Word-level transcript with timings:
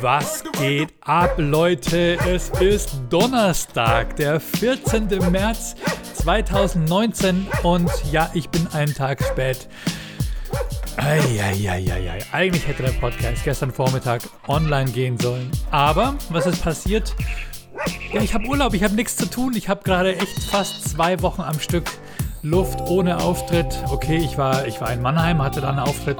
Was 0.00 0.42
geht 0.58 0.94
ab, 1.02 1.34
Leute? 1.36 2.16
Es 2.26 2.48
ist 2.60 2.96
Donnerstag, 3.10 4.16
der 4.16 4.40
14. 4.40 5.08
März 5.30 5.74
2019 6.14 7.46
und 7.62 7.90
ja, 8.10 8.30
ich 8.32 8.48
bin 8.48 8.66
einen 8.72 8.94
Tag 8.94 9.22
spät. 9.22 9.68
Eieieiei. 10.96 12.18
Eigentlich 12.32 12.66
hätte 12.66 12.82
der 12.82 12.92
Podcast 12.92 13.44
gestern 13.44 13.70
Vormittag 13.70 14.22
online 14.48 14.90
gehen 14.90 15.18
sollen. 15.18 15.50
Aber 15.70 16.14
was 16.30 16.46
ist 16.46 16.62
passiert? 16.62 17.14
Ja, 18.10 18.22
ich 18.22 18.32
habe 18.32 18.46
Urlaub, 18.46 18.72
ich 18.72 18.84
habe 18.84 18.94
nichts 18.94 19.16
zu 19.16 19.28
tun. 19.28 19.52
Ich 19.54 19.68
habe 19.68 19.82
gerade 19.82 20.16
echt 20.16 20.44
fast 20.44 20.88
zwei 20.88 21.20
Wochen 21.20 21.42
am 21.42 21.60
Stück 21.60 21.90
Luft 22.42 22.80
ohne 22.88 23.18
Auftritt. 23.18 23.82
Okay, 23.90 24.16
ich 24.16 24.38
war, 24.38 24.66
ich 24.66 24.80
war 24.80 24.90
in 24.92 25.02
Mannheim, 25.02 25.42
hatte 25.42 25.60
da 25.60 25.68
einen 25.68 25.80
Auftritt. 25.80 26.18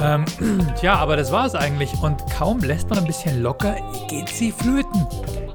Ähm, 0.00 0.24
ja, 0.82 0.96
aber 0.96 1.16
das 1.16 1.32
war 1.32 1.46
es 1.46 1.54
eigentlich. 1.54 1.92
Und 2.02 2.20
kaum 2.30 2.60
lässt 2.60 2.88
man 2.88 2.98
ein 2.98 3.06
bisschen 3.06 3.42
locker, 3.42 3.76
geht 4.08 4.28
sie 4.28 4.52
flöten. 4.52 5.06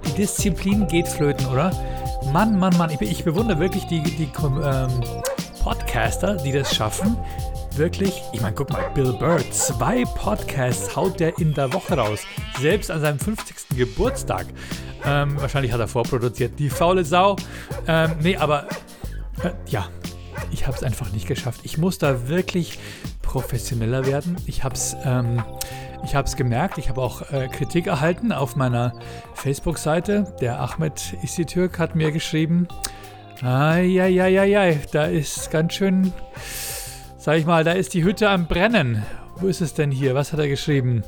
Die 0.05 0.13
Disziplin 0.13 0.87
geht 0.87 1.07
flöten, 1.07 1.45
oder? 1.47 1.71
Mann, 2.31 2.57
Mann, 2.57 2.75
Mann. 2.77 2.89
Ich, 2.89 3.01
ich 3.01 3.23
bewundere 3.23 3.59
wirklich 3.59 3.85
die, 3.85 4.01
die 4.01 4.29
ähm, 4.45 4.89
Podcaster, 5.61 6.35
die 6.35 6.51
das 6.51 6.75
schaffen. 6.75 7.17
Wirklich, 7.75 8.21
ich 8.33 8.41
meine, 8.41 8.55
guck 8.55 8.71
mal, 8.71 8.89
Bill 8.95 9.13
Burr, 9.13 9.39
zwei 9.51 10.03
Podcasts 10.03 10.95
haut 10.95 11.19
der 11.19 11.37
in 11.37 11.53
der 11.53 11.71
Woche 11.73 11.95
raus. 11.95 12.21
Selbst 12.59 12.89
an 12.89 13.01
seinem 13.01 13.19
50. 13.19 13.77
Geburtstag. 13.77 14.47
Ähm, 15.05 15.39
wahrscheinlich 15.39 15.71
hat 15.71 15.79
er 15.79 15.87
vorproduziert. 15.87 16.57
Die 16.57 16.69
faule 16.69 17.05
Sau. 17.05 17.35
Ähm, 17.87 18.15
nee, 18.21 18.35
aber 18.35 18.67
äh, 19.43 19.51
ja, 19.69 19.87
ich 20.51 20.65
habe 20.65 20.75
es 20.75 20.83
einfach 20.83 21.11
nicht 21.11 21.27
geschafft. 21.27 21.61
Ich 21.63 21.77
muss 21.77 21.97
da 21.97 22.27
wirklich 22.27 22.79
professioneller 23.27 24.07
werden. 24.07 24.37
Ich 24.45 24.63
habe 24.63 24.75
es 24.75 24.95
ähm, 25.03 25.43
gemerkt. 26.37 26.77
Ich 26.77 26.89
habe 26.89 27.01
auch 27.01 27.29
äh, 27.31 27.49
Kritik 27.49 27.87
erhalten 27.87 28.31
auf 28.31 28.55
meiner 28.55 28.93
Facebook-Seite. 29.35 30.33
Der 30.39 30.59
Ahmed 30.61 31.13
Istitürk 31.21 31.77
hat 31.77 31.93
mir 31.93 32.11
geschrieben, 32.11 32.67
Eieieiei, 33.43 34.79
da 34.91 35.05
ist 35.05 35.51
ganz 35.51 35.73
schön, 35.73 36.13
sag 37.17 37.37
ich 37.37 37.45
mal, 37.45 37.63
da 37.63 37.73
ist 37.73 37.93
die 37.93 38.03
Hütte 38.03 38.29
am 38.29 38.47
Brennen. 38.47 39.03
Wo 39.35 39.47
ist 39.47 39.61
es 39.61 39.73
denn 39.73 39.91
hier? 39.91 40.15
Was 40.15 40.31
hat 40.31 40.39
er 40.39 40.47
geschrieben? 40.47 41.03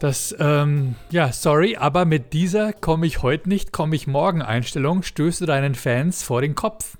Das, 0.00 0.34
ähm, 0.38 0.96
ja, 1.10 1.32
sorry, 1.32 1.76
aber 1.76 2.04
mit 2.04 2.32
dieser 2.32 2.72
komme 2.72 3.06
ich 3.06 3.22
heute 3.22 3.48
nicht, 3.48 3.72
komme 3.72 3.94
ich 3.94 4.06
morgen 4.06 4.42
Einstellung 4.42 5.02
stößt 5.02 5.42
du 5.42 5.46
deinen 5.46 5.76
Fans 5.76 6.24
vor 6.24 6.42
den 6.42 6.54
Kopf. 6.54 6.98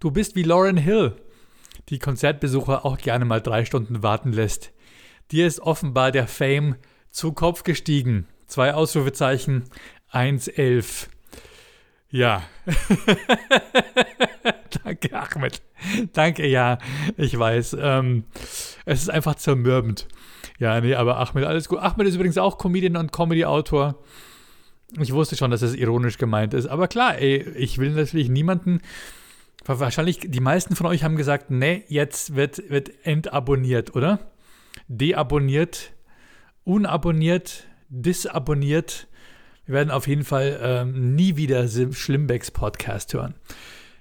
Du 0.00 0.10
bist 0.10 0.34
wie 0.34 0.42
Lauren 0.42 0.76
Hill, 0.76 1.14
die 1.88 1.98
Konzertbesucher 1.98 2.84
auch 2.84 2.98
gerne 2.98 3.24
mal 3.24 3.40
drei 3.40 3.64
Stunden 3.64 4.02
warten 4.02 4.32
lässt. 4.32 4.72
Dir 5.30 5.46
ist 5.46 5.60
offenbar 5.60 6.12
der 6.12 6.26
Fame 6.26 6.76
zu 7.10 7.32
Kopf 7.32 7.62
gestiegen. 7.62 8.26
Zwei 8.46 8.74
Ausrufezeichen, 8.74 9.64
1,11. 10.12 11.08
Ja. 12.10 12.42
Danke, 14.84 15.14
Ahmed. 15.14 15.62
Danke, 16.12 16.46
ja, 16.46 16.78
ich 17.16 17.38
weiß. 17.38 17.76
Ähm, 17.80 18.24
es 18.84 19.02
ist 19.02 19.10
einfach 19.10 19.34
zermürbend. 19.34 20.06
Ja, 20.58 20.80
nee, 20.80 20.94
aber 20.94 21.18
Ahmed, 21.18 21.44
alles 21.44 21.68
gut. 21.68 21.80
Ahmed 21.80 22.06
ist 22.06 22.14
übrigens 22.14 22.38
auch 22.38 22.58
Comedian 22.58 22.96
und 22.96 23.12
Comedy-Autor. 23.12 23.96
Ich 25.00 25.12
wusste 25.12 25.36
schon, 25.36 25.50
dass 25.50 25.62
es 25.62 25.74
ironisch 25.74 26.18
gemeint 26.18 26.54
ist. 26.54 26.66
Aber 26.66 26.86
klar, 26.86 27.18
ey, 27.18 27.42
ich 27.56 27.78
will 27.78 27.90
natürlich 27.90 28.28
niemanden. 28.28 28.80
Wahrscheinlich, 29.66 30.20
die 30.22 30.40
meisten 30.40 30.76
von 30.76 30.86
euch 30.86 31.04
haben 31.04 31.16
gesagt, 31.16 31.50
nee, 31.50 31.84
jetzt 31.88 32.36
wird, 32.36 32.68
wird 32.68 32.90
entabonniert, 33.06 33.96
oder? 33.96 34.20
Deabonniert, 34.88 35.92
unabonniert, 36.64 37.66
disabonniert. 37.88 39.06
Wir 39.64 39.76
werden 39.76 39.90
auf 39.90 40.06
jeden 40.06 40.24
Fall 40.24 40.60
ähm, 40.62 41.14
nie 41.14 41.36
wieder 41.36 41.66
Schlimmbecks 41.66 42.50
Podcast 42.50 43.14
hören. 43.14 43.34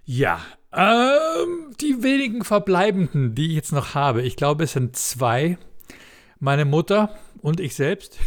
Ja, 0.04 0.42
ähm, 0.74 1.74
die 1.80 2.04
wenigen 2.04 2.44
verbleibenden, 2.44 3.36
die 3.36 3.48
ich 3.48 3.56
jetzt 3.56 3.72
noch 3.72 3.96
habe, 3.96 4.22
ich 4.22 4.36
glaube, 4.36 4.66
es 4.66 4.74
sind 4.74 4.98
zwei 4.98 5.58
meine 6.40 6.66
Mutter 6.66 7.16
und 7.42 7.62
ich 7.62 7.74
selbst. 7.74 8.18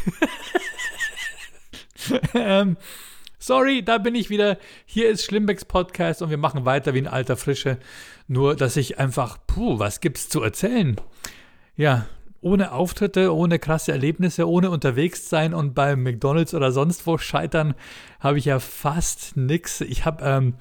ähm, 2.34 2.78
sorry, 3.38 3.82
da 3.82 3.98
bin 3.98 4.14
ich 4.14 4.30
wieder. 4.30 4.58
Hier 4.84 5.08
ist 5.08 5.24
Schlimmbecks 5.24 5.64
Podcast 5.64 6.22
und 6.22 6.30
wir 6.30 6.38
machen 6.38 6.64
weiter 6.64 6.94
wie 6.94 6.98
ein 6.98 7.06
alter 7.06 7.36
Frische. 7.36 7.78
Nur, 8.28 8.56
dass 8.56 8.76
ich 8.76 8.98
einfach, 8.98 9.38
puh, 9.46 9.78
was 9.78 10.00
gibt's 10.00 10.28
zu 10.28 10.42
erzählen? 10.42 10.96
Ja, 11.76 12.06
ohne 12.40 12.72
Auftritte, 12.72 13.34
ohne 13.34 13.58
krasse 13.58 13.92
Erlebnisse, 13.92 14.48
ohne 14.48 14.70
unterwegs 14.70 15.28
sein 15.28 15.54
und 15.54 15.74
beim 15.74 16.02
McDonalds 16.02 16.54
oder 16.54 16.72
sonst 16.72 17.06
wo 17.06 17.18
scheitern, 17.18 17.74
habe 18.20 18.38
ich 18.38 18.44
ja 18.44 18.58
fast 18.58 19.36
nichts. 19.36 19.80
Ich 19.80 20.04
habe, 20.04 20.24
ähm, 20.24 20.54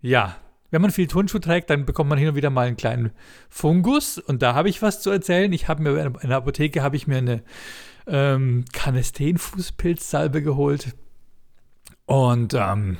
ja, 0.00 0.36
wenn 0.70 0.82
man 0.82 0.90
viel 0.90 1.06
Turnschuh 1.06 1.38
trägt, 1.38 1.70
dann 1.70 1.86
bekommt 1.86 2.10
man 2.10 2.18
hin 2.18 2.28
und 2.28 2.34
wieder 2.34 2.50
mal 2.50 2.66
einen 2.66 2.76
kleinen 2.76 3.12
Fungus. 3.48 4.18
Und 4.18 4.42
da 4.42 4.54
habe 4.54 4.68
ich 4.68 4.82
was 4.82 5.00
zu 5.00 5.10
erzählen. 5.10 5.52
Ich 5.52 5.68
habe 5.68 5.82
mir 5.82 6.04
in 6.20 6.28
der 6.28 6.36
Apotheke 6.36 6.82
habe 6.82 6.96
ich 6.96 7.06
mir 7.06 7.18
eine 7.18 7.42
ähm, 8.06 8.64
Canesten-Fußpilzsalbe 8.72 10.42
geholt. 10.42 10.94
Und 12.06 12.54
ähm, 12.54 12.98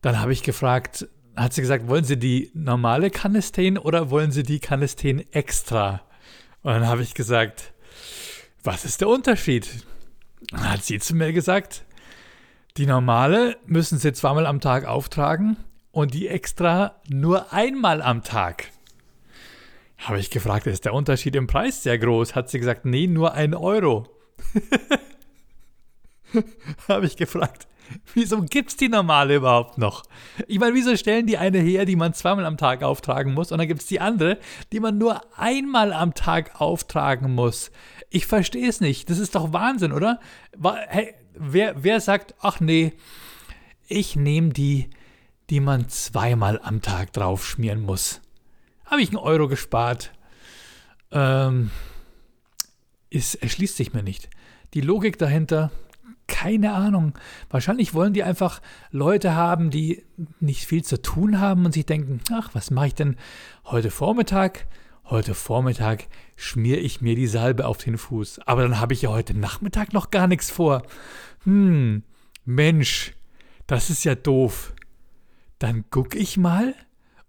dann 0.00 0.20
habe 0.20 0.32
ich 0.32 0.42
gefragt, 0.42 1.08
hat 1.36 1.52
sie 1.52 1.60
gesagt, 1.60 1.88
wollen 1.88 2.04
Sie 2.04 2.18
die 2.18 2.50
normale 2.54 3.10
Canesten 3.10 3.78
oder 3.78 4.10
wollen 4.10 4.32
Sie 4.32 4.42
die 4.42 4.58
Canesten 4.58 5.20
extra? 5.32 6.02
Und 6.62 6.72
dann 6.72 6.86
habe 6.86 7.02
ich 7.02 7.14
gesagt, 7.14 7.72
was 8.64 8.84
ist 8.84 9.00
der 9.00 9.08
Unterschied? 9.08 9.86
Dann 10.50 10.70
hat 10.70 10.84
sie 10.84 10.98
zu 10.98 11.14
mir 11.14 11.32
gesagt, 11.32 11.84
die 12.76 12.86
normale 12.86 13.56
müssen 13.66 13.98
Sie 13.98 14.12
zweimal 14.12 14.46
am 14.46 14.60
Tag 14.60 14.84
auftragen 14.84 15.56
und 15.92 16.14
die 16.14 16.28
extra 16.28 16.96
nur 17.08 17.52
einmal 17.52 18.02
am 18.02 18.22
Tag. 18.22 18.66
Habe 19.98 20.20
ich 20.20 20.30
gefragt, 20.30 20.66
ist 20.66 20.84
der 20.84 20.94
Unterschied 20.94 21.34
im 21.34 21.48
Preis 21.48 21.82
sehr 21.82 21.98
groß? 21.98 22.34
Hat 22.34 22.48
sie 22.48 22.58
gesagt, 22.58 22.84
nee, 22.84 23.06
nur 23.06 23.34
ein 23.34 23.54
Euro. 23.54 24.06
Habe 26.88 27.06
ich 27.06 27.16
gefragt, 27.16 27.66
wieso 28.14 28.42
gibt 28.42 28.70
es 28.70 28.76
die 28.76 28.88
normale 28.88 29.36
überhaupt 29.36 29.78
noch? 29.78 30.04
Ich 30.46 30.58
meine, 30.58 30.74
wieso 30.74 30.96
stellen 30.96 31.26
die 31.26 31.38
eine 31.38 31.58
her, 31.58 31.84
die 31.84 31.96
man 31.96 32.14
zweimal 32.14 32.44
am 32.44 32.56
Tag 32.56 32.82
auftragen 32.82 33.34
muss 33.34 33.52
und 33.52 33.58
dann 33.58 33.68
gibt 33.68 33.80
es 33.80 33.86
die 33.86 34.00
andere, 34.00 34.38
die 34.72 34.80
man 34.80 34.98
nur 34.98 35.20
einmal 35.38 35.92
am 35.92 36.14
Tag 36.14 36.60
auftragen 36.60 37.34
muss? 37.34 37.70
Ich 38.10 38.26
verstehe 38.26 38.68
es 38.68 38.80
nicht. 38.80 39.10
Das 39.10 39.18
ist 39.18 39.34
doch 39.34 39.52
Wahnsinn, 39.52 39.92
oder? 39.92 40.20
Hey, 40.88 41.14
wer, 41.34 41.82
wer 41.82 42.00
sagt, 42.00 42.34
ach 42.40 42.60
nee, 42.60 42.92
ich 43.86 44.16
nehme 44.16 44.50
die 44.50 44.90
die 45.50 45.60
man 45.60 45.88
zweimal 45.88 46.60
am 46.62 46.82
Tag 46.82 47.12
draufschmieren 47.12 47.80
muss. 47.80 48.20
Habe 48.84 49.02
ich 49.02 49.08
einen 49.08 49.18
Euro 49.18 49.48
gespart. 49.48 50.12
Ähm, 51.10 51.70
es 53.10 53.34
erschließt 53.34 53.76
sich 53.76 53.94
mir 53.94 54.02
nicht. 54.02 54.28
Die 54.74 54.82
Logik 54.82 55.18
dahinter, 55.18 55.70
keine 56.28 56.72
Ahnung. 56.72 57.14
Wahrscheinlich 57.50 57.94
wollen 57.94 58.12
die 58.12 58.22
einfach 58.22 58.60
Leute 58.92 59.34
haben, 59.34 59.70
die 59.70 60.04
nicht 60.38 60.66
viel 60.66 60.84
zu 60.84 61.02
tun 61.02 61.40
haben 61.40 61.64
und 61.64 61.72
sich 61.72 61.86
denken, 61.86 62.20
ach, 62.32 62.50
was 62.52 62.70
mache 62.70 62.86
ich 62.88 62.94
denn 62.94 63.16
heute 63.64 63.90
Vormittag? 63.90 64.66
Heute 65.04 65.34
Vormittag 65.34 66.06
schmiere 66.36 66.78
ich 66.78 67.00
mir 67.00 67.16
die 67.16 67.26
Salbe 67.26 67.66
auf 67.66 67.78
den 67.78 67.98
Fuß. 67.98 68.40
Aber 68.46 68.62
dann 68.62 68.78
habe 68.78 68.92
ich 68.92 69.02
ja 69.02 69.10
heute 69.10 69.36
Nachmittag 69.36 69.92
noch 69.92 70.10
gar 70.10 70.26
nichts 70.28 70.50
vor. 70.50 70.82
Hm, 71.44 72.04
Mensch, 72.44 73.14
das 73.66 73.90
ist 73.90 74.04
ja 74.04 74.14
doof 74.14 74.74
dann 75.58 75.84
gucke 75.90 76.18
ich 76.18 76.36
mal, 76.36 76.74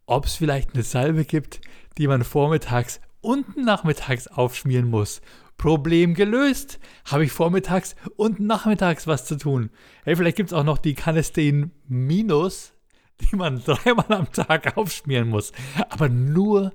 ob 0.06 0.26
es 0.26 0.36
vielleicht 0.36 0.74
eine 0.74 0.84
Salbe 0.84 1.26
gibt, 1.26 1.62
die 1.98 2.08
man 2.08 2.24
vormittags 2.24 3.02
und 3.22 3.58
nachmittags 3.58 4.28
aufschmieren 4.28 4.90
muss. 4.90 5.22
Problem 5.60 6.16
gelöst. 6.16 6.80
Habe 7.06 7.26
ich 7.26 7.32
vormittags 7.32 7.96
und 8.16 8.40
nachmittags 8.40 9.06
was 9.06 9.26
zu 9.26 9.38
tun. 9.38 9.70
Hey, 10.04 10.16
vielleicht 10.16 10.38
gibt 10.38 10.50
es 10.50 10.54
auch 10.54 10.64
noch 10.64 10.80
die 10.80 10.96
Canesten 10.96 11.72
Minus, 11.88 12.74
die 13.22 13.36
man 13.36 13.62
dreimal 13.66 14.12
am 14.12 14.32
Tag 14.32 14.76
aufschmieren 14.76 15.30
muss. 15.30 15.52
Aber 15.90 16.10
nur, 16.10 16.72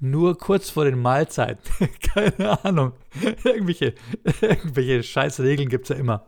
nur 0.00 0.38
kurz 0.38 0.70
vor 0.70 0.86
den 0.86 0.98
Mahlzeiten. 0.98 1.90
Keine 2.14 2.64
Ahnung. 2.64 2.92
irgendwelche, 3.44 3.94
irgendwelche 4.40 5.02
scheiß 5.02 5.40
Regeln 5.40 5.68
gibt 5.68 5.84
es 5.84 5.88
ja 5.90 5.96
immer. 5.96 6.24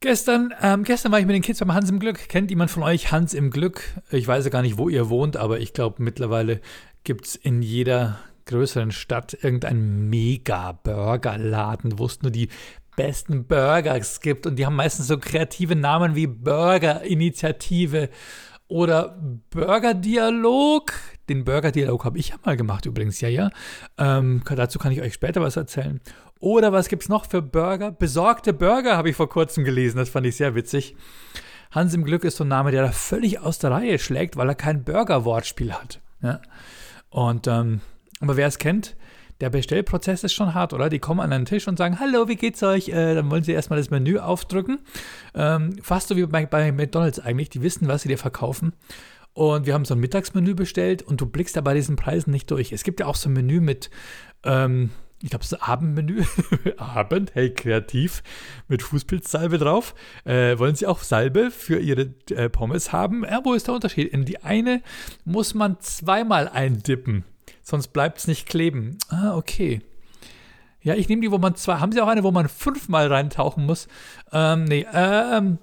Gestern, 0.00 0.54
ähm, 0.62 0.84
gestern 0.84 1.10
war 1.10 1.18
ich 1.18 1.26
mit 1.26 1.34
den 1.34 1.42
Kids 1.42 1.58
beim 1.58 1.74
Hans 1.74 1.90
im 1.90 1.98
Glück. 1.98 2.28
Kennt 2.28 2.50
jemand 2.50 2.70
von 2.70 2.84
euch 2.84 3.10
Hans 3.10 3.34
im 3.34 3.50
Glück? 3.50 3.82
Ich 4.10 4.28
weiß 4.28 4.44
ja 4.44 4.50
gar 4.50 4.62
nicht, 4.62 4.78
wo 4.78 4.88
ihr 4.88 5.08
wohnt, 5.08 5.36
aber 5.36 5.58
ich 5.58 5.72
glaube, 5.72 6.00
mittlerweile 6.02 6.60
gibt 7.02 7.26
es 7.26 7.34
in 7.34 7.60
jeder 7.60 8.20
größeren 8.46 8.90
Stadt 8.90 9.34
irgendeinen 9.34 10.08
Mega-Burgerladen, 10.08 11.98
wo 11.98 12.06
es 12.06 12.22
nur 12.22 12.30
die 12.30 12.48
besten 12.96 13.44
Burgers 13.44 14.20
gibt. 14.20 14.46
Und 14.46 14.56
die 14.56 14.66
haben 14.66 14.76
meistens 14.76 15.08
so 15.08 15.18
kreative 15.18 15.76
Namen 15.76 16.14
wie 16.14 16.26
Burger-Initiative 16.26 18.08
oder 18.68 19.16
Burger-Dialog. 19.50 20.92
Den 21.28 21.44
Burger-Dialog 21.44 22.04
habe 22.04 22.18
ich 22.18 22.30
ja 22.30 22.36
mal 22.44 22.56
gemacht 22.56 22.86
übrigens, 22.86 23.20
ja, 23.20 23.28
ja. 23.28 23.50
Ähm, 23.98 24.42
dazu 24.44 24.78
kann 24.78 24.92
ich 24.92 25.02
euch 25.02 25.14
später 25.14 25.40
was 25.40 25.56
erzählen. 25.56 26.00
Oder 26.38 26.72
was 26.72 26.88
gibt 26.88 27.02
es 27.02 27.08
noch 27.08 27.26
für 27.26 27.42
Burger? 27.42 27.92
Besorgte 27.92 28.52
Burger 28.52 28.96
habe 28.96 29.10
ich 29.10 29.16
vor 29.16 29.28
kurzem 29.28 29.64
gelesen, 29.64 29.98
das 29.98 30.08
fand 30.08 30.26
ich 30.26 30.36
sehr 30.36 30.54
witzig. 30.54 30.96
Hans 31.70 31.94
im 31.94 32.04
Glück 32.04 32.24
ist 32.24 32.36
so 32.36 32.44
ein 32.44 32.48
Name, 32.48 32.70
der 32.70 32.82
da 32.82 32.92
völlig 32.92 33.40
aus 33.40 33.58
der 33.58 33.70
Reihe 33.70 33.98
schlägt, 33.98 34.36
weil 34.36 34.48
er 34.48 34.54
kein 34.54 34.84
Burger-Wortspiel 34.84 35.72
hat. 35.72 36.00
Ja? 36.22 36.40
Und, 37.10 37.46
ähm, 37.46 37.80
aber 38.20 38.36
wer 38.36 38.46
es 38.46 38.58
kennt, 38.58 38.96
der 39.40 39.50
Bestellprozess 39.50 40.24
ist 40.24 40.32
schon 40.32 40.54
hart, 40.54 40.72
oder? 40.72 40.88
Die 40.88 40.98
kommen 40.98 41.20
an 41.20 41.32
einen 41.32 41.44
Tisch 41.44 41.68
und 41.68 41.76
sagen, 41.76 42.00
hallo, 42.00 42.28
wie 42.28 42.36
geht's 42.36 42.62
euch? 42.62 42.88
Äh, 42.88 43.14
dann 43.14 43.30
wollen 43.30 43.42
sie 43.42 43.52
erstmal 43.52 43.78
das 43.78 43.90
Menü 43.90 44.18
aufdrücken. 44.18 44.78
Ähm, 45.34 45.76
fast 45.82 46.08
so 46.08 46.16
wie 46.16 46.24
bei, 46.26 46.46
bei 46.46 46.72
McDonalds 46.72 47.20
eigentlich. 47.20 47.50
Die 47.50 47.62
wissen, 47.62 47.88
was 47.88 48.02
sie 48.02 48.08
dir 48.08 48.18
verkaufen. 48.18 48.72
Und 49.34 49.66
wir 49.66 49.74
haben 49.74 49.84
so 49.84 49.94
ein 49.94 50.00
Mittagsmenü 50.00 50.54
bestellt 50.54 51.02
und 51.02 51.20
du 51.20 51.26
blickst 51.26 51.56
da 51.56 51.60
bei 51.60 51.74
diesen 51.74 51.96
Preisen 51.96 52.30
nicht 52.30 52.50
durch. 52.50 52.72
Es 52.72 52.84
gibt 52.84 53.00
ja 53.00 53.06
auch 53.06 53.16
so 53.16 53.28
ein 53.28 53.34
Menü 53.34 53.60
mit, 53.60 53.90
ähm, 54.44 54.88
ich 55.22 55.28
glaube, 55.28 55.44
ist 55.44 55.52
ein 55.52 55.60
Abendmenü. 55.60 56.24
Abend, 56.78 57.34
hey, 57.34 57.52
kreativ, 57.52 58.22
mit 58.68 58.82
Fußpilzsalbe 58.82 59.58
drauf. 59.58 59.94
Äh, 60.24 60.58
wollen 60.58 60.74
Sie 60.74 60.86
auch 60.86 61.00
Salbe 61.00 61.50
für 61.50 61.78
Ihre 61.78 62.14
äh, 62.30 62.48
Pommes 62.48 62.92
haben? 62.92 63.24
Ja, 63.24 63.42
wo 63.44 63.52
ist 63.52 63.66
der 63.66 63.74
Unterschied? 63.74 64.10
In 64.10 64.24
die 64.24 64.42
eine 64.42 64.80
muss 65.26 65.52
man 65.52 65.78
zweimal 65.80 66.48
eindippen 66.48 67.26
sonst 67.66 67.88
bleibt 67.88 68.18
es 68.18 68.28
nicht 68.28 68.48
kleben. 68.48 68.96
Ah, 69.08 69.36
okay. 69.36 69.82
Ja, 70.80 70.94
ich 70.94 71.08
nehme 71.08 71.22
die, 71.22 71.32
wo 71.32 71.38
man 71.38 71.56
zwei. 71.56 71.78
Haben 71.78 71.90
Sie 71.90 72.00
auch 72.00 72.06
eine, 72.06 72.22
wo 72.22 72.30
man 72.30 72.48
fünfmal 72.48 73.08
reintauchen 73.08 73.66
muss? 73.66 73.88
Ähm, 74.32 74.64
nee, 74.64 74.86
ähm. 74.94 75.58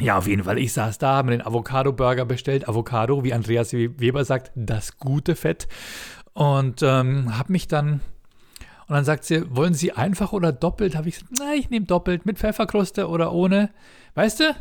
Ja, 0.00 0.18
auf 0.18 0.26
jeden 0.26 0.42
Fall. 0.42 0.58
Ich 0.58 0.72
saß 0.72 0.98
da, 0.98 1.14
habe 1.14 1.30
mir 1.30 1.38
den 1.38 1.46
Avocado-Burger 1.46 2.24
bestellt. 2.24 2.68
Avocado, 2.68 3.22
wie 3.22 3.32
Andreas 3.32 3.72
Weber 3.72 4.24
sagt, 4.24 4.50
das 4.56 4.98
gute 4.98 5.36
Fett. 5.36 5.68
Und 6.32 6.82
ähm, 6.82 7.38
habe 7.38 7.52
mich 7.52 7.68
dann. 7.68 8.00
Und 8.88 8.96
dann 8.96 9.04
sagt 9.04 9.24
sie, 9.24 9.44
wollen 9.54 9.74
Sie 9.74 9.92
einfach 9.92 10.32
oder 10.32 10.50
doppelt? 10.50 10.96
Habe 10.96 11.08
ich 11.08 11.20
gesagt, 11.20 11.34
na, 11.38 11.54
ich 11.54 11.70
nehme 11.70 11.86
doppelt. 11.86 12.26
Mit 12.26 12.38
Pfefferkruste 12.38 13.08
oder 13.08 13.32
ohne. 13.32 13.70
Weißt 14.16 14.40
du? 14.40 14.56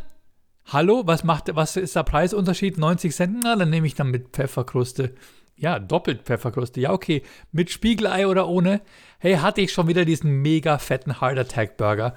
Hallo, 0.67 1.01
was 1.07 1.23
macht, 1.23 1.55
was 1.55 1.75
ist 1.75 1.95
der 1.95 2.03
Preisunterschied? 2.03 2.77
90 2.77 3.15
Cent? 3.15 3.37
Na, 3.43 3.55
dann 3.55 3.71
nehme 3.71 3.87
ich 3.87 3.95
dann 3.95 4.11
mit 4.11 4.29
Pfefferkruste. 4.29 5.15
Ja, 5.61 5.77
doppelt 5.77 6.23
Pfefferkruste. 6.23 6.81
Ja, 6.81 6.91
okay. 6.91 7.21
Mit 7.51 7.69
Spiegelei 7.69 8.25
oder 8.25 8.47
ohne. 8.47 8.81
Hey, 9.19 9.35
hatte 9.35 9.61
ich 9.61 9.71
schon 9.71 9.87
wieder 9.87 10.05
diesen 10.05 10.41
mega 10.41 10.79
fetten 10.79 11.21
Heart 11.21 11.37
Attack 11.37 11.77
Burger. 11.77 12.15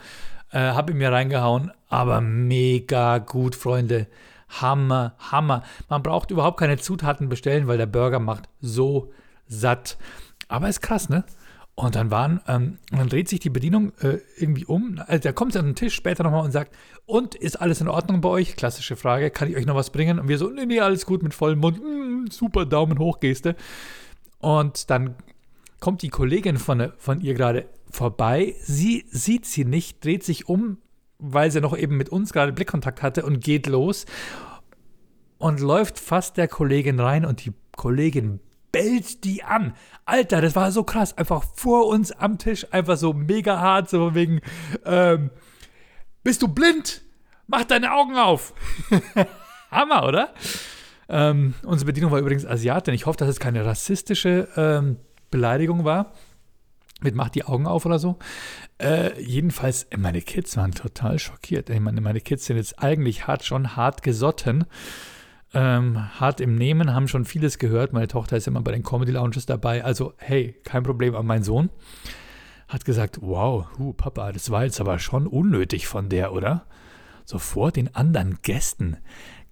Äh, 0.51 0.61
hab 0.61 0.89
ihn 0.89 0.97
mir 0.97 1.13
reingehauen. 1.13 1.71
Aber 1.91 2.23
mega 2.23 3.19
gut, 3.19 3.55
Freunde. 3.55 4.07
Hammer, 4.49 5.15
Hammer. 5.31 5.63
Man 5.91 6.03
braucht 6.03 6.31
überhaupt 6.31 6.59
keine 6.59 6.79
Zutaten 6.79 7.29
bestellen, 7.29 7.67
weil 7.67 7.77
der 7.77 7.85
Burger 7.85 8.19
macht 8.19 8.49
so 8.63 9.13
satt. 9.47 9.99
Aber 10.49 10.71
ist 10.71 10.81
krass, 10.81 11.11
ne? 11.11 11.25
Und 11.75 11.97
dann 11.97 12.11
waren, 12.11 12.41
ähm, 12.47 12.79
dann 12.93 13.11
dreht 13.11 13.29
sich 13.29 13.41
die 13.41 13.51
Bedienung 13.51 13.93
äh, 14.01 14.21
irgendwie 14.39 14.65
um. 14.65 14.99
Also 15.07 15.21
der 15.21 15.33
kommt 15.35 15.55
an 15.55 15.67
den 15.67 15.75
Tisch 15.75 15.95
später 15.95 16.23
nochmal 16.23 16.45
und 16.45 16.53
sagt, 16.53 16.75
und 17.07 17.35
ist 17.35 17.61
alles 17.61 17.81
in 17.81 17.89
Ordnung 17.89 18.21
bei 18.21 18.29
euch? 18.29 18.57
Klassische 18.57 18.97
Frage, 18.97 19.31
kann 19.31 19.51
ich 19.51 19.57
euch 19.57 19.67
noch 19.67 19.75
was 19.75 19.91
bringen? 19.91 20.19
Und 20.19 20.29
wir 20.29 20.39
so, 20.39 20.49
nee, 20.49 20.67
nee, 20.67 20.81
alles 20.81 21.07
gut 21.07 21.23
mit 21.23 21.35
vollem 21.35 21.61
Mund, 21.61 21.83
mm, 21.83 22.31
super 22.31 22.65
Daumen 22.65 22.99
hoch 22.99 23.21
Geste. 23.21 23.57
Und 24.39 24.91
dann 24.91 25.17
kommt 25.81 26.03
die 26.03 26.09
Kollegin 26.09 26.57
von, 26.57 26.93
von 26.97 27.21
ihr 27.21 27.35
gerade 27.35 27.69
vorbei. 27.91 28.55
Sie 28.63 29.05
sieht 29.11 29.45
sie 29.47 29.65
nicht, 29.65 30.05
dreht 30.05 30.25
sich 30.25 30.49
um, 30.49 30.79
weil 31.19 31.51
sie 31.51 31.61
noch 31.61 31.77
eben 31.77 31.97
mit 31.97 32.09
uns 32.09 32.33
gerade 32.33 32.53
Blickkontakt 32.53 33.03
hatte 33.03 33.25
und 33.25 33.43
geht 33.43 33.67
los 33.67 34.07
und 35.39 35.61
läuft 35.61 35.99
fast 35.99 36.37
der 36.39 36.49
Kollegin 36.49 37.01
rein 37.01 37.25
und 37.27 37.45
die 37.45 37.53
Kollegin 37.77 38.41
bellt 38.73 39.25
die 39.25 39.45
an. 39.45 39.75
Alter, 40.05 40.41
das 40.41 40.57
war 40.57 40.73
so 40.73 40.85
krass. 40.85 41.17
Einfach 41.17 41.45
vor 41.55 41.87
uns 41.87 42.13
am 42.13 42.39
Tisch, 42.39 42.67
einfach 42.73 42.97
so 42.97 43.13
mega 43.13 43.61
hart, 43.61 43.89
so 43.89 44.15
wegen, 44.15 44.41
ähm, 44.85 45.31
bist 46.25 46.43
du 46.43 46.49
blind? 46.49 47.03
Mach 47.47 47.65
deine 47.65 47.93
Augen 47.93 48.17
auf. 48.17 48.55
Hammer, 49.71 50.07
oder? 50.07 50.35
Ähm, 51.09 51.55
unsere 51.63 51.87
Bedienung 51.87 52.11
war 52.11 52.19
übrigens 52.19 52.47
Asiatin. 52.47 52.95
Ich 52.95 53.07
hoffe, 53.07 53.19
dass 53.19 53.29
es 53.29 53.39
keine 53.39 53.65
rassistische 53.65 54.49
ähm, 54.57 54.97
Beleidigung 55.31 55.85
war. 55.85 56.13
Mit 57.03 57.15
macht 57.15 57.35
die 57.35 57.45
Augen 57.45 57.67
auf 57.67 57.85
oder 57.85 57.99
so. 57.99 58.19
Äh, 58.79 59.21
jedenfalls, 59.21 59.87
meine 59.97 60.23
Kids 60.23 60.57
waren 60.57 60.73
total 60.73 61.19
schockiert. 61.19 61.69
Ich 61.69 61.81
meine, 61.81 62.01
meine 62.01 62.21
Kids 62.21 62.47
sind 62.47 62.57
jetzt 62.57 62.83
eigentlich 62.83 63.27
hart, 63.27 63.45
schon 63.45 63.77
hart 63.77 64.03
gesotten 64.03 64.65
ähm, 65.55 66.21
hart 66.21 66.41
im 66.41 66.57
Nehmen, 66.57 66.93
haben 66.93 67.09
schon 67.09 67.25
vieles 67.25 67.59
gehört. 67.59 67.93
Meine 67.93 68.09
Tochter 68.09 68.37
ist 68.37 68.49
immer 68.49 68.61
bei 68.61 68.73
den 68.73 68.83
Comedy 68.83 69.13
Lounges 69.13 69.47
dabei. 69.47 69.85
Also, 69.85 70.15
hey, 70.19 70.61
kein 70.65 70.83
Problem. 70.83 71.15
Aber 71.15 71.23
mein 71.23 71.45
Sohn 71.45 71.71
hat 72.75 72.85
gesagt: 72.85 73.19
Wow, 73.21 73.67
hu, 73.79 73.93
Papa, 73.93 74.33
das 74.33 74.51
war 74.51 74.65
jetzt 74.65 74.81
aber 74.81 74.99
schon 74.99 75.27
unnötig 75.27 75.87
von 75.87 76.09
der, 76.09 76.33
oder? 76.33 76.67
So 77.25 77.39
vor 77.39 77.73
den 77.73 77.95
anderen 77.95 78.39
Gästen 78.43 78.99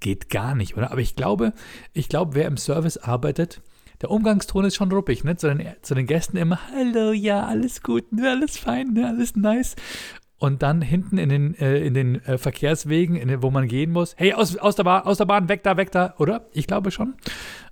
geht 0.00 0.28
gar 0.28 0.54
nicht, 0.54 0.76
oder? 0.76 0.90
Aber 0.90 1.00
ich 1.00 1.16
glaube, 1.16 1.52
ich 1.94 2.08
glaube, 2.08 2.34
wer 2.34 2.46
im 2.46 2.56
Service 2.56 2.98
arbeitet, 2.98 3.62
der 4.02 4.10
Umgangston 4.10 4.64
ist 4.64 4.74
schon 4.74 4.92
ruppig, 4.92 5.24
ne? 5.24 5.36
Zu 5.36 5.54
den, 5.54 5.66
zu 5.80 5.94
den 5.94 6.06
Gästen 6.06 6.36
immer, 6.36 6.58
hallo, 6.74 7.12
ja, 7.12 7.46
alles 7.46 7.82
gut, 7.82 8.12
ne, 8.12 8.30
alles 8.30 8.58
fein, 8.58 8.92
ne, 8.92 9.06
alles 9.06 9.36
nice 9.36 9.76
und 10.42 10.62
dann 10.62 10.82
hinten 10.82 11.18
in 11.18 11.28
den, 11.28 11.54
äh, 11.54 11.78
in 11.78 11.94
den 11.94 12.16
äh, 12.24 12.36
Verkehrswegen, 12.36 13.14
in 13.14 13.42
wo 13.44 13.52
man 13.52 13.68
gehen 13.68 13.92
muss, 13.92 14.16
hey, 14.18 14.32
aus, 14.32 14.56
aus, 14.56 14.74
der 14.74 14.82
Bahn, 14.82 15.04
aus 15.04 15.18
der 15.18 15.24
Bahn, 15.24 15.48
weg 15.48 15.62
da, 15.62 15.76
weg 15.76 15.92
da, 15.92 16.14
oder? 16.18 16.46
Ich 16.52 16.66
glaube 16.66 16.90
schon. 16.90 17.14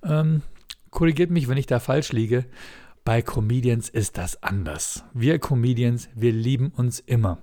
Ähm, 0.05 0.43
korrigiert 0.91 1.31
mich, 1.31 1.49
wenn 1.49 1.59
ich 1.59 1.67
da 1.67 1.81
falsch 1.81 2.13
liege. 2.13 2.45
Bei 3.11 3.23
Comedians 3.23 3.89
ist 3.89 4.19
das 4.19 4.41
anders. 4.41 5.03
Wir 5.15 5.41
Comedians, 5.41 6.09
wir 6.15 6.31
lieben 6.31 6.69
uns 6.69 7.01
immer. 7.01 7.39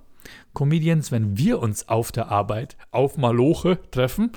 Comedians, 0.54 1.12
wenn 1.12 1.38
wir 1.38 1.60
uns 1.60 1.90
auf 1.90 2.14
der 2.14 2.30
Arbeit 2.30 2.78
auf 2.92 3.18
Maloche 3.18 3.78
treffen, 3.92 4.32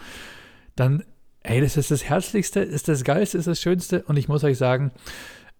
dann, 0.75 1.05
hey, 1.45 1.61
das 1.61 1.77
ist 1.77 1.93
das 1.93 2.03
Herzlichste, 2.03 2.59
ist 2.59 2.89
das 2.89 3.05
Geilste, 3.05 3.39
ist 3.39 3.47
das 3.47 3.61
Schönste. 3.61 4.03
Und 4.09 4.17
ich 4.17 4.27
muss 4.27 4.43
euch 4.43 4.59
sagen, 4.59 4.91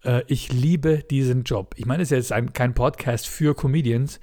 äh, 0.03 0.23
ich 0.27 0.51
liebe 0.51 1.05
diesen 1.09 1.43
Job. 1.43 1.73
Ich 1.77 1.85
meine, 1.85 2.03
es 2.03 2.11
ist 2.11 2.17
jetzt 2.17 2.33
ein, 2.33 2.51
kein 2.51 2.73
Podcast 2.73 3.29
für 3.29 3.55
Comedians, 3.55 4.19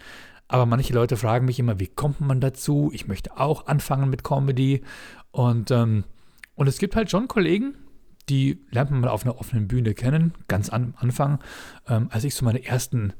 aber 0.49 0.67
manche 0.67 0.93
Leute 0.93 1.17
fragen 1.17 1.47
mich 1.47 1.59
immer, 1.59 1.81
wie 1.81 1.89
kommt 1.89 2.21
man 2.21 2.43
dazu? 2.43 2.91
Ich 2.93 3.09
möchte 3.09 3.41
auch 3.41 3.69
anfangen 3.69 4.11
mit 4.11 4.23
Comedy. 4.23 4.83
Und, 5.31 5.71
ähm, 5.71 6.05
und 6.56 6.67
es 6.67 6.77
gibt 6.77 6.95
halt 6.95 7.11
schon 7.11 7.27
Kollegen, 7.27 7.75
die 8.28 8.64
lernt 8.70 8.90
man 8.90 9.00
mal 9.00 9.08
auf 9.08 9.25
einer 9.25 9.38
offenen 9.38 9.69
Bühne 9.69 9.94
kennen, 9.94 10.34
ganz 10.48 10.69
am 10.70 10.94
Anfang. 10.96 11.38
Ähm, 11.88 12.08
als 12.10 12.25
ich 12.25 12.34
so 12.34 12.44
meine 12.44 12.64
ersten 12.64 13.12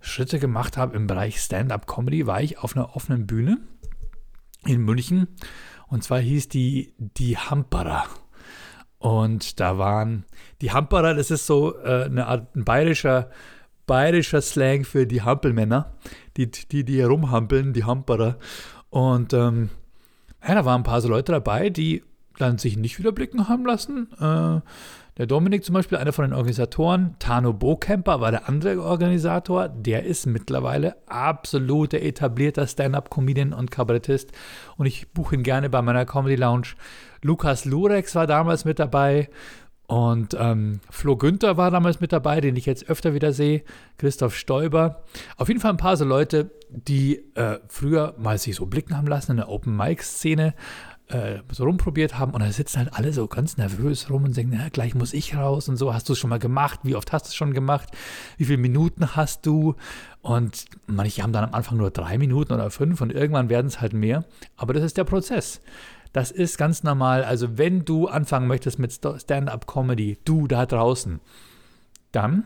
Schritte 0.00 0.38
gemacht 0.38 0.76
habe 0.76 0.96
im 0.96 1.06
Bereich 1.06 1.40
Stand-up-Comedy, 1.40 2.26
war 2.26 2.42
ich 2.42 2.58
auf 2.58 2.76
einer 2.76 2.96
offenen 2.96 3.26
Bühne 3.26 3.58
in 4.64 4.80
München. 4.80 5.28
Und 5.86 6.04
zwar 6.04 6.20
hieß 6.20 6.48
die 6.48 6.94
Die 6.98 7.36
Hamperer. 7.36 8.04
Und 8.98 9.60
da 9.60 9.78
waren 9.78 10.24
die 10.60 10.72
Hamperer, 10.72 11.14
das 11.14 11.30
ist 11.30 11.46
so 11.46 11.78
äh, 11.78 12.04
eine 12.04 12.26
Art 12.26 12.54
ein 12.56 12.64
bayerischer 12.64 13.30
bayerischer 13.88 14.40
Slang 14.40 14.84
für 14.84 15.06
die 15.06 15.22
Hampelmänner, 15.22 15.94
die, 16.36 16.48
die, 16.48 16.84
die 16.84 17.00
herumhampeln, 17.00 17.72
die 17.72 17.82
Hamperer. 17.82 18.38
Und 18.90 19.32
ähm, 19.32 19.70
ja, 20.46 20.54
da 20.54 20.64
waren 20.64 20.82
ein 20.82 20.84
paar 20.84 21.00
so 21.00 21.08
Leute 21.08 21.32
dabei, 21.32 21.70
die 21.70 22.04
dann 22.38 22.58
sich 22.58 22.76
nicht 22.76 22.98
überblicken 22.98 23.48
haben 23.48 23.66
lassen. 23.66 24.08
Äh, 24.18 24.60
der 25.18 25.26
Dominik 25.26 25.64
zum 25.64 25.74
Beispiel, 25.74 25.98
einer 25.98 26.12
von 26.12 26.26
den 26.26 26.32
Organisatoren, 26.32 27.16
Tano 27.18 27.52
Bokemper 27.52 28.20
war 28.20 28.30
der 28.30 28.48
andere 28.48 28.80
Organisator. 28.80 29.68
Der 29.68 30.04
ist 30.04 30.26
mittlerweile 30.26 30.94
absoluter 31.08 32.00
etablierter 32.00 32.68
Stand-up-Comedian 32.68 33.52
und 33.52 33.72
Kabarettist. 33.72 34.30
Und 34.76 34.86
ich 34.86 35.10
buche 35.10 35.34
ihn 35.34 35.42
gerne 35.42 35.70
bei 35.70 35.82
meiner 35.82 36.06
Comedy 36.06 36.36
Lounge. 36.36 36.68
Lukas 37.20 37.64
Lurex 37.64 38.14
war 38.14 38.28
damals 38.28 38.64
mit 38.64 38.78
dabei. 38.78 39.28
Und 39.88 40.36
ähm, 40.38 40.80
Flo 40.88 41.16
Günther 41.16 41.56
war 41.56 41.70
damals 41.72 41.98
mit 41.98 42.12
dabei, 42.12 42.40
den 42.40 42.54
ich 42.54 42.66
jetzt 42.66 42.88
öfter 42.88 43.12
wieder 43.14 43.32
sehe. 43.32 43.64
Christoph 43.96 44.36
Stoiber. 44.36 45.02
Auf 45.36 45.48
jeden 45.48 45.60
Fall 45.60 45.72
ein 45.72 45.78
paar 45.78 45.96
so 45.96 46.04
Leute, 46.04 46.50
die 46.68 47.24
äh, 47.34 47.58
früher 47.68 48.14
mal 48.18 48.38
sich 48.38 48.54
so 48.54 48.66
blicken 48.66 48.96
haben 48.96 49.08
lassen 49.08 49.32
in 49.32 49.36
der 49.38 49.48
Open-Mic-Szene, 49.48 50.54
äh, 51.08 51.40
so 51.50 51.64
rumprobiert 51.64 52.18
haben. 52.18 52.32
Und 52.32 52.40
da 52.40 52.50
sitzen 52.50 52.78
halt 52.78 52.94
alle 52.94 53.12
so 53.12 53.26
ganz 53.26 53.56
nervös 53.56 54.10
rum 54.10 54.24
und 54.24 54.36
denken, 54.36 54.56
na, 54.58 54.68
gleich 54.68 54.94
muss 54.94 55.12
ich 55.12 55.36
raus 55.36 55.68
und 55.68 55.76
so. 55.76 55.94
Hast 55.94 56.08
du 56.08 56.12
es 56.12 56.18
schon 56.18 56.30
mal 56.30 56.38
gemacht? 56.38 56.80
Wie 56.82 56.94
oft 56.94 57.12
hast 57.12 57.26
du 57.26 57.28
es 57.28 57.34
schon 57.34 57.54
gemacht? 57.54 57.90
Wie 58.36 58.44
viele 58.44 58.58
Minuten 58.58 59.16
hast 59.16 59.46
du? 59.46 59.74
Und 60.20 60.66
manche 60.86 61.22
haben 61.22 61.32
dann 61.32 61.44
am 61.44 61.54
Anfang 61.54 61.78
nur 61.78 61.90
drei 61.90 62.18
Minuten 62.18 62.52
oder 62.52 62.70
fünf 62.70 63.00
und 63.00 63.12
irgendwann 63.12 63.48
werden 63.48 63.66
es 63.66 63.80
halt 63.80 63.92
mehr. 63.92 64.24
Aber 64.56 64.74
das 64.74 64.84
ist 64.84 64.96
der 64.96 65.04
Prozess. 65.04 65.60
Das 66.12 66.30
ist 66.30 66.58
ganz 66.58 66.82
normal. 66.82 67.24
Also 67.24 67.58
wenn 67.58 67.84
du 67.84 68.08
anfangen 68.08 68.46
möchtest 68.46 68.78
mit 68.78 68.92
Stand-up-Comedy, 68.92 70.18
du 70.24 70.46
da 70.46 70.66
draußen, 70.66 71.20
dann 72.12 72.44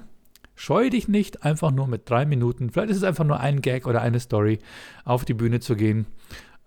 scheue 0.55 0.91
dich 0.91 1.09
nicht, 1.09 1.45
einfach 1.45 1.71
nur 1.71 1.89
mit 1.89 2.09
drei 2.09 2.25
Minuten, 2.27 2.71
vielleicht 2.71 2.91
ist 2.91 2.99
es 2.99 3.05
einfach 3.05 3.25
nur 3.25 3.41
ein 3.41 3.63
Gag 3.63 3.87
oder 3.87 4.03
eine 4.03 4.21
Story, 4.21 4.59
auf 5.05 5.25
die 5.25 5.35
Bühne 5.35 5.61
zu 5.61 5.77
gehen. 5.77 6.07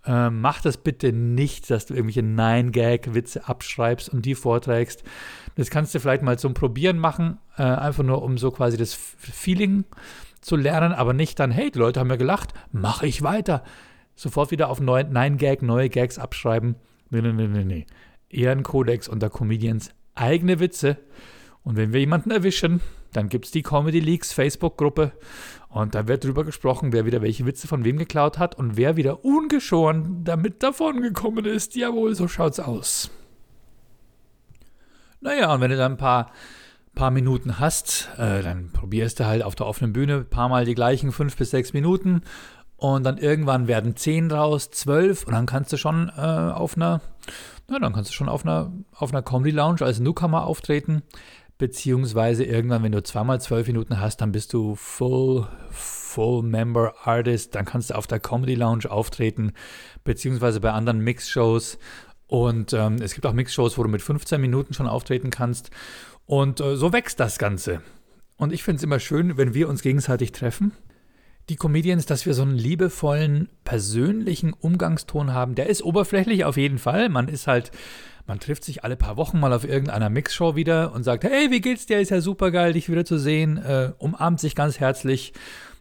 Äh, 0.05 0.29
mach 0.29 0.61
das 0.61 0.77
bitte 0.77 1.11
nicht, 1.11 1.69
dass 1.69 1.87
du 1.87 1.93
irgendwelche 1.93 2.23
Nine-Gag-Witze 2.23 3.47
abschreibst 3.47 4.09
und 4.09 4.25
die 4.25 4.35
vorträgst. 4.35 5.03
Das 5.55 5.69
kannst 5.69 5.95
du 5.95 5.99
vielleicht 5.99 6.21
mal 6.21 6.37
zum 6.37 6.53
Probieren 6.53 6.99
machen, 6.99 7.39
äh, 7.57 7.63
einfach 7.63 8.03
nur 8.03 8.21
um 8.21 8.37
so 8.37 8.51
quasi 8.51 8.77
das 8.77 8.93
Feeling 8.93 9.85
zu 10.41 10.55
lernen, 10.55 10.93
aber 10.93 11.13
nicht 11.13 11.39
dann, 11.39 11.51
hey, 11.51 11.71
die 11.71 11.79
Leute 11.79 11.99
haben 11.99 12.09
ja 12.09 12.17
gelacht, 12.17 12.53
mache 12.71 13.07
ich 13.07 13.23
weiter. 13.23 13.63
Sofort 14.15 14.51
wieder 14.51 14.69
auf 14.69 14.79
Nine-Gag, 14.79 15.61
neue 15.61 15.89
Gags 15.89 16.19
abschreiben. 16.19 16.75
Nee, 17.09 17.21
nee, 17.21 17.33
nee, 17.33 17.47
nee, 17.47 17.65
nee. 17.65 17.85
Ehrenkodex 18.29 19.07
unter 19.07 19.29
Comedians, 19.29 19.91
eigene 20.13 20.59
Witze. 20.59 20.97
Und 21.63 21.77
wenn 21.77 21.93
wir 21.93 21.99
jemanden 21.99 22.31
erwischen, 22.31 22.81
dann 23.11 23.29
gibt 23.29 23.45
es 23.45 23.51
die 23.51 23.63
Comedy 23.63 23.99
Leaks 23.99 24.33
Facebook-Gruppe 24.33 25.13
und 25.75 25.93
da 25.93 26.07
wird 26.07 26.23
drüber 26.23 26.45
gesprochen, 26.45 26.93
wer 26.93 27.05
wieder 27.05 27.21
welche 27.21 27.45
Witze 27.45 27.67
von 27.67 27.83
wem 27.83 27.97
geklaut 27.97 28.39
hat 28.39 28.55
und 28.55 28.77
wer 28.77 28.95
wieder 28.95 29.25
ungeschoren 29.25 30.23
damit 30.23 30.63
davongekommen 30.63 31.43
ist. 31.43 31.75
Jawohl, 31.75 32.15
so 32.15 32.29
schaut's 32.29 32.61
aus. 32.61 33.11
Naja, 35.19 35.53
und 35.53 35.59
wenn 35.59 35.71
du 35.71 35.75
dann 35.75 35.91
ein 35.91 35.97
paar, 35.97 36.31
paar 36.95 37.11
Minuten 37.11 37.59
hast, 37.59 38.07
äh, 38.17 38.41
dann 38.41 38.71
probierst 38.71 39.19
du 39.19 39.25
halt 39.25 39.43
auf 39.43 39.55
der 39.55 39.65
offenen 39.65 39.91
Bühne 39.91 40.19
ein 40.19 40.29
paar 40.29 40.47
Mal 40.47 40.63
die 40.63 40.75
gleichen 40.75 41.11
fünf 41.11 41.35
bis 41.35 41.49
sechs 41.49 41.73
Minuten 41.73 42.21
und 42.77 43.03
dann 43.03 43.17
irgendwann 43.17 43.67
werden 43.67 43.97
zehn 43.97 44.29
draus, 44.29 44.71
zwölf 44.71 45.27
und 45.27 45.33
dann 45.33 45.45
kannst 45.45 45.73
du 45.73 45.77
schon 45.77 46.07
äh, 46.07 46.21
auf 46.21 46.77
einer, 46.77 47.01
na, 47.67 47.79
dann 47.79 47.91
kannst 47.91 48.11
du 48.11 48.13
schon 48.13 48.29
auf 48.29 48.45
einer, 48.45 48.71
auf 48.93 49.11
einer 49.11 49.23
Comedy 49.23 49.51
Lounge 49.51 49.81
als 49.81 49.99
Newcomer 49.99 50.45
auftreten 50.45 51.03
beziehungsweise 51.57 52.43
irgendwann, 52.43 52.83
wenn 52.83 52.91
du 52.91 53.03
zweimal 53.03 53.39
zwölf 53.39 53.67
Minuten 53.67 53.99
hast, 53.99 54.17
dann 54.17 54.31
bist 54.31 54.53
du 54.53 54.75
Full, 54.75 55.47
Full 55.71 56.43
Member 56.43 56.93
Artist, 57.03 57.55
dann 57.55 57.65
kannst 57.65 57.89
du 57.89 57.95
auf 57.95 58.07
der 58.07 58.19
Comedy 58.19 58.55
Lounge 58.55 58.89
auftreten, 58.89 59.53
beziehungsweise 60.03 60.59
bei 60.59 60.71
anderen 60.71 60.99
Mix-Shows. 60.99 61.77
Und 62.27 62.73
ähm, 62.73 62.95
es 63.01 63.13
gibt 63.13 63.25
auch 63.25 63.33
Mix-Shows, 63.33 63.77
wo 63.77 63.83
du 63.83 63.89
mit 63.89 64.01
15 64.01 64.41
Minuten 64.41 64.73
schon 64.73 64.87
auftreten 64.87 65.29
kannst. 65.29 65.69
Und 66.25 66.59
äh, 66.59 66.75
so 66.75 66.91
wächst 66.91 67.19
das 67.19 67.37
Ganze. 67.37 67.81
Und 68.37 68.51
ich 68.51 68.63
finde 68.63 68.77
es 68.77 68.83
immer 68.83 68.99
schön, 68.99 69.37
wenn 69.37 69.53
wir 69.53 69.69
uns 69.69 69.81
gegenseitig 69.81 70.31
treffen. 70.31 70.73
Die 71.47 71.55
Comedians, 71.55 72.07
dass 72.07 72.25
wir 72.25 72.33
so 72.33 72.41
einen 72.41 72.55
liebevollen, 72.55 73.49
persönlichen 73.63 74.51
Umgangston 74.51 75.31
haben. 75.31 75.53
Der 75.53 75.69
ist 75.69 75.83
oberflächlich 75.83 76.43
auf 76.43 76.57
jeden 76.57 76.79
Fall. 76.79 77.07
Man 77.09 77.27
ist 77.27 77.45
halt 77.45 77.71
man 78.27 78.39
trifft 78.39 78.63
sich 78.63 78.83
alle 78.83 78.95
paar 78.95 79.17
Wochen 79.17 79.39
mal 79.39 79.53
auf 79.53 79.67
irgendeiner 79.67 80.09
Mixshow 80.09 80.55
wieder 80.55 80.93
und 80.93 81.03
sagt, 81.03 81.23
hey, 81.23 81.51
wie 81.51 81.61
geht's 81.61 81.85
dir? 81.85 81.99
Ist 81.99 82.11
ja 82.11 82.21
super 82.21 82.51
geil, 82.51 82.73
dich 82.73 82.89
wieder 82.89 83.05
zu 83.05 83.17
sehen. 83.17 83.57
Äh, 83.57 83.91
umarmt 83.97 84.39
sich 84.39 84.55
ganz 84.55 84.79
herzlich. 84.79 85.33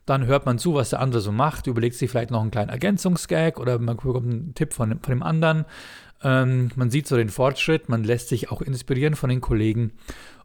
Dann 0.06 0.26
hört 0.26 0.44
man 0.44 0.58
zu, 0.58 0.74
was 0.74 0.90
der 0.90 1.00
andere 1.00 1.22
so 1.22 1.32
macht, 1.32 1.66
überlegt 1.66 1.96
sich 1.96 2.10
vielleicht 2.10 2.30
noch 2.30 2.42
einen 2.42 2.50
kleinen 2.50 2.68
Ergänzungsgag 2.68 3.58
oder 3.58 3.78
man 3.78 3.96
bekommt 3.96 4.26
einen 4.26 4.54
Tipp 4.54 4.74
von, 4.74 5.00
von 5.00 5.10
dem 5.10 5.22
anderen. 5.22 5.64
Ähm, 6.22 6.70
man 6.76 6.90
sieht 6.90 7.06
so 7.06 7.16
den 7.16 7.30
Fortschritt, 7.30 7.88
man 7.88 8.04
lässt 8.04 8.28
sich 8.28 8.50
auch 8.50 8.60
inspirieren 8.60 9.14
von 9.14 9.30
den 9.30 9.40
Kollegen. 9.40 9.92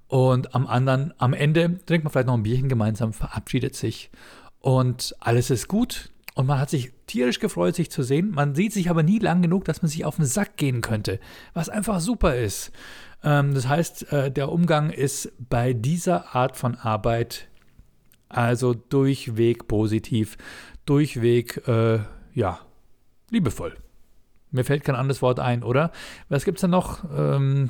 Und 0.07 0.55
am 0.55 0.65
anderen, 0.65 1.13
am 1.17 1.33
Ende 1.33 1.79
trinkt 1.85 2.03
man 2.05 2.11
vielleicht 2.11 2.27
noch 2.27 2.35
ein 2.35 2.43
Bierchen 2.43 2.69
gemeinsam, 2.69 3.13
verabschiedet 3.13 3.75
sich 3.75 4.09
und 4.61 5.15
alles 5.19 5.49
ist 5.49 5.67
gut. 5.67 6.09
Und 6.39 6.45
man 6.45 6.57
hat 6.57 6.69
sich 6.69 6.93
tierisch 7.05 7.41
gefreut, 7.41 7.75
sich 7.75 7.91
zu 7.91 8.01
sehen. 8.01 8.31
Man 8.31 8.55
sieht 8.55 8.71
sich 8.71 8.89
aber 8.89 9.03
nie 9.03 9.19
lang 9.19 9.41
genug, 9.41 9.65
dass 9.65 9.81
man 9.81 9.89
sich 9.89 10.05
auf 10.05 10.15
den 10.15 10.23
Sack 10.23 10.55
gehen 10.55 10.79
könnte, 10.79 11.19
was 11.53 11.67
einfach 11.67 11.99
super 11.99 12.37
ist. 12.37 12.71
Ähm, 13.25 13.53
das 13.53 13.67
heißt, 13.67 14.13
äh, 14.13 14.31
der 14.31 14.49
Umgang 14.49 14.89
ist 14.89 15.33
bei 15.37 15.73
dieser 15.73 16.33
Art 16.33 16.55
von 16.55 16.75
Arbeit 16.75 17.49
also 18.29 18.73
durchweg 18.73 19.67
positiv, 19.67 20.37
durchweg, 20.85 21.67
äh, 21.67 21.99
ja, 22.33 22.59
liebevoll. 23.31 23.75
Mir 24.51 24.63
fällt 24.63 24.85
kein 24.85 24.95
anderes 24.95 25.21
Wort 25.21 25.41
ein, 25.41 25.61
oder? 25.61 25.91
Was 26.29 26.45
gibt 26.45 26.59
es 26.59 26.61
da 26.61 26.69
noch? 26.69 27.03
Ähm, 27.13 27.69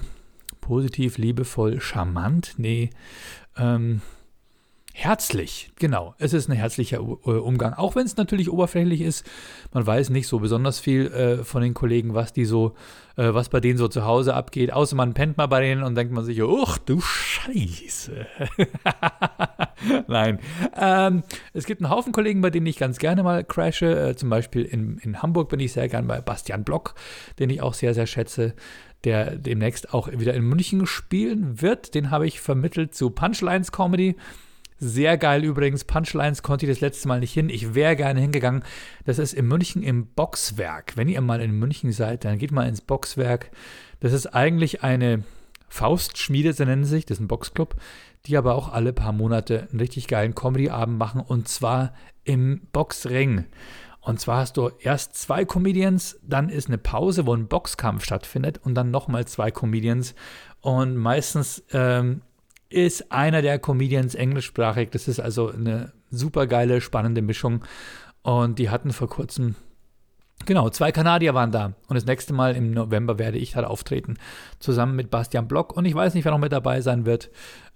positiv, 0.61 1.17
liebevoll, 1.17 1.81
charmant? 1.81 2.53
Nee. 2.57 2.91
Ähm, 3.57 4.03
Herzlich, 4.93 5.71
genau. 5.77 6.15
Es 6.17 6.33
ist 6.33 6.49
ein 6.49 6.55
herzlicher 6.55 6.97
äh, 6.97 7.01
Umgang, 7.01 7.73
auch 7.73 7.95
wenn 7.95 8.05
es 8.05 8.17
natürlich 8.17 8.49
oberflächlich 8.49 9.01
ist. 9.01 9.25
Man 9.71 9.85
weiß 9.85 10.09
nicht 10.09 10.27
so 10.27 10.39
besonders 10.39 10.79
viel 10.79 11.07
äh, 11.13 11.43
von 11.43 11.61
den 11.61 11.73
Kollegen, 11.73 12.15
was 12.15 12.33
die 12.33 12.43
so, 12.43 12.75
äh, 13.15 13.33
was 13.33 13.49
bei 13.49 13.59
denen 13.59 13.77
so 13.77 13.87
zu 13.87 14.03
Hause 14.03 14.33
abgeht. 14.33 14.73
Außer 14.73 14.95
man 14.95 15.13
pennt 15.13 15.37
mal 15.37 15.45
bei 15.45 15.61
denen 15.61 15.83
und 15.83 15.95
denkt 15.95 16.11
man 16.11 16.25
sich, 16.25 16.41
uch, 16.41 16.77
du 16.79 16.99
Scheiße. 16.99 18.25
Nein. 20.07 20.39
Ähm, 20.75 21.23
es 21.53 21.65
gibt 21.65 21.81
einen 21.81 21.91
Haufen 21.91 22.11
Kollegen, 22.11 22.41
bei 22.41 22.49
denen 22.49 22.65
ich 22.65 22.77
ganz 22.77 22.97
gerne 22.97 23.23
mal 23.23 23.43
crashe. 23.43 24.09
Äh, 24.09 24.15
zum 24.15 24.29
Beispiel 24.29 24.63
in, 24.63 24.97
in 24.97 25.21
Hamburg 25.21 25.49
bin 25.49 25.59
ich 25.59 25.71
sehr 25.71 25.87
gern 25.87 26.07
bei 26.07 26.19
Bastian 26.19 26.63
Block, 26.63 26.95
den 27.37 27.51
ich 27.51 27.61
auch 27.61 27.73
sehr, 27.73 27.93
sehr 27.93 28.07
schätze 28.07 28.53
der 29.05 29.37
demnächst 29.37 29.93
auch 29.93 30.09
wieder 30.11 30.33
in 30.33 30.43
München 30.43 30.85
spielen 30.85 31.61
wird. 31.61 31.95
Den 31.95 32.11
habe 32.11 32.27
ich 32.27 32.41
vermittelt 32.41 32.93
zu 32.93 33.11
Punchlines 33.11 33.71
Comedy. 33.71 34.17
Sehr 34.79 35.17
geil 35.17 35.43
übrigens. 35.43 35.83
Punchlines 35.83 36.41
konnte 36.41 36.65
ich 36.65 36.71
das 36.71 36.79
letzte 36.79 37.09
Mal 37.09 37.19
nicht 37.19 37.33
hin. 37.33 37.49
Ich 37.49 37.75
wäre 37.75 37.97
gerne 37.97 38.21
hingegangen. 38.21 38.63
Das 39.05 39.19
ist 39.19 39.33
in 39.33 39.47
München 39.47 39.83
im 39.83 40.07
Boxwerk. 40.07 40.95
Wenn 40.95 41.09
ihr 41.09 41.19
mal 41.21 41.41
in 41.41 41.51
München 41.51 41.91
seid, 41.91 42.23
dann 42.23 42.37
geht 42.37 42.51
mal 42.51 42.67
ins 42.67 42.81
Boxwerk. 42.81 43.51
Das 43.99 44.13
ist 44.13 44.27
eigentlich 44.27 44.81
eine 44.81 45.23
Faustschmiede, 45.67 46.53
so 46.53 46.63
nennen 46.63 46.85
sie 46.85 46.91
sich. 46.91 47.05
Das 47.05 47.17
ist 47.17 47.21
ein 47.21 47.27
Boxclub, 47.27 47.75
die 48.25 48.37
aber 48.37 48.55
auch 48.55 48.71
alle 48.71 48.93
paar 48.93 49.11
Monate 49.11 49.67
einen 49.69 49.81
richtig 49.81 50.07
geilen 50.07 50.33
Comedy-Abend 50.33 50.97
machen. 50.97 51.19
Und 51.21 51.49
zwar 51.49 51.93
im 52.23 52.61
Boxring. 52.71 53.45
Und 53.99 54.21
zwar 54.21 54.37
hast 54.37 54.55
du 54.55 54.71
erst 54.79 55.15
zwei 55.15 55.43
Comedians, 55.43 56.19
dann 56.23 56.47
ist 56.47 56.69
eine 56.69 56.77
Pause, 56.77 57.25
wo 57.25 57.33
ein 57.35 57.47
Boxkampf 57.47 58.05
stattfindet 58.05 58.59
und 58.63 58.75
dann 58.75 58.91
nochmal 58.91 59.27
zwei 59.27 59.51
Comedians. 59.51 60.15
Und 60.61 60.95
meistens 60.95 61.63
ähm, 61.73 62.21
ist 62.69 63.11
einer 63.11 63.41
der 63.41 63.59
Comedians 63.59 64.15
englischsprachig. 64.15 64.89
Das 64.91 65.07
ist 65.07 65.19
also 65.19 65.51
eine 65.51 65.91
super 66.11 66.47
geile, 66.47 66.81
spannende 66.81 67.21
Mischung. 67.21 67.63
Und 68.21 68.59
die 68.59 68.69
hatten 68.69 68.91
vor 68.91 69.09
kurzem, 69.09 69.55
genau, 70.45 70.69
zwei 70.69 70.91
Kanadier 70.91 71.33
waren 71.33 71.51
da. 71.51 71.73
Und 71.87 71.95
das 71.95 72.05
nächste 72.05 72.33
Mal 72.33 72.55
im 72.55 72.71
November 72.71 73.17
werde 73.17 73.37
ich 73.37 73.53
da 73.53 73.63
auftreten, 73.63 74.17
zusammen 74.59 74.95
mit 74.95 75.09
Bastian 75.09 75.47
Block. 75.47 75.75
Und 75.75 75.85
ich 75.85 75.95
weiß 75.95 76.13
nicht, 76.13 76.25
wer 76.25 76.31
noch 76.31 76.39
mit 76.39 76.51
dabei 76.51 76.81
sein 76.81 77.05
wird. 77.05 77.29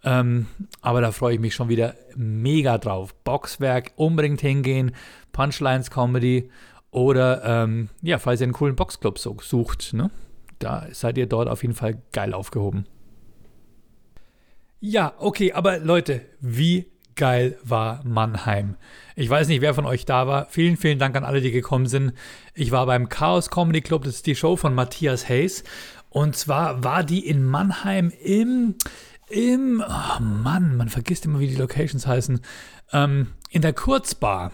Ähm, 0.04 0.48
aber 0.82 1.02
da 1.02 1.12
freue 1.12 1.36
ich 1.36 1.40
mich 1.40 1.56
schon 1.56 1.70
wieder 1.70 1.96
mega 2.16 2.78
drauf. 2.78 3.16
Boxwerk, 3.24 3.94
unbedingt 3.96 4.42
hingehen. 4.42 4.92
Punchlines 5.32 5.90
Comedy. 5.90 6.50
Oder, 6.92 7.44
ähm, 7.44 7.90
ja, 8.02 8.20
falls 8.20 8.42
ihr 8.42 8.46
einen 8.46 8.54
coolen 8.54 8.76
Boxclub 8.76 9.18
sucht, 9.18 9.94
ne? 9.94 10.12
da 10.64 10.88
seid 10.92 11.18
ihr 11.18 11.28
dort 11.28 11.50
auf 11.50 11.62
jeden 11.62 11.74
Fall 11.76 12.02
geil 12.12 12.34
aufgehoben. 12.34 12.86
Ja, 14.86 15.14
okay, 15.18 15.54
aber 15.54 15.80
Leute, 15.80 16.20
wie 16.42 16.88
geil 17.16 17.58
war 17.64 18.02
Mannheim? 18.04 18.76
Ich 19.16 19.30
weiß 19.30 19.48
nicht, 19.48 19.62
wer 19.62 19.74
von 19.74 19.86
euch 19.86 20.04
da 20.04 20.28
war. 20.28 20.48
Vielen, 20.50 20.76
vielen 20.76 21.00
Dank 21.00 21.16
an 21.16 21.24
alle, 21.24 21.40
die 21.40 21.52
gekommen 21.52 21.88
sind. 21.88 22.12
Ich 22.54 22.72
war 22.72 22.86
beim 22.86 23.08
Chaos 23.08 23.50
Comedy 23.50 23.80
Club, 23.80 24.04
das 24.04 24.16
ist 24.16 24.26
die 24.26 24.36
Show 24.36 24.58
von 24.58 24.76
Matthias 24.76 25.30
Hayes. 25.30 25.64
Und 26.10 26.36
zwar 26.36 26.84
war 26.84 27.06
die 27.06 27.26
in 27.26 27.46
Mannheim 27.46 28.12
im, 28.22 28.76
im, 29.30 29.82
oh 29.88 30.22
Mann, 30.22 30.76
man 30.76 30.90
vergisst 30.90 31.24
immer, 31.24 31.40
wie 31.40 31.48
die 31.48 31.56
Locations 31.56 32.06
heißen, 32.06 32.42
ähm, 32.92 33.28
in 33.52 33.62
der 33.62 33.72
Kurzbar. 33.72 34.52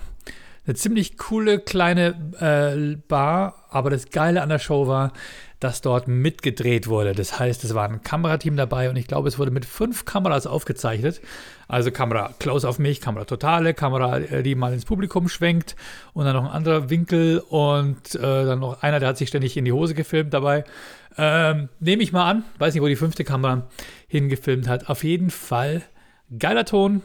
Eine 0.64 0.76
ziemlich 0.76 1.18
coole 1.18 1.58
kleine 1.58 2.14
äh, 2.40 2.98
Bar, 3.08 3.66
aber 3.72 3.90
das 3.90 4.12
Geile 4.12 4.44
an 4.44 4.50
der 4.50 4.60
Show 4.60 4.86
war, 4.86 5.12
dass 5.60 5.82
dort 5.82 6.08
mitgedreht 6.08 6.88
wurde. 6.88 7.14
Das 7.14 7.40
heißt, 7.40 7.64
es 7.64 7.74
war 7.74 7.90
ein 7.90 8.02
Kamerateam 8.02 8.56
dabei 8.56 8.90
und 8.90 8.96
ich 8.96 9.08
glaube, 9.08 9.28
es 9.28 9.38
wurde 9.38 9.52
mit 9.52 9.66
fünf 9.66 10.06
Kameras 10.06 10.48
aufgezeichnet. 10.48 11.22
Also 11.68 11.92
Kamera 11.92 12.34
close 12.40 12.68
auf 12.68 12.80
mich, 12.80 13.02
Kamera 13.02 13.26
totale, 13.26 13.74
Kamera, 13.74 14.20
äh, 14.20 14.44
die 14.44 14.56
mal 14.56 14.74
ins 14.74 14.86
Publikum 14.86 15.28
schwenkt 15.28 15.76
und 16.14 16.26
dann 16.26 16.36
noch 16.36 16.46
ein 16.46 16.52
anderer 16.52 16.90
Winkel 16.90 17.40
und 17.40 18.16
äh, 18.16 18.20
dann 18.20 18.60
noch 18.60 18.82
einer, 18.82 19.00
der 19.00 19.10
hat 19.10 19.18
sich 19.18 19.30
ständig 19.30 19.58
in 19.58 19.66
die 19.66 19.74
Hose 19.74 19.94
gefilmt 19.94 20.34
dabei. 20.34 20.64
Ähm, 21.18 21.70
Nehme 21.80 22.04
ich 22.04 22.14
mal 22.14 22.30
an, 22.30 22.44
weiß 22.58 22.74
nicht, 22.74 22.82
wo 22.82 22.88
die 22.88 22.96
fünfte 22.96 23.24
Kamera 23.24 23.68
hingefilmt 24.08 24.68
hat. 24.68 24.90
Auf 24.90 25.04
jeden 25.04 25.30
Fall 25.30 25.84
geiler 26.38 26.66
Ton, 26.66 27.02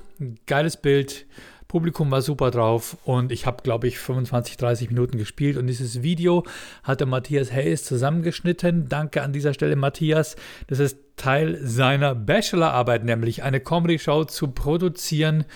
geiles 0.47 0.77
Bild. 0.77 1.27
Publikum 1.75 2.13
war 2.13 2.23
super 2.23 2.53
drauf 2.53 2.97
und 3.03 3.33
ich 3.33 3.47
habe, 3.47 3.65
glaube 3.65 3.89
ich, 3.89 3.99
25, 3.99 4.59
30 4.59 4.91
Minuten 4.91 5.19
gespielt 5.19 5.57
und 5.57 5.67
dieses 5.67 6.05
Video 6.05 6.45
hatte 6.85 7.05
Matthias 7.05 7.51
Hayes 7.51 7.83
zusammengeschnitten. 7.83 8.89
Danke 8.89 9.23
an 9.23 9.33
dieser 9.33 9.55
Stelle, 9.55 9.75
Matthias. 9.75 10.37
Das 10.69 10.79
ist 10.79 10.99
Teil 11.17 11.59
seiner 11.61 12.15
Bachelorarbeit, 12.15 13.03
nämlich 13.03 13.43
eine 13.43 13.59
Comedy-Show 13.59 14.27
zu 14.27 14.53
produzieren. 14.53 15.47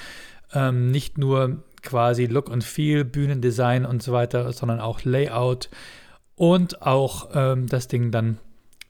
Ähm, 0.52 0.90
nicht 0.90 1.18
nur 1.18 1.62
quasi 1.82 2.26
Look 2.26 2.48
und 2.48 2.64
Feel, 2.64 3.04
Bühnendesign 3.04 3.86
und 3.86 4.02
so 4.02 4.12
weiter, 4.12 4.52
sondern 4.52 4.80
auch 4.80 5.04
Layout 5.04 5.70
und 6.34 6.82
auch 6.82 7.28
ähm, 7.32 7.68
das 7.68 7.86
Ding 7.86 8.10
dann 8.10 8.38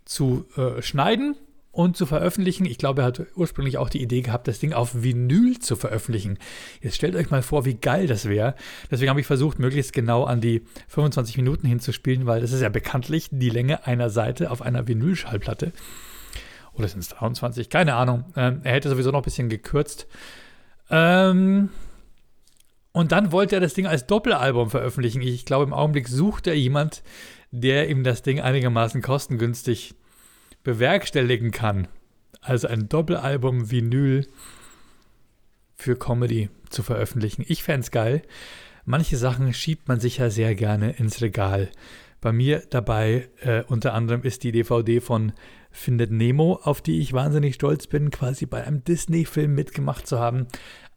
zu 0.06 0.47
äh, 0.56 0.80
schneiden 0.80 1.37
und 1.78 1.97
zu 1.97 2.06
veröffentlichen. 2.06 2.64
Ich 2.66 2.76
glaube, 2.76 3.02
er 3.02 3.06
hat 3.06 3.23
ursprünglich 3.37 3.78
auch 3.78 3.88
die 3.88 4.02
Idee 4.02 4.20
gehabt, 4.23 4.49
das 4.49 4.58
Ding 4.58 4.73
auf 4.73 5.00
Vinyl 5.04 5.61
zu 5.61 5.76
veröffentlichen. 5.76 6.37
Jetzt 6.80 6.97
stellt 6.97 7.14
euch 7.14 7.30
mal 7.30 7.40
vor, 7.40 7.64
wie 7.66 7.75
geil 7.75 8.08
das 8.08 8.28
wäre. 8.28 8.56
Deswegen 8.90 9.11
habe 9.11 9.20
ich 9.20 9.28
versucht, 9.28 9.61
möglichst 9.61 9.92
genau 9.92 10.25
an 10.25 10.40
die 10.40 10.64
25 10.88 11.37
Minuten 11.37 11.68
hinzuspielen, 11.68 12.26
weil 12.26 12.40
das 12.40 12.50
ist 12.50 12.62
ja 12.62 12.68
bekanntlich 12.68 13.28
die 13.30 13.49
Länge 13.49 13.87
einer 13.87 14.11
Seite 14.11 14.50
auf 14.50 14.61
einer 14.61 14.88
Vinylschallplatte. 14.88 15.70
Oder 16.73 16.88
sind 16.88 16.99
es 16.99 17.11
23? 17.11 17.70
Keine 17.70 17.94
Ahnung. 17.94 18.25
Ähm, 18.35 18.61
er 18.64 18.73
hätte 18.73 18.88
sowieso 18.88 19.12
noch 19.12 19.20
ein 19.20 19.25
bisschen 19.25 19.49
gekürzt. 19.49 20.08
Ähm, 20.90 21.68
und 22.90 23.12
dann 23.12 23.30
wollte 23.30 23.54
er 23.54 23.61
das 23.61 23.75
Ding 23.75 23.87
als 23.87 24.04
Doppelalbum 24.08 24.70
veröffentlichen. 24.70 25.23
Ich 25.23 25.44
glaube, 25.44 25.66
im 25.66 25.73
Augenblick 25.73 26.08
sucht 26.08 26.49
er 26.49 26.54
jemand, 26.54 27.04
der 27.52 27.88
ihm 27.88 28.02
das 28.02 28.23
Ding 28.23 28.40
einigermaßen 28.40 29.00
kostengünstig 29.00 29.94
bewerkstelligen 30.62 31.50
kann. 31.50 31.88
Also 32.40 32.68
ein 32.68 32.88
Doppelalbum 32.88 33.70
Vinyl 33.70 34.26
für 35.74 35.96
Comedy 35.96 36.50
zu 36.70 36.82
veröffentlichen. 36.82 37.44
Ich 37.46 37.62
fände 37.62 37.80
es 37.80 37.90
geil. 37.90 38.22
Manche 38.84 39.16
Sachen 39.16 39.52
schiebt 39.52 39.88
man 39.88 40.00
sich 40.00 40.18
ja 40.18 40.30
sehr 40.30 40.54
gerne 40.54 40.92
ins 40.92 41.20
Regal. 41.20 41.70
Bei 42.20 42.32
mir 42.32 42.62
dabei 42.70 43.28
äh, 43.40 43.62
unter 43.64 43.94
anderem 43.94 44.22
ist 44.22 44.42
die 44.42 44.52
DVD 44.52 45.00
von 45.00 45.32
Findet 45.70 46.10
Nemo, 46.10 46.58
auf 46.62 46.80
die 46.80 47.00
ich 47.00 47.12
wahnsinnig 47.12 47.54
stolz 47.54 47.86
bin, 47.86 48.10
quasi 48.10 48.46
bei 48.46 48.64
einem 48.64 48.82
Disney-Film 48.82 49.54
mitgemacht 49.54 50.06
zu 50.06 50.18
haben. 50.18 50.46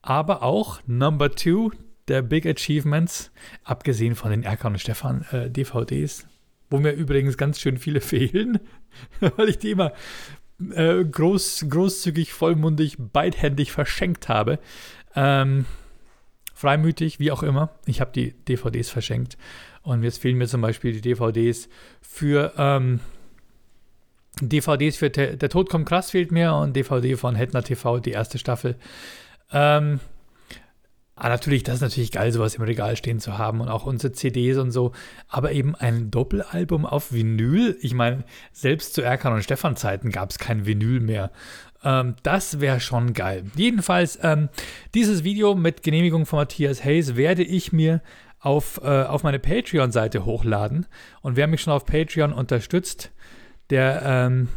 Aber 0.01 0.41
auch 0.41 0.79
Number 0.87 1.31
Two 1.31 1.71
der 2.07 2.21
Big 2.21 2.45
Achievements, 2.45 3.31
abgesehen 3.63 4.15
von 4.15 4.31
den 4.31 4.43
Erkan 4.43 4.73
und 4.73 4.79
Stefan 4.79 5.25
äh, 5.31 5.49
DVDs, 5.49 6.25
wo 6.71 6.79
mir 6.79 6.93
übrigens 6.93 7.37
ganz 7.37 7.59
schön 7.59 7.77
viele 7.77 8.01
fehlen, 8.01 8.59
weil 9.19 9.49
ich 9.49 9.59
die 9.59 9.71
immer 9.71 9.93
äh, 10.73 11.03
groß, 11.03 11.67
großzügig, 11.69 12.33
vollmundig, 12.33 12.95
beidhändig 12.97 13.71
verschenkt 13.71 14.29
habe. 14.29 14.57
Ähm, 15.15 15.65
freimütig, 16.55 17.19
wie 17.19 17.31
auch 17.31 17.43
immer. 17.43 17.69
Ich 17.85 18.01
habe 18.01 18.11
die 18.11 18.31
DVDs 18.31 18.89
verschenkt. 18.89 19.37
Und 19.83 20.03
jetzt 20.03 20.21
fehlen 20.21 20.37
mir 20.37 20.47
zum 20.47 20.61
Beispiel 20.61 20.93
die 20.93 21.01
DVDs 21.01 21.69
für 22.01 22.53
ähm, 22.57 22.99
DVDs 24.39 24.95
für 24.95 25.11
Te 25.11 25.37
Der 25.37 25.49
Tod 25.49 25.69
kommt 25.69 25.87
krass 25.87 26.11
fehlt 26.11 26.31
mir 26.31 26.53
und 26.53 26.75
DVD 26.75 27.17
von 27.17 27.35
Hetner 27.35 27.63
TV, 27.63 27.99
die 27.99 28.11
erste 28.11 28.37
Staffel. 28.37 28.75
Ähm, 29.51 29.99
Ah, 31.23 31.29
natürlich, 31.29 31.61
das 31.61 31.75
ist 31.75 31.81
natürlich 31.81 32.11
geil, 32.11 32.31
sowas 32.31 32.55
im 32.55 32.63
Regal 32.63 32.97
stehen 32.97 33.19
zu 33.19 33.37
haben 33.37 33.61
und 33.61 33.69
auch 33.69 33.85
unsere 33.85 34.11
CDs 34.11 34.57
und 34.57 34.71
so. 34.71 34.91
Aber 35.27 35.51
eben 35.51 35.75
ein 35.75 36.09
Doppelalbum 36.09 36.83
auf 36.83 37.13
Vinyl. 37.13 37.77
Ich 37.79 37.93
meine, 37.93 38.23
selbst 38.53 38.95
zu 38.95 39.03
Erkan 39.03 39.31
und 39.31 39.43
Stefan 39.43 39.75
Zeiten 39.75 40.09
gab 40.09 40.31
es 40.31 40.39
kein 40.39 40.65
Vinyl 40.65 40.99
mehr. 40.99 41.29
Ähm, 41.83 42.15
das 42.23 42.59
wäre 42.59 42.79
schon 42.79 43.13
geil. 43.13 43.43
Jedenfalls, 43.55 44.17
ähm, 44.23 44.49
dieses 44.95 45.23
Video 45.23 45.53
mit 45.53 45.83
Genehmigung 45.83 46.25
von 46.25 46.39
Matthias 46.39 46.83
Hayes 46.83 47.15
werde 47.15 47.43
ich 47.43 47.71
mir 47.71 48.01
auf, 48.39 48.81
äh, 48.83 49.03
auf 49.03 49.21
meine 49.21 49.37
Patreon-Seite 49.37 50.25
hochladen. 50.25 50.87
Und 51.21 51.35
wer 51.35 51.45
mich 51.45 51.61
schon 51.61 51.73
auf 51.73 51.85
Patreon 51.85 52.33
unterstützt, 52.33 53.11
der, 53.69 54.01
ähm, 54.03 54.47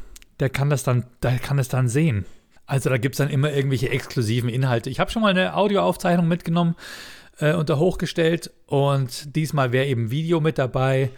der 0.40 0.48
kann 0.48 0.70
das 0.70 0.82
dann, 0.82 1.04
der 1.22 1.38
kann 1.40 1.58
es 1.58 1.68
dann 1.68 1.88
sehen. 1.88 2.24
Also 2.66 2.90
da 2.90 2.98
gibt 2.98 3.14
es 3.14 3.18
dann 3.18 3.30
immer 3.30 3.52
irgendwelche 3.52 3.90
exklusiven 3.90 4.48
Inhalte. 4.48 4.90
Ich 4.90 5.00
habe 5.00 5.10
schon 5.10 5.22
mal 5.22 5.30
eine 5.30 5.54
Audioaufzeichnung 5.56 6.26
mitgenommen 6.26 6.76
äh, 7.38 7.54
und 7.54 7.68
da 7.68 7.78
hochgestellt 7.78 8.50
und 8.66 9.36
diesmal 9.36 9.72
wäre 9.72 9.86
eben 9.86 10.10
Video 10.10 10.40
mit 10.40 10.58
dabei. 10.58 11.10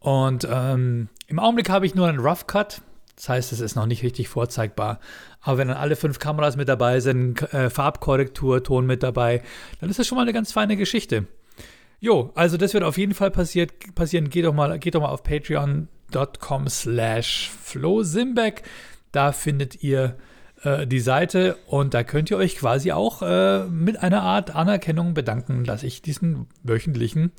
Und 0.00 0.48
ähm, 0.50 1.08
im 1.26 1.38
Augenblick 1.38 1.68
habe 1.70 1.86
ich 1.86 1.94
nur 1.94 2.08
einen 2.08 2.18
Rough 2.18 2.46
Cut. 2.46 2.82
Das 3.14 3.28
heißt, 3.28 3.52
es 3.52 3.60
ist 3.60 3.76
noch 3.76 3.86
nicht 3.86 4.02
richtig 4.02 4.28
vorzeigbar. 4.28 4.98
Aber 5.42 5.58
wenn 5.58 5.68
dann 5.68 5.76
alle 5.76 5.94
fünf 5.94 6.18
Kameras 6.18 6.56
mit 6.56 6.68
dabei 6.68 7.00
sind, 7.00 7.42
äh, 7.52 7.68
Farbkorrektur, 7.68 8.62
Ton 8.64 8.86
mit 8.86 9.02
dabei, 9.02 9.42
dann 9.80 9.90
ist 9.90 9.98
das 9.98 10.06
schon 10.06 10.16
mal 10.16 10.22
eine 10.22 10.32
ganz 10.32 10.52
feine 10.52 10.76
Geschichte. 10.76 11.26
Jo, 12.00 12.32
also 12.34 12.56
das 12.56 12.72
wird 12.72 12.82
auf 12.82 12.96
jeden 12.96 13.12
Fall 13.12 13.30
passiert, 13.30 13.94
passieren. 13.94 14.30
Geht 14.30 14.46
doch 14.46 14.54
mal, 14.54 14.78
geht 14.78 14.94
doch 14.94 15.02
mal 15.02 15.10
auf 15.10 15.22
patreon.com 15.22 16.68
slash 16.68 17.50
flosimbeck. 17.62 18.62
Da 19.12 19.32
findet 19.32 19.82
ihr 19.82 20.16
äh, 20.62 20.86
die 20.86 21.00
Seite 21.00 21.56
und 21.66 21.94
da 21.94 22.02
könnt 22.02 22.30
ihr 22.30 22.36
euch 22.36 22.56
quasi 22.56 22.92
auch 22.92 23.22
äh, 23.22 23.64
mit 23.64 24.02
einer 24.02 24.22
Art 24.22 24.54
Anerkennung 24.54 25.14
bedanken, 25.14 25.64
dass 25.64 25.82
ich 25.82 26.02
diesen 26.02 26.46
wöchentlichen, 26.62 27.32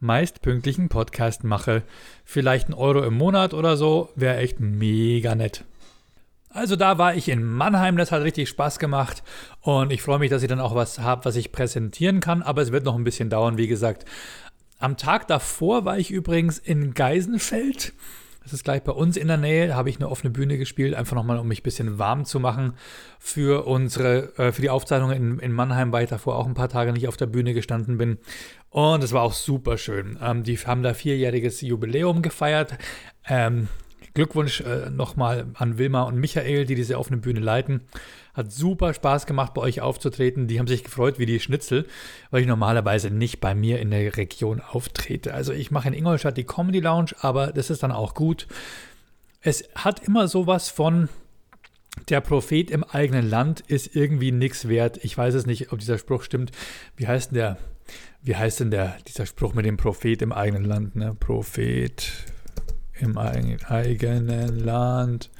meist 0.00 0.42
pünktlichen 0.42 0.88
Podcast 0.88 1.44
mache. 1.44 1.82
Vielleicht 2.24 2.68
ein 2.68 2.74
Euro 2.74 3.02
im 3.02 3.14
Monat 3.14 3.54
oder 3.54 3.76
so, 3.76 4.10
wäre 4.14 4.36
echt 4.36 4.60
mega 4.60 5.34
nett. 5.34 5.64
Also 6.50 6.76
da 6.76 6.98
war 6.98 7.14
ich 7.14 7.28
in 7.28 7.44
Mannheim, 7.44 7.96
das 7.96 8.10
hat 8.10 8.22
richtig 8.22 8.48
Spaß 8.48 8.78
gemacht 8.78 9.22
und 9.60 9.92
ich 9.92 10.02
freue 10.02 10.18
mich, 10.18 10.30
dass 10.30 10.42
ich 10.42 10.48
dann 10.48 10.60
auch 10.60 10.74
was 10.74 10.98
habe, 10.98 11.24
was 11.24 11.36
ich 11.36 11.52
präsentieren 11.52 12.20
kann, 12.20 12.42
aber 12.42 12.62
es 12.62 12.72
wird 12.72 12.84
noch 12.84 12.96
ein 12.96 13.04
bisschen 13.04 13.28
dauern, 13.28 13.58
wie 13.58 13.68
gesagt. 13.68 14.06
Am 14.78 14.96
Tag 14.96 15.26
davor 15.26 15.84
war 15.84 15.98
ich 15.98 16.10
übrigens 16.10 16.58
in 16.58 16.94
Geisenfeld 16.94 17.92
das 18.48 18.54
ist 18.54 18.64
gleich 18.64 18.82
bei 18.82 18.92
uns 18.92 19.18
in 19.18 19.28
der 19.28 19.36
Nähe. 19.36 19.68
Da 19.68 19.74
habe 19.74 19.90
ich 19.90 19.96
eine 19.96 20.08
offene 20.08 20.30
Bühne 20.30 20.56
gespielt, 20.56 20.94
einfach 20.94 21.14
nochmal, 21.14 21.38
um 21.38 21.48
mich 21.48 21.60
ein 21.60 21.64
bisschen 21.64 21.98
warm 21.98 22.24
zu 22.24 22.40
machen 22.40 22.72
für 23.18 23.66
unsere, 23.66 24.32
äh, 24.38 24.52
für 24.52 24.62
die 24.62 24.70
Aufzeichnung 24.70 25.10
in, 25.10 25.38
in 25.38 25.52
Mannheim, 25.52 25.92
weil 25.92 26.04
ich 26.04 26.10
davor 26.10 26.36
auch 26.36 26.46
ein 26.46 26.54
paar 26.54 26.70
Tage 26.70 26.94
nicht 26.94 27.08
auf 27.08 27.18
der 27.18 27.26
Bühne 27.26 27.52
gestanden 27.52 27.98
bin. 27.98 28.16
Und 28.70 29.04
es 29.04 29.12
war 29.12 29.22
auch 29.22 29.34
super 29.34 29.76
schön. 29.76 30.18
Ähm, 30.22 30.44
die 30.44 30.56
haben 30.56 30.82
da 30.82 30.94
vierjähriges 30.94 31.60
Jubiläum 31.60 32.22
gefeiert. 32.22 32.78
Ähm, 33.28 33.68
Glückwunsch 34.18 34.62
äh, 34.62 34.90
nochmal 34.90 35.46
an 35.54 35.78
Wilma 35.78 36.02
und 36.02 36.16
Michael, 36.16 36.66
die 36.66 36.74
diese 36.74 36.98
offene 36.98 37.18
Bühne 37.18 37.38
leiten. 37.38 37.82
Hat 38.34 38.50
super 38.50 38.92
Spaß 38.92 39.26
gemacht, 39.26 39.54
bei 39.54 39.62
euch 39.62 39.80
aufzutreten. 39.80 40.48
Die 40.48 40.58
haben 40.58 40.66
sich 40.66 40.82
gefreut 40.82 41.20
wie 41.20 41.26
die 41.26 41.38
Schnitzel, 41.38 41.86
weil 42.32 42.40
ich 42.40 42.48
normalerweise 42.48 43.10
nicht 43.10 43.40
bei 43.40 43.54
mir 43.54 43.78
in 43.78 43.92
der 43.92 44.16
Region 44.16 44.60
auftrete. 44.60 45.34
Also 45.34 45.52
ich 45.52 45.70
mache 45.70 45.86
in 45.86 45.94
Ingolstadt 45.94 46.36
die 46.36 46.42
Comedy 46.42 46.80
Lounge, 46.80 47.12
aber 47.20 47.52
das 47.52 47.70
ist 47.70 47.84
dann 47.84 47.92
auch 47.92 48.14
gut. 48.14 48.48
Es 49.40 49.68
hat 49.76 50.00
immer 50.00 50.26
sowas 50.26 50.68
von, 50.68 51.08
der 52.08 52.20
Prophet 52.20 52.72
im 52.72 52.82
eigenen 52.82 53.30
Land 53.30 53.60
ist 53.60 53.94
irgendwie 53.94 54.32
nichts 54.32 54.66
wert. 54.66 54.98
Ich 55.04 55.16
weiß 55.16 55.34
es 55.34 55.46
nicht, 55.46 55.72
ob 55.72 55.78
dieser 55.78 55.98
Spruch 55.98 56.24
stimmt. 56.24 56.50
Wie 56.96 57.06
heißt 57.06 57.30
denn 57.30 57.36
der, 57.36 57.58
wie 58.22 58.34
heißt 58.34 58.58
denn 58.58 58.72
der, 58.72 58.96
dieser 59.06 59.26
Spruch 59.26 59.54
mit 59.54 59.64
dem 59.64 59.76
Prophet 59.76 60.22
im 60.22 60.32
eigenen 60.32 60.64
Land? 60.64 60.96
Ne? 60.96 61.14
Prophet 61.18 62.12
im 63.00 63.16
eigenen 63.16 64.58
Land. 64.58 65.30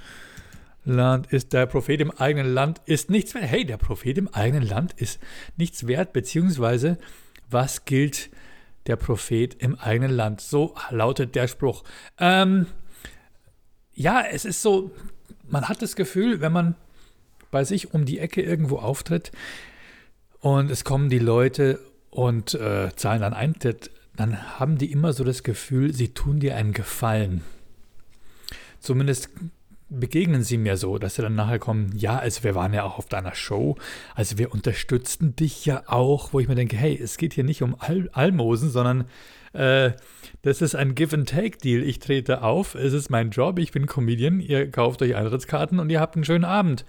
Land 0.85 1.33
ist 1.33 1.53
der 1.53 1.67
Prophet 1.67 2.01
im 2.01 2.11
eigenen 2.11 2.53
Land 2.53 2.81
ist 2.87 3.11
nichts 3.11 3.35
wert. 3.35 3.45
Hey, 3.45 3.65
der 3.65 3.77
Prophet 3.77 4.17
im 4.17 4.29
eigenen 4.29 4.67
Land 4.67 4.95
ist 4.95 5.21
nichts 5.57 5.87
wert, 5.87 6.13
beziehungsweise 6.13 6.99
was 7.51 7.85
gilt 7.85 8.31
der 8.87 8.97
Prophet 8.97 9.55
im 9.55 9.79
eigenen 9.79 10.13
Land? 10.13 10.41
So 10.41 10.75
lautet 10.91 11.35
der 11.35 11.47
Spruch. 11.47 11.85
Ähm, 12.19 12.67
ja, 13.93 14.23
es 14.23 14.45
ist 14.45 14.63
so, 14.63 14.91
man 15.49 15.69
hat 15.69 15.83
das 15.83 15.95
Gefühl, 15.97 16.41
wenn 16.41 16.53
man 16.53 16.75
bei 17.51 17.65
sich 17.65 17.93
um 17.93 18.05
die 18.05 18.19
Ecke 18.19 18.43
irgendwo 18.43 18.77
auftritt 18.79 19.33
und 20.41 20.71
es 20.71 20.85
kommen 20.85 21.11
die 21.11 21.19
Leute 21.19 21.81
und 22.11 22.55
äh, 22.55 22.95
zahlen 22.97 23.21
dann 23.21 23.35
Eintritt, 23.35 23.91
dann 24.19 24.59
haben 24.59 24.79
die 24.79 24.91
immer 24.91 25.13
so 25.13 25.23
das 25.23 25.45
Gefühl, 25.45 25.95
sie 25.95 26.09
tun 26.09 26.41
dir 26.41 26.57
einen 26.57 26.73
Gefallen. 26.73 27.43
Zumindest 28.81 29.31
begegnen 29.89 30.43
sie 30.43 30.59
mir 30.59 30.77
so, 30.77 30.99
dass 30.99 31.15
sie 31.15 31.23
dann 31.23 31.37
nachher 31.37 31.61
kommen, 31.61 31.93
ja, 31.97 32.19
also 32.19 32.43
wir 32.43 32.57
waren 32.57 32.75
ja 32.75 32.83
auch 32.83 32.99
auf 32.99 33.07
deiner 33.07 33.37
Show, 33.37 33.77
also 34.17 34.37
wir 34.37 34.53
unterstützten 34.53 35.37
dich 35.37 35.65
ja 35.65 35.85
auch, 35.87 36.33
wo 36.33 36.41
ich 36.41 36.49
mir 36.49 36.57
denke, 36.57 36.77
hey, 36.77 36.99
es 37.01 37.17
geht 37.17 37.33
hier 37.33 37.45
nicht 37.45 37.63
um 37.63 37.77
Al 37.79 38.11
Almosen, 38.13 38.71
sondern 38.71 39.05
äh, 39.53 39.93
das 40.43 40.63
ist 40.63 40.75
ein 40.75 40.97
Give-and-Take-Deal. 40.97 41.85
Ich 41.85 42.01
trete 42.01 42.43
auf, 42.43 42.75
es 42.75 42.93
ist 42.93 43.11
mein 43.11 43.31
Job, 43.31 43.61
ich 43.61 43.71
bin 43.71 43.87
Comedian, 43.87 44.41
ihr 44.41 44.69
kauft 44.69 45.01
euch 45.01 45.15
Eintrittskarten 45.15 45.79
und 45.79 45.91
ihr 45.91 46.01
habt 46.01 46.17
einen 46.17 46.25
schönen 46.25 46.45
Abend. 46.45 46.85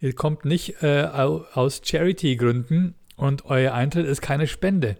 Ihr 0.00 0.14
kommt 0.14 0.44
nicht 0.44 0.82
äh, 0.82 1.04
aus 1.04 1.80
Charity-Gründen 1.84 2.96
und 3.14 3.44
euer 3.44 3.72
Eintritt 3.72 4.06
ist 4.06 4.20
keine 4.20 4.48
Spende. 4.48 4.96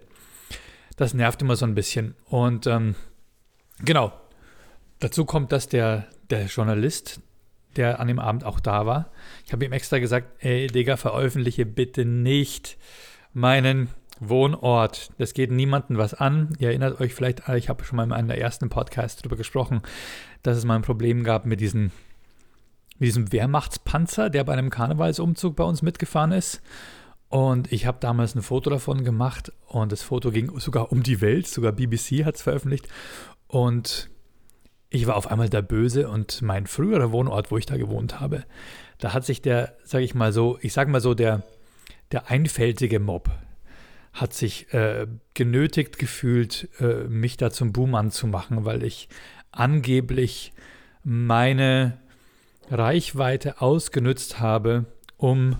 Das 0.97 1.13
nervt 1.13 1.41
immer 1.41 1.55
so 1.55 1.65
ein 1.65 1.75
bisschen. 1.75 2.15
Und 2.25 2.67
ähm, 2.67 2.95
genau, 3.79 4.13
dazu 4.99 5.25
kommt, 5.25 5.51
dass 5.51 5.67
der, 5.67 6.07
der 6.29 6.45
Journalist, 6.45 7.21
der 7.75 7.99
an 7.99 8.07
dem 8.07 8.19
Abend 8.19 8.43
auch 8.43 8.59
da 8.59 8.85
war. 8.85 9.11
Ich 9.45 9.53
habe 9.53 9.65
ihm 9.65 9.71
extra 9.71 9.99
gesagt, 9.99 10.43
ey 10.43 10.67
Digga, 10.67 10.97
veröffentliche 10.97 11.65
bitte 11.65 12.05
nicht 12.05 12.77
meinen 13.33 13.89
Wohnort. 14.19 15.09
Das 15.17 15.33
geht 15.33 15.51
niemandem 15.51 15.97
was 15.97 16.13
an. 16.13 16.55
Ihr 16.59 16.69
erinnert 16.69 17.01
euch 17.01 17.13
vielleicht, 17.13 17.47
ich 17.49 17.69
habe 17.69 17.83
schon 17.83 17.97
mal 17.97 18.03
in 18.03 18.11
einem 18.11 18.27
der 18.27 18.39
ersten 18.39 18.69
Podcasts 18.69 19.21
darüber 19.21 19.35
gesprochen, 19.35 19.81
dass 20.43 20.57
es 20.57 20.65
mal 20.65 20.75
ein 20.75 20.83
Problem 20.83 21.23
gab 21.23 21.45
mit, 21.45 21.59
diesen, 21.59 21.91
mit 22.99 23.07
diesem 23.07 23.31
Wehrmachtspanzer, 23.31 24.29
der 24.29 24.43
bei 24.43 24.53
einem 24.53 24.69
Karnevalsumzug 24.69 25.55
bei 25.55 25.63
uns 25.63 25.81
mitgefahren 25.81 26.31
ist. 26.31 26.61
Und 27.33 27.73
ich 27.73 27.87
habe 27.87 27.97
damals 27.99 28.35
ein 28.35 28.43
Foto 28.43 28.69
davon 28.69 29.03
gemacht 29.03 29.51
und 29.65 29.91
das 29.91 30.03
Foto 30.03 30.29
ging 30.29 30.59
sogar 30.59 30.91
um 30.91 31.01
die 31.01 31.19
Welt, 31.19 31.47
sogar 31.47 31.71
BBC 31.71 32.25
hat 32.25 32.35
es 32.35 32.43
veröffentlicht. 32.43 32.87
Und 33.47 34.11
ich 34.91 35.07
war 35.07 35.15
auf 35.15 35.31
einmal 35.31 35.49
der 35.49 35.63
Böse 35.63 36.09
und 36.09 36.43
mein 36.43 36.67
früherer 36.67 37.11
Wohnort, 37.11 37.49
wo 37.49 37.57
ich 37.57 37.65
da 37.65 37.75
gewohnt 37.75 38.19
habe, 38.19 38.43
da 38.99 39.13
hat 39.13 39.25
sich 39.25 39.41
der, 39.41 39.75
sage 39.83 40.03
ich 40.03 40.13
mal 40.13 40.31
so, 40.31 40.59
ich 40.61 40.73
sage 40.73 40.91
mal 40.91 41.01
so, 41.01 41.15
der, 41.15 41.41
der 42.11 42.29
einfältige 42.29 42.99
Mob 42.99 43.31
hat 44.13 44.35
sich 44.35 44.71
äh, 44.71 45.07
genötigt 45.33 45.97
gefühlt, 45.97 46.69
äh, 46.79 47.05
mich 47.05 47.37
da 47.37 47.49
zum 47.49 47.73
Buhmann 47.73 48.11
zu 48.11 48.27
machen, 48.27 48.63
weil 48.63 48.83
ich 48.83 49.09
angeblich 49.51 50.53
meine 51.03 51.97
Reichweite 52.69 53.59
ausgenutzt 53.59 54.39
habe, 54.39 54.85
um 55.17 55.55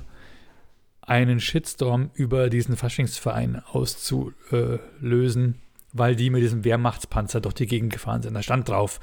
einen 1.06 1.40
Shitstorm 1.40 2.10
über 2.14 2.50
diesen 2.50 2.78
Faschingsverein 2.78 3.62
auszulösen, 3.72 5.56
weil 5.92 6.16
die 6.16 6.30
mit 6.30 6.42
diesem 6.42 6.64
Wehrmachtspanzer 6.64 7.42
durch 7.42 7.56
die 7.56 7.68
Gegend 7.68 7.94
gefahren 7.94 8.22
sind. 8.22 8.34
Da 8.34 8.42
stand 8.42 8.70
drauf, 8.70 9.00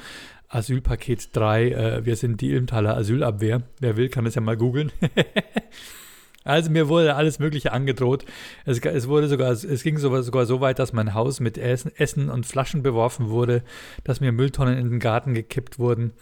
Asylpaket 0.49 1.35
3, 1.37 1.71
äh, 1.71 2.05
wir 2.05 2.17
sind 2.17 2.41
die 2.41 2.51
Ilmtaler 2.51 2.97
Asylabwehr. 2.97 3.63
Wer 3.79 3.97
will, 3.97 4.09
kann 4.09 4.25
das 4.25 4.35
ja 4.35 4.41
mal 4.41 4.57
googeln. 4.57 4.91
also 6.45 6.71
mir 6.71 6.89
wurde 6.89 7.15
alles 7.15 7.39
Mögliche 7.39 7.73
angedroht. 7.73 8.25
Es, 8.65 8.81
es, 8.81 9.07
wurde 9.07 9.29
sogar, 9.29 9.53
es 9.53 9.83
ging 9.85 9.99
sogar, 9.99 10.23
so 10.47 10.61
weit, 10.61 10.81
dass 10.81 10.93
mein 10.93 11.15
Haus 11.15 11.39
mit 11.39 11.57
Essen, 11.57 11.93
Essen 11.97 12.31
und 12.31 12.47
Flaschen 12.47 12.83
beworfen 12.83 13.29
wurde, 13.29 13.63
dass 14.03 14.21
mir 14.21 14.33
Mülltonnen 14.33 14.77
in 14.77 14.91
den 14.91 14.99
Garten 14.99 15.35
gekippt 15.35 15.79
wurden. 15.79 16.15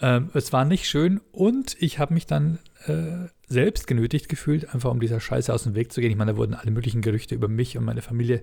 Ähm, 0.00 0.30
es 0.32 0.52
war 0.52 0.64
nicht 0.64 0.88
schön 0.88 1.20
und 1.32 1.76
ich 1.80 1.98
habe 1.98 2.14
mich 2.14 2.26
dann 2.26 2.60
äh, 2.86 3.28
selbst 3.52 3.86
genötigt 3.86 4.28
gefühlt, 4.28 4.74
einfach 4.74 4.90
um 4.90 5.00
dieser 5.00 5.20
Scheiße 5.20 5.52
aus 5.52 5.64
dem 5.64 5.74
Weg 5.74 5.92
zu 5.92 6.00
gehen. 6.00 6.10
Ich 6.10 6.16
meine, 6.16 6.32
da 6.32 6.36
wurden 6.36 6.54
alle 6.54 6.70
möglichen 6.70 7.02
Gerüchte 7.02 7.34
über 7.34 7.48
mich 7.48 7.78
und 7.78 7.84
meine 7.84 8.02
Familie 8.02 8.42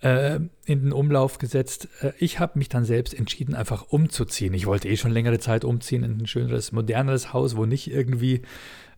äh, 0.00 0.36
in 0.64 0.82
den 0.82 0.92
Umlauf 0.92 1.38
gesetzt. 1.38 1.88
Äh, 2.00 2.12
ich 2.18 2.38
habe 2.40 2.58
mich 2.58 2.68
dann 2.68 2.84
selbst 2.84 3.12
entschieden, 3.14 3.54
einfach 3.54 3.88
umzuziehen. 3.88 4.54
Ich 4.54 4.66
wollte 4.66 4.88
eh 4.88 4.96
schon 4.96 5.10
längere 5.10 5.38
Zeit 5.38 5.64
umziehen 5.64 6.02
in 6.02 6.18
ein 6.18 6.26
schöneres, 6.26 6.72
moderneres 6.72 7.32
Haus, 7.32 7.56
wo 7.56 7.66
nicht 7.66 7.90
irgendwie 7.90 8.42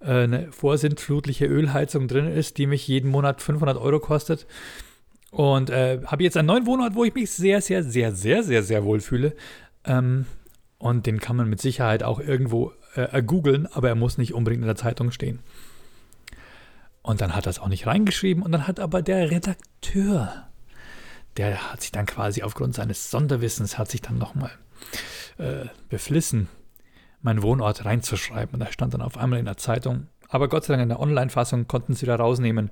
äh, 0.00 0.24
eine 0.24 0.52
vorsintflutliche 0.52 1.46
Ölheizung 1.46 2.08
drin 2.08 2.26
ist, 2.26 2.58
die 2.58 2.66
mich 2.66 2.86
jeden 2.86 3.10
Monat 3.10 3.42
500 3.42 3.76
Euro 3.76 4.00
kostet. 4.00 4.46
Und 5.30 5.70
äh, 5.70 6.00
habe 6.06 6.22
jetzt 6.22 6.36
einen 6.36 6.48
neuen 6.48 6.66
Wohnort, 6.66 6.94
wo 6.94 7.04
ich 7.04 7.14
mich 7.14 7.30
sehr, 7.30 7.62
sehr, 7.62 7.82
sehr, 7.82 8.12
sehr, 8.12 8.42
sehr, 8.42 8.62
sehr 8.62 8.84
wohl 8.84 9.00
fühle. 9.00 9.34
Ähm, 9.84 10.26
und 10.78 11.06
den 11.06 11.20
kann 11.20 11.36
man 11.36 11.48
mit 11.48 11.60
Sicherheit 11.60 12.02
auch 12.02 12.20
irgendwo 12.20 12.72
äh, 12.94 13.22
googeln, 13.22 13.66
aber 13.66 13.88
er 13.88 13.94
muss 13.94 14.18
nicht 14.18 14.34
unbedingt 14.34 14.62
in 14.62 14.66
der 14.66 14.76
Zeitung 14.76 15.10
stehen. 15.10 15.40
Und 17.02 17.20
dann 17.20 17.34
hat 17.34 17.46
er 17.46 17.50
es 17.50 17.58
auch 17.58 17.68
nicht 17.68 17.86
reingeschrieben 17.86 18.42
und 18.42 18.52
dann 18.52 18.66
hat 18.66 18.78
aber 18.78 19.02
der 19.02 19.30
Redakteur, 19.30 20.48
der 21.36 21.72
hat 21.72 21.80
sich 21.80 21.90
dann 21.90 22.06
quasi 22.06 22.42
aufgrund 22.42 22.74
seines 22.74 23.10
Sonderwissens, 23.10 23.76
hat 23.78 23.90
sich 23.90 24.02
dann 24.02 24.18
nochmal 24.18 24.52
äh, 25.38 25.66
beflissen, 25.88 26.48
meinen 27.20 27.42
Wohnort 27.42 27.84
reinzuschreiben. 27.84 28.54
Und 28.54 28.60
da 28.60 28.70
stand 28.70 28.94
dann 28.94 29.02
auf 29.02 29.16
einmal 29.16 29.38
in 29.38 29.46
der 29.46 29.56
Zeitung. 29.56 30.08
Aber 30.28 30.48
Gott 30.48 30.64
sei 30.64 30.74
Dank 30.74 30.84
in 30.84 30.88
der 30.88 31.00
Online-Fassung 31.00 31.66
konnten 31.66 31.94
sie 31.94 32.06
da 32.06 32.16
rausnehmen. 32.16 32.70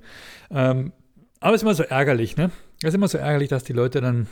Ähm, 0.49 0.93
aber 1.39 1.53
es 1.53 1.61
ist 1.61 1.63
immer 1.63 1.75
so 1.75 1.83
ärgerlich, 1.83 2.37
ne? 2.37 2.51
Es 2.81 2.89
ist 2.89 2.95
immer 2.95 3.07
so 3.07 3.17
ärgerlich, 3.17 3.49
dass 3.49 3.63
die 3.63 3.73
Leute 3.73 4.01
dann 4.01 4.27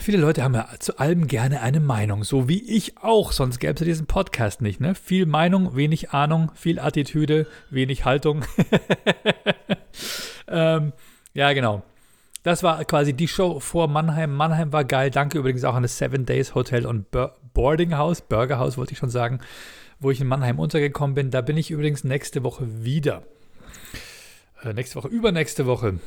Viele 0.00 0.16
Leute 0.16 0.42
haben 0.42 0.54
ja 0.54 0.68
zu 0.78 0.98
allem 0.98 1.26
gerne 1.26 1.60
eine 1.60 1.80
Meinung, 1.80 2.24
so 2.24 2.48
wie 2.48 2.62
ich 2.62 2.96
auch, 2.98 3.32
sonst 3.32 3.58
gäbe 3.58 3.74
es 3.74 3.80
ja 3.80 3.84
diesen 3.84 4.06
Podcast 4.06 4.62
nicht. 4.62 4.80
Ne? 4.80 4.94
Viel 4.94 5.26
Meinung, 5.26 5.76
wenig 5.76 6.12
Ahnung, 6.12 6.50
viel 6.54 6.78
Attitüde, 6.78 7.46
wenig 7.68 8.06
Haltung. 8.06 8.44
ähm, 10.48 10.94
ja, 11.34 11.52
genau. 11.52 11.82
Das 12.42 12.62
war 12.62 12.84
quasi 12.86 13.12
die 13.12 13.28
Show 13.28 13.60
vor 13.60 13.88
Mannheim. 13.88 14.34
Mannheim 14.34 14.72
war 14.72 14.84
geil. 14.84 15.10
Danke 15.10 15.38
übrigens 15.38 15.64
auch 15.64 15.74
an 15.74 15.82
das 15.82 15.98
Seven 15.98 16.24
Days 16.24 16.54
Hotel 16.54 16.86
und 16.86 17.06
Boarding 17.52 17.96
House, 17.96 18.22
Burger 18.22 18.58
House 18.58 18.78
wollte 18.78 18.92
ich 18.92 18.98
schon 18.98 19.10
sagen, 19.10 19.40
wo 20.00 20.10
ich 20.10 20.20
in 20.20 20.26
Mannheim 20.26 20.58
untergekommen 20.58 21.14
bin. 21.14 21.30
Da 21.30 21.42
bin 21.42 21.58
ich 21.58 21.70
übrigens 21.70 22.02
nächste 22.02 22.44
Woche 22.44 22.84
wieder. 22.84 23.24
Äh, 24.62 24.72
nächste 24.72 24.96
Woche, 24.96 25.08
übernächste 25.08 25.66
Woche 25.66 25.98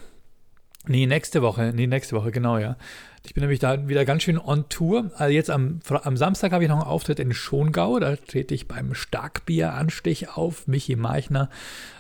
Nee, 0.88 1.06
nächste 1.06 1.42
Woche. 1.42 1.72
Nee, 1.74 1.88
nächste 1.88 2.16
Woche, 2.16 2.32
genau, 2.32 2.58
ja. 2.58 2.78
Ich 3.26 3.34
bin 3.34 3.42
nämlich 3.42 3.60
da 3.60 3.88
wieder 3.88 4.06
ganz 4.06 4.24
schön 4.24 4.40
on 4.40 4.70
Tour. 4.70 5.12
Also 5.16 5.34
jetzt 5.34 5.50
am, 5.50 5.80
am 5.90 6.18
Samstag 6.18 6.52
habe 6.52 6.64
ich 6.64 6.70
noch 6.70 6.78
einen 6.78 6.88
Auftritt 6.88 7.20
in 7.20 7.34
Schongau. 7.34 8.00
Da 8.00 8.16
trete 8.16 8.56
ich 8.56 8.68
beim 8.68 8.94
Starkbier-Anstich 8.94 10.30
auf. 10.30 10.68
Michi 10.68 10.96
Meichner 10.96 11.50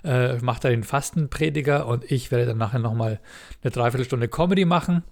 äh, 0.03 0.38
macht 0.38 0.63
da 0.63 0.69
den 0.69 0.84
Fastenprediger 0.84 1.88
und 1.88 2.10
ich 2.10 2.32
werde 2.32 2.45
dann 2.45 2.58
nachher 2.58 2.79
nochmal 2.79 3.19
eine 3.62 3.71
Dreiviertelstunde 3.71 4.27
Comedy 4.27 4.65
machen. 4.65 5.03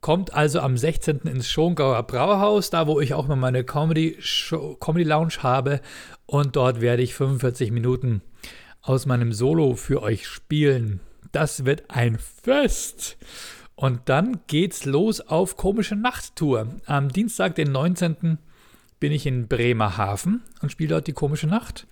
Kommt 0.00 0.34
also 0.34 0.60
am 0.60 0.76
16. 0.76 1.20
ins 1.20 1.48
Schongauer 1.48 2.02
Brauhaus, 2.02 2.68
da 2.68 2.86
wo 2.86 3.00
ich 3.00 3.14
auch 3.14 3.26
mal 3.26 3.36
meine 3.36 3.64
Comedy, 3.64 4.16
Show, 4.20 4.76
Comedy 4.76 5.04
Lounge 5.04 5.42
habe. 5.42 5.80
Und 6.26 6.56
dort 6.56 6.82
werde 6.82 7.02
ich 7.02 7.14
45 7.14 7.70
Minuten 7.70 8.20
aus 8.82 9.06
meinem 9.06 9.32
Solo 9.32 9.76
für 9.76 10.02
euch 10.02 10.26
spielen. 10.26 11.00
Das 11.32 11.64
wird 11.64 11.84
ein 11.88 12.18
Fest. 12.18 13.16
Und 13.76 14.02
dann 14.06 14.40
geht's 14.46 14.84
los 14.84 15.20
auf 15.20 15.56
komische 15.56 15.96
Nachttour. 15.96 16.68
Am 16.86 17.08
Dienstag, 17.08 17.54
den 17.56 17.72
19. 17.72 18.38
bin 19.00 19.12
ich 19.12 19.26
in 19.26 19.48
Bremerhaven 19.48 20.42
und 20.62 20.70
spiele 20.70 20.90
dort 20.90 21.06
die 21.06 21.12
komische 21.12 21.46
Nacht. 21.46 21.86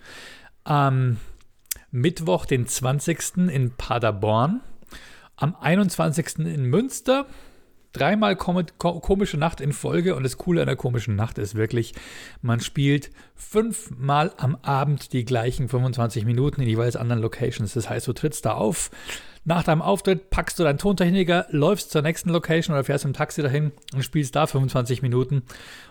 Am 0.64 1.16
Mittwoch, 1.90 2.46
den 2.46 2.66
20. 2.66 3.48
in 3.48 3.72
Paderborn. 3.76 4.60
Am 5.36 5.56
21. 5.56 6.38
in 6.38 6.66
Münster 6.66 7.26
dreimal 7.92 8.36
komische 8.36 9.36
Nacht 9.36 9.60
in 9.60 9.72
Folge 9.72 10.14
und 10.14 10.22
das 10.22 10.38
Coole 10.38 10.62
an 10.62 10.66
der 10.66 10.76
komischen 10.76 11.14
Nacht 11.14 11.36
ist 11.36 11.54
wirklich, 11.54 11.92
man 12.40 12.60
spielt 12.60 13.10
fünfmal 13.34 14.32
am 14.38 14.56
Abend 14.62 15.12
die 15.12 15.26
gleichen 15.26 15.68
25 15.68 16.24
Minuten 16.24 16.62
in 16.62 16.68
jeweils 16.68 16.96
anderen 16.96 17.20
Locations. 17.20 17.74
Das 17.74 17.90
heißt, 17.90 18.08
du 18.08 18.14
trittst 18.14 18.46
da 18.46 18.52
auf, 18.52 18.90
nach 19.44 19.64
deinem 19.64 19.83
Auftritt 19.83 20.31
packst 20.31 20.59
du 20.59 20.62
deinen 20.62 20.78
Tontechniker, 20.78 21.46
läufst 21.50 21.90
zur 21.90 22.02
nächsten 22.02 22.31
Location 22.31 22.74
oder 22.74 22.85
fährst 22.85 23.05
im 23.05 23.12
Taxi 23.12 23.42
dahin 23.42 23.72
und 23.92 24.05
spielst 24.05 24.37
da 24.37 24.46
25 24.46 25.02
Minuten 25.02 25.42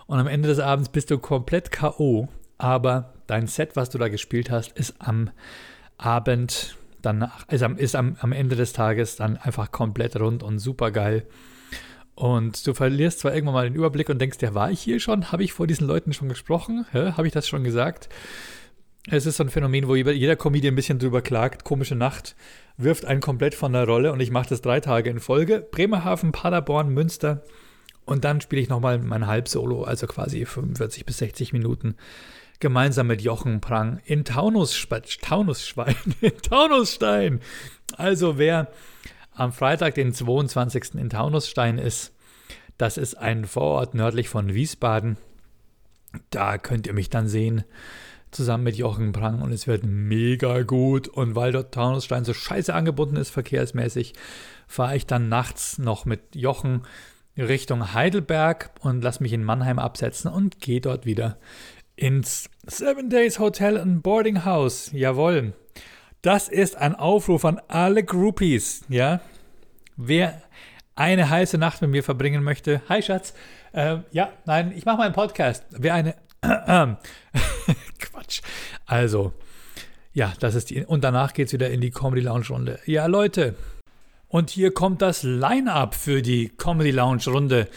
und 0.08 0.20
am 0.20 0.28
Ende 0.28 0.48
des 0.48 0.60
Abends 0.60 0.90
bist 0.90 1.12
du 1.12 1.18
komplett 1.18 1.72
K.O., 1.72 2.28
aber 2.58 3.14
dein 3.26 3.48
Set, 3.48 3.76
was 3.76 3.90
du 3.90 3.98
da 3.98 4.08
gespielt 4.08 4.52
hast, 4.52 4.72
ist 4.74 4.96
am 5.00 5.32
Abend 5.98 6.78
danach, 7.02 7.48
ist 7.50 7.64
am, 7.64 7.76
ist 7.78 7.96
am, 7.96 8.18
am 8.20 8.32
Ende 8.32 8.56
des 8.56 8.74
Tages 8.74 9.16
dann 9.16 9.38
einfach 9.38 9.72
komplett 9.72 10.16
rund 10.20 10.44
und 10.44 10.60
super 10.60 10.92
geil. 10.92 11.26
Und 12.14 12.68
du 12.68 12.74
verlierst 12.76 13.20
zwar 13.20 13.34
irgendwann 13.34 13.56
mal 13.56 13.70
den 13.70 13.76
Überblick 13.76 14.10
und 14.10 14.20
denkst, 14.20 14.38
ja, 14.42 14.54
war 14.54 14.70
ich 14.70 14.80
hier 14.80 15.00
schon? 15.00 15.32
Habe 15.32 15.44
ich 15.44 15.54
vor 15.54 15.66
diesen 15.66 15.88
Leuten 15.88 16.14
schon 16.14 16.30
gesprochen? 16.30 16.86
Habe 16.94 17.26
ich 17.26 17.34
das 17.34 17.48
schon 17.48 17.64
gesagt? 17.64 18.10
Es 19.10 19.26
ist 19.26 19.38
so 19.38 19.44
ein 19.44 19.50
Phänomen, 19.50 19.88
wo 19.88 19.96
jeder 19.96 20.36
Comedian 20.36 20.74
ein 20.74 20.76
bisschen 20.76 21.00
drüber 21.00 21.22
klagt. 21.22 21.64
Komische 21.64 21.96
Nacht 21.96 22.36
wirft 22.78 23.06
einen 23.06 23.22
komplett 23.22 23.56
von 23.56 23.74
der 23.74 23.86
Rolle 23.86 24.12
und 24.12 24.20
ich 24.20 24.30
mache 24.30 24.50
das 24.50 24.62
drei 24.62 24.80
Tage 24.80 25.10
in 25.10 25.20
Folge. 25.20 25.68
Bremerhaven, 25.72 26.32
Paderborn, 26.32 26.90
Münster 26.90 27.44
und 28.06 28.24
dann 28.24 28.42
spiele 28.42 28.62
ich 28.62 28.70
nochmal 28.70 29.00
mein 29.00 29.26
Halbsolo, 29.26 29.84
also 29.84 30.06
quasi 30.06 30.46
45 30.46 31.06
bis 31.06 31.18
60 31.18 31.52
Minuten 31.54 31.96
gemeinsam 32.60 33.08
mit 33.08 33.22
Jochen 33.22 33.60
Prang 33.60 34.00
in 34.06 34.24
Taunusschwein. 34.24 35.02
Taunusschwein, 35.22 35.96
in 36.22 36.38
Taunusstein. 36.38 37.40
Also 37.98 38.38
wer 38.38 38.72
am 39.34 39.52
Freitag, 39.52 39.96
den 39.96 40.14
22. 40.14 40.96
in 40.96 41.10
Taunusstein 41.10 41.80
ist. 41.80 42.14
Das 42.78 42.98
ist 42.98 43.16
ein 43.16 43.46
Vorort 43.46 43.96
nördlich 43.96 44.30
von 44.30 44.54
Wiesbaden. 44.54 45.18
Da 46.30 46.58
könnt 46.58 46.88
ihr 46.88 46.94
mich 46.94 47.10
dann 47.10 47.28
sehen, 47.28 47.64
zusammen 48.32 48.63
mit 48.63 48.76
Jochen 48.76 49.12
Prang 49.12 49.41
und 49.41 49.52
es 49.52 49.67
wird 49.67 49.84
mega 49.84 50.62
gut. 50.63 51.08
Und 51.08 51.36
weil 51.36 51.52
dort 51.52 51.74
Taunusstein 51.74 52.26
so 52.26 52.34
scheiße 52.34 52.74
angebunden 52.74 53.15
ist, 53.15 53.30
verkehrsmäßig, 53.30 54.13
fahre 54.67 54.96
ich 54.96 55.06
dann 55.06 55.30
nachts 55.30 55.78
noch 55.78 56.06
mit 56.06 56.36
Jochen 56.36 56.84
Richtung 57.38 57.94
Heidelberg 57.94 58.72
und 58.82 59.04
lasse 59.04 59.24
mich 59.24 59.34
in 59.34 59.44
Mannheim 59.44 59.80
absetzen 59.80 60.32
und 60.32 60.60
gehe 60.60 60.82
dort 60.82 61.06
wieder 61.06 61.38
ins 61.96 62.50
Seven 62.65 63.10
Days 63.10 63.39
Hotel 63.39 63.78
and 63.78 64.04
Boarding 64.04 64.44
House. 64.46 64.91
Jawohl. 64.94 65.54
Das 66.22 66.50
ist 66.50 66.76
ein 66.76 66.96
Aufruf 66.96 67.46
an 67.46 67.60
alle 67.67 68.04
Groupies, 68.04 68.84
ja. 68.89 69.22
Wer 69.98 70.41
eine 70.96 71.30
heiße 71.30 71.58
Nacht 71.58 71.82
mit 71.82 71.89
mir 71.89 72.04
verbringen 72.04 72.44
möchte, 72.44 72.82
hi 72.88 73.02
Schatz, 73.02 73.34
äh, 73.74 73.98
ja, 74.12 74.32
nein, 74.46 74.72
ich 74.76 74.86
mache 74.86 74.98
mal 74.98 75.06
einen 75.06 75.15
Podcast. 75.15 75.65
Wer 75.72 75.94
eine, 75.96 76.15
äh, 76.41 76.96
Quatsch. 78.32 78.41
Also, 78.86 79.34
ja, 80.13 80.34
das 80.39 80.56
ist 80.56 80.70
die, 80.70 80.86
und 80.86 81.04
danach 81.04 81.34
geht 81.34 81.48
es 81.48 81.54
wieder 81.54 81.70
in 81.70 81.82
die 81.82 81.91
Comedy 81.91 82.22
Lounge 82.22 82.48
Runde. 82.50 82.80
Ja, 82.86 83.06
Leute, 83.06 83.56
und 84.28 84.50
hier 84.50 84.74
kommt 84.74 85.02
das 85.02 85.24
Line-Up 85.24 85.96
für 85.96 86.22
die 86.22 86.50
Comedy 86.50 86.91
Lounge 86.91 87.26
Runde 87.28 87.67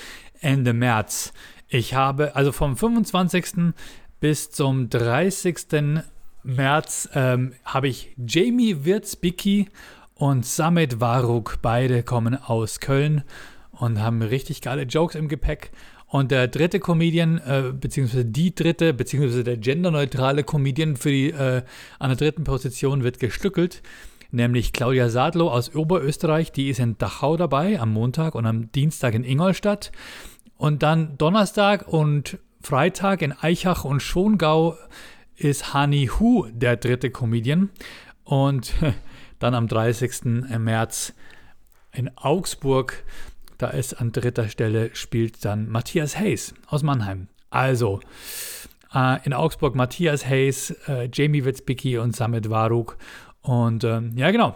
Ende 0.40 0.72
März. 0.72 1.32
Ich 1.68 1.94
habe 1.94 2.36
also 2.36 2.52
vom 2.52 2.76
25. 2.76 3.74
bis 4.20 4.50
zum 4.50 4.88
30. 4.90 6.02
März 6.42 7.08
ähm, 7.14 7.54
habe 7.64 7.88
ich 7.88 8.14
Jamie 8.16 8.84
Wirtzbicki 8.84 9.68
und 10.14 10.44
Samet 10.44 11.00
Waruk. 11.00 11.58
Beide 11.62 12.02
kommen 12.02 12.36
aus 12.36 12.80
Köln 12.80 13.24
und 13.72 14.00
haben 14.00 14.22
richtig 14.22 14.60
geile 14.60 14.82
Jokes 14.82 15.16
im 15.16 15.28
Gepäck. 15.28 15.72
Und 16.14 16.30
der 16.30 16.46
dritte 16.46 16.78
Comedian, 16.78 17.38
äh, 17.38 17.72
beziehungsweise 17.72 18.24
die 18.24 18.54
dritte, 18.54 18.94
beziehungsweise 18.94 19.42
der 19.42 19.56
genderneutrale 19.56 20.44
Comedian 20.44 20.94
für 20.94 21.10
die, 21.10 21.30
äh, 21.30 21.62
an 21.98 22.10
der 22.10 22.16
dritten 22.16 22.44
Position 22.44 23.02
wird 23.02 23.18
gestückelt, 23.18 23.82
nämlich 24.30 24.72
Claudia 24.72 25.08
Sadlow 25.08 25.50
aus 25.50 25.74
Oberösterreich. 25.74 26.52
Die 26.52 26.68
ist 26.68 26.78
in 26.78 26.96
Dachau 26.98 27.36
dabei 27.36 27.80
am 27.80 27.92
Montag 27.92 28.36
und 28.36 28.46
am 28.46 28.70
Dienstag 28.70 29.14
in 29.14 29.24
Ingolstadt. 29.24 29.90
Und 30.56 30.84
dann 30.84 31.18
Donnerstag 31.18 31.88
und 31.88 32.38
Freitag 32.62 33.20
in 33.20 33.32
Eichach 33.32 33.84
und 33.84 34.00
Schongau 34.00 34.76
ist 35.34 35.74
Hani 35.74 36.06
Hu 36.06 36.46
der 36.52 36.76
dritte 36.76 37.10
Comedian. 37.10 37.70
Und 38.22 38.72
dann 39.40 39.56
am 39.56 39.66
30. 39.66 40.26
März 40.60 41.12
in 41.90 42.16
Augsburg 42.16 43.02
da 43.58 43.68
ist 43.68 43.94
an 43.94 44.12
dritter 44.12 44.48
Stelle 44.48 44.90
spielt 44.94 45.44
dann 45.44 45.68
Matthias 45.68 46.18
Hayes 46.18 46.54
aus 46.66 46.82
Mannheim. 46.82 47.28
Also 47.50 48.00
äh, 48.94 49.24
in 49.24 49.32
Augsburg 49.32 49.74
Matthias 49.74 50.26
Hayes, 50.26 50.70
äh, 50.88 51.08
Jamie 51.12 51.44
Witzbicki 51.44 51.98
und 51.98 52.14
Samit 52.14 52.50
Waruk. 52.50 52.96
Und 53.42 53.84
ähm, 53.84 54.12
ja, 54.16 54.30
genau. 54.30 54.54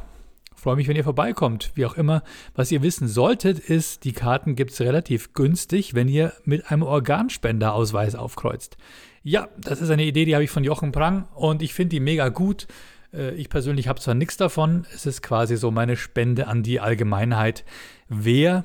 Freue 0.54 0.74
mich, 0.74 0.88
wenn 0.88 0.96
ihr 0.96 1.04
vorbeikommt. 1.04 1.70
Wie 1.74 1.87
auch 1.87 1.96
immer. 1.96 2.22
Was 2.54 2.72
ihr 2.72 2.82
wissen 2.82 3.06
solltet, 3.06 3.61
ist, 3.61 4.04
die 4.04 4.12
Karten 4.12 4.56
gibt 4.56 4.72
es 4.72 4.80
relativ 4.80 5.32
günstig, 5.32 5.94
wenn 5.94 6.08
ihr 6.08 6.32
mit 6.44 6.70
einem 6.70 6.82
Organspenderausweis 6.82 8.16
aufkreuzt. 8.16 8.76
Ja, 9.22 9.48
das 9.56 9.80
ist 9.80 9.90
eine 9.90 10.04
Idee, 10.04 10.24
die 10.24 10.34
habe 10.34 10.44
ich 10.44 10.50
von 10.50 10.64
Jochen 10.64 10.90
Prang 10.90 11.28
und 11.34 11.62
ich 11.62 11.74
finde 11.74 11.90
die 11.90 12.00
mega 12.00 12.28
gut. 12.28 12.66
Äh, 13.12 13.34
ich 13.34 13.48
persönlich 13.48 13.87
habe 13.87 14.00
zwar 14.00 14.14
nichts 14.14 14.37
davon, 14.37 14.87
es 14.92 15.06
ist 15.06 15.22
quasi 15.22 15.56
so 15.56 15.70
meine 15.70 15.96
Spende 15.96 16.46
an 16.46 16.62
die 16.62 16.80
Allgemeinheit. 16.80 17.64
Wer 18.08 18.64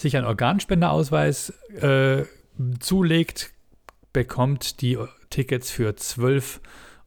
sich 0.00 0.16
einen 0.16 0.26
Organspenderausweis 0.26 1.50
äh, 1.80 2.24
zulegt, 2.80 3.50
bekommt 4.12 4.80
die 4.80 4.98
Tickets 5.30 5.70
für 5.70 5.94
12 5.96 6.60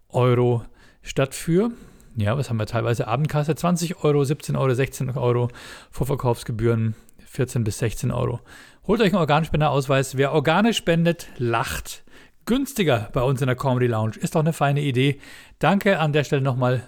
Euro 0.10 0.66
statt 1.02 1.34
für, 1.34 1.72
ja, 2.16 2.38
was 2.38 2.50
haben 2.50 2.58
wir 2.58 2.66
teilweise, 2.66 3.08
Abendkasse 3.08 3.56
20 3.56 4.04
Euro, 4.04 4.24
17 4.24 4.56
Euro, 4.56 4.74
16 4.74 5.12
Euro, 5.12 5.50
Vorverkaufsgebühren 5.90 6.96
14 7.26 7.64
bis 7.64 7.80
16 7.80 8.12
Euro. 8.12 8.42
Holt 8.86 9.00
euch 9.00 9.08
einen 9.08 9.20
Organspenderausweis. 9.20 10.18
Wer 10.18 10.34
Organe 10.34 10.74
spendet, 10.74 11.28
lacht. 11.38 12.04
Günstiger 12.46 13.10
bei 13.14 13.22
uns 13.22 13.40
in 13.40 13.48
der 13.48 13.56
Comedy 13.56 13.88
Lounge. 13.88 14.18
Ist 14.18 14.36
doch 14.36 14.42
eine 14.42 14.52
feine 14.52 14.82
Idee. 14.82 15.20
Danke 15.60 16.00
an 16.00 16.12
der 16.12 16.26
Stelle 16.26 16.42
nochmal 16.42 16.84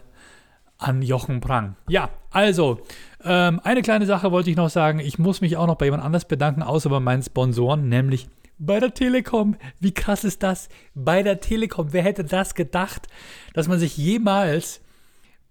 an 0.77 1.01
Jochen 1.01 1.39
Prang. 1.39 1.77
Ja, 1.87 2.09
also, 2.29 2.81
ähm, 3.23 3.59
eine 3.63 3.81
kleine 3.81 4.05
Sache 4.05 4.31
wollte 4.31 4.49
ich 4.49 4.55
noch 4.55 4.69
sagen. 4.69 4.99
Ich 4.99 5.19
muss 5.19 5.41
mich 5.41 5.57
auch 5.57 5.67
noch 5.67 5.75
bei 5.75 5.85
jemand 5.85 6.03
anders 6.03 6.25
bedanken, 6.25 6.61
außer 6.61 6.89
bei 6.89 6.99
meinen 6.99 7.23
Sponsoren, 7.23 7.89
nämlich 7.89 8.27
bei 8.59 8.79
der 8.79 8.93
Telekom. 8.93 9.55
Wie 9.79 9.93
krass 9.93 10.23
ist 10.23 10.43
das? 10.43 10.69
Bei 10.93 11.23
der 11.23 11.39
Telekom. 11.39 11.91
Wer 11.91 12.03
hätte 12.03 12.23
das 12.23 12.55
gedacht, 12.55 13.07
dass 13.53 13.67
man 13.67 13.79
sich 13.79 13.97
jemals 13.97 14.81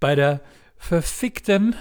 bei 0.01 0.15
der 0.15 0.41
verfickten 0.77 1.77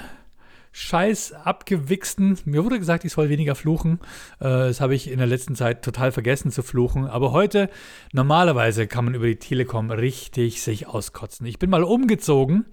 scheiß 0.73 1.33
abgewichsten. 1.33 2.37
Mir 2.45 2.63
wurde 2.63 2.79
gesagt, 2.79 3.03
ich 3.03 3.11
soll 3.11 3.29
weniger 3.29 3.55
fluchen. 3.55 3.99
Äh, 4.39 4.45
das 4.45 4.79
habe 4.79 4.95
ich 4.95 5.09
in 5.09 5.17
der 5.17 5.27
letzten 5.27 5.55
Zeit 5.55 5.83
total 5.83 6.11
vergessen 6.11 6.51
zu 6.51 6.63
fluchen. 6.63 7.07
Aber 7.07 7.31
heute, 7.31 7.69
normalerweise 8.13 8.87
kann 8.87 9.05
man 9.05 9.13
über 9.13 9.25
die 9.25 9.35
Telekom 9.35 9.91
richtig 9.91 10.61
sich 10.61 10.87
auskotzen. 10.87 11.45
Ich 11.45 11.59
bin 11.59 11.69
mal 11.69 11.83
umgezogen 11.83 12.65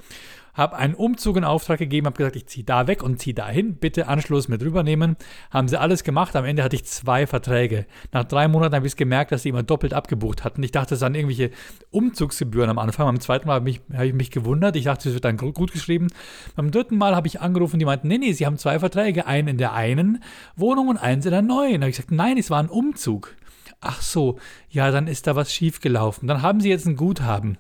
habe 0.59 0.77
einen 0.77 0.95
Umzug 0.95 1.37
in 1.37 1.45
Auftrag 1.45 1.79
gegeben, 1.79 2.07
habe 2.07 2.17
gesagt, 2.17 2.35
ich 2.35 2.47
ziehe 2.47 2.65
da 2.65 2.89
weg 2.89 3.03
und 3.03 3.21
ziehe 3.21 3.33
dahin, 3.33 3.77
bitte 3.77 4.09
Anschluss 4.09 4.49
mit 4.49 4.61
rübernehmen. 4.61 5.17
Haben 5.53 5.69
sie 5.69 5.81
alles 5.81 6.03
gemacht, 6.03 6.35
am 6.35 6.45
Ende 6.45 6.65
hatte 6.65 6.75
ich 6.75 6.85
zwei 6.85 7.29
Verträge. 7.29 7.87
Nach 8.13 8.25
drei 8.25 8.49
Monaten 8.49 8.75
habe 8.75 8.85
ich 8.85 8.93
es 8.93 8.97
gemerkt, 8.97 9.31
dass 9.31 9.45
sie 9.45 9.51
immer 9.51 9.63
doppelt 9.63 9.95
abgebucht 9.95 10.43
hatten. 10.43 10.63
Ich 10.65 10.73
dachte, 10.73 10.97
es 10.97 11.01
waren 11.01 11.15
irgendwelche 11.15 11.53
Umzugsgebühren 11.91 12.69
am 12.71 12.79
Anfang. 12.79 13.07
Beim 13.07 13.21
zweiten 13.21 13.47
Mal 13.47 13.55
habe 13.55 13.71
ich, 13.71 13.81
hab 13.93 14.03
ich, 14.03 14.15
mich 14.15 14.33
gewundert. 14.33 14.75
Ich 14.75 14.85
dachte, 14.85 15.09
es 15.09 15.15
wird 15.15 15.25
dann 15.25 15.37
gut 15.37 15.73
geschrieben. 15.73 16.09
Beim 16.57 16.73
dritten 16.73 16.99
Mal 16.99 17.15
habe 17.15 17.29
ich 17.29 17.41
angerufen, 17.41 17.79
die 17.79 17.85
meinten, 17.85 18.09
nee, 18.09 18.19
nee, 18.19 18.33
sie 18.33 18.45
haben 18.45 18.59
zwei 18.59 18.81
Verträge. 18.81 19.27
Einen 19.27 19.47
in 19.47 19.59
der 19.59 19.75
einen 19.75 20.23
Wohnung 20.57 20.89
und 20.89 20.97
eins 20.97 21.25
in 21.25 21.31
der 21.31 21.43
neuen. 21.43 21.81
Da 21.81 21.85
habe 21.85 21.91
ich 21.91 21.97
gesagt, 21.97 22.11
nein, 22.11 22.37
es 22.37 22.51
war 22.51 22.61
ein 22.61 22.69
Umzug. 22.69 23.37
Ach 23.81 24.03
so, 24.03 24.41
ja, 24.69 24.91
dann 24.91 25.07
ist 25.07 25.29
da 25.29 25.37
was 25.37 25.53
schiefgelaufen. 25.53 26.27
Dann 26.27 26.43
haben 26.43 26.61
sie 26.61 26.69
jetzt 26.69 26.87
ein 26.87 26.97
Guthaben. 26.97 27.59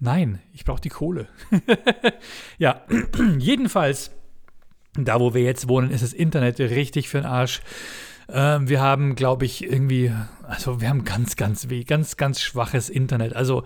Nein, 0.00 0.40
ich 0.52 0.64
brauche 0.64 0.80
die 0.80 0.88
Kohle. 0.88 1.28
ja, 2.58 2.82
jedenfalls, 3.38 4.12
da 4.94 5.20
wo 5.20 5.34
wir 5.34 5.42
jetzt 5.42 5.68
wohnen, 5.68 5.90
ist 5.90 6.02
das 6.02 6.12
Internet 6.12 6.60
richtig 6.60 7.08
für 7.08 7.18
den 7.18 7.26
Arsch. 7.26 7.60
Ähm, 8.28 8.68
wir 8.68 8.80
haben, 8.80 9.14
glaube 9.14 9.44
ich, 9.44 9.64
irgendwie, 9.64 10.12
also 10.42 10.80
wir 10.80 10.88
haben 10.88 11.04
ganz, 11.04 11.36
ganz 11.36 11.68
weh, 11.68 11.84
ganz, 11.84 12.16
ganz 12.16 12.40
schwaches 12.40 12.90
Internet. 12.90 13.34
Also 13.34 13.64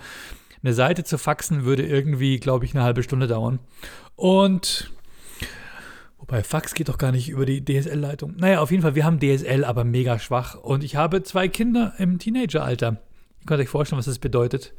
eine 0.63 0.75
Seite 0.75 1.05
zu 1.05 1.19
faxen 1.19 1.65
würde 1.65 1.85
irgendwie, 1.85 2.39
glaube 2.39 2.65
ich, 2.65 2.75
eine 2.75 2.85
halbe 2.85 3.03
Stunde 3.03 3.27
dauern. 3.27 3.59
Und 4.17 4.93
Wobei 6.19 6.45
Fax 6.45 6.73
geht 6.73 6.89
doch 6.89 6.99
gar 6.99 7.11
nicht 7.13 7.29
über 7.29 7.45
die 7.45 7.65
DSL-Leitung. 7.65 8.37
Naja, 8.39 8.61
auf 8.61 8.71
jeden 8.71 8.83
Fall, 8.83 8.95
wir 8.95 9.05
haben 9.05 9.19
DSL, 9.19 9.65
aber 9.65 9.83
mega 9.85 10.21
schwach. 10.21 10.55
Und 10.55 10.83
ich 10.83 10.95
habe 10.95 11.25
zwei 11.25 11.49
Kinder 11.49 11.95
im 11.99 12.19
Teenageralter. 12.19 13.03
Ihr 13.41 13.47
könnt 13.47 13.61
euch 13.61 13.69
vorstellen, 13.69 13.99
was 13.99 14.07
das 14.07 14.19
bedeutet. 14.21 14.73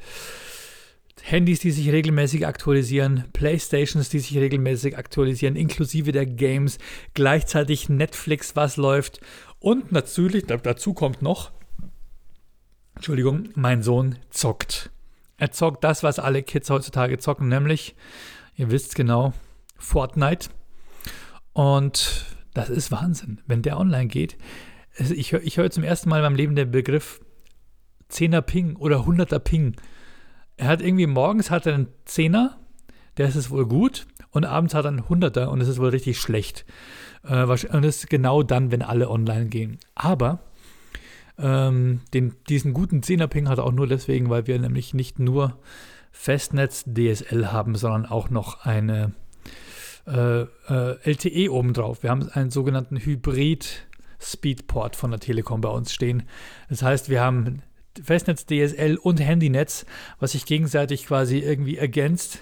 Handys, 1.21 1.59
die 1.59 1.71
sich 1.71 1.91
regelmäßig 1.91 2.47
aktualisieren, 2.47 3.25
Playstations, 3.33 4.09
die 4.09 4.19
sich 4.19 4.37
regelmäßig 4.37 4.97
aktualisieren, 4.97 5.55
inklusive 5.55 6.11
der 6.11 6.25
Games, 6.25 6.79
gleichzeitig 7.13 7.87
Netflix, 7.89 8.55
was 8.55 8.77
läuft. 8.77 9.21
Und 9.59 9.91
natürlich, 9.91 10.45
dazu 10.45 10.93
kommt 10.93 11.21
noch, 11.21 11.51
Entschuldigung, 12.95 13.49
mein 13.55 13.83
Sohn 13.83 14.17
zockt. 14.29 14.91
Er 15.37 15.51
zockt 15.51 15.83
das, 15.83 16.03
was 16.03 16.19
alle 16.19 16.43
Kids 16.43 16.69
heutzutage 16.69 17.17
zocken, 17.17 17.47
nämlich, 17.47 17.95
ihr 18.55 18.71
wisst 18.71 18.95
genau, 18.95 19.33
Fortnite. 19.77 20.49
Und 21.53 22.25
das 22.53 22.69
ist 22.69 22.91
Wahnsinn, 22.91 23.41
wenn 23.47 23.61
der 23.61 23.79
online 23.79 24.07
geht. 24.07 24.37
Ich, 24.97 25.33
ich 25.33 25.57
höre 25.57 25.71
zum 25.71 25.83
ersten 25.83 26.09
Mal 26.09 26.17
in 26.17 26.23
meinem 26.23 26.35
Leben 26.35 26.55
den 26.55 26.71
Begriff 26.71 27.21
10er 28.11 28.41
Ping 28.41 28.75
oder 28.75 29.01
100er 29.01 29.39
Ping 29.39 29.75
er 30.57 30.67
hat 30.67 30.81
irgendwie 30.81 31.07
morgens 31.07 31.49
hat 31.49 31.65
er 31.65 31.75
einen 31.75 31.87
Zehner, 32.05 32.57
der 33.17 33.27
ist 33.27 33.35
es 33.35 33.49
wohl 33.49 33.65
gut, 33.65 34.07
und 34.31 34.45
abends 34.45 34.73
hat 34.73 34.85
er 34.85 34.89
einen 34.89 35.07
Hunderter 35.09 35.51
und 35.51 35.61
es 35.61 35.67
ist 35.67 35.79
wohl 35.79 35.89
richtig 35.89 36.19
schlecht. 36.19 36.65
Äh, 37.23 37.43
und 37.43 37.85
das 37.85 37.97
ist 37.97 38.09
genau 38.09 38.43
dann, 38.43 38.71
wenn 38.71 38.81
alle 38.81 39.09
online 39.09 39.47
gehen. 39.47 39.77
Aber 39.95 40.39
ähm, 41.37 42.01
den, 42.13 42.35
diesen 42.49 42.73
guten 42.73 43.03
Zehner-Ping 43.03 43.49
hat 43.49 43.57
er 43.59 43.65
auch 43.65 43.71
nur 43.71 43.87
deswegen, 43.87 44.29
weil 44.29 44.47
wir 44.47 44.59
nämlich 44.59 44.93
nicht 44.93 45.19
nur 45.19 45.57
Festnetz 46.11 46.85
DSL 46.85 47.51
haben, 47.51 47.75
sondern 47.75 48.05
auch 48.05 48.29
noch 48.29 48.65
eine 48.65 49.13
äh, 50.05 50.41
äh, 50.41 50.97
LTE 51.03 51.51
obendrauf. 51.51 52.03
Wir 52.03 52.11
haben 52.11 52.29
einen 52.29 52.51
sogenannten 52.51 52.97
Hybrid 52.97 53.87
Speedport 54.19 54.95
von 54.95 55.11
der 55.11 55.19
Telekom 55.19 55.61
bei 55.61 55.69
uns 55.69 55.93
stehen. 55.93 56.23
Das 56.69 56.81
heißt, 56.81 57.09
wir 57.09 57.21
haben 57.21 57.61
Festnetz, 58.01 58.45
DSL 58.45 58.97
und 58.97 59.19
Handynetz, 59.19 59.85
was 60.19 60.31
sich 60.31 60.45
gegenseitig 60.45 61.05
quasi 61.05 61.39
irgendwie 61.39 61.77
ergänzt. 61.77 62.39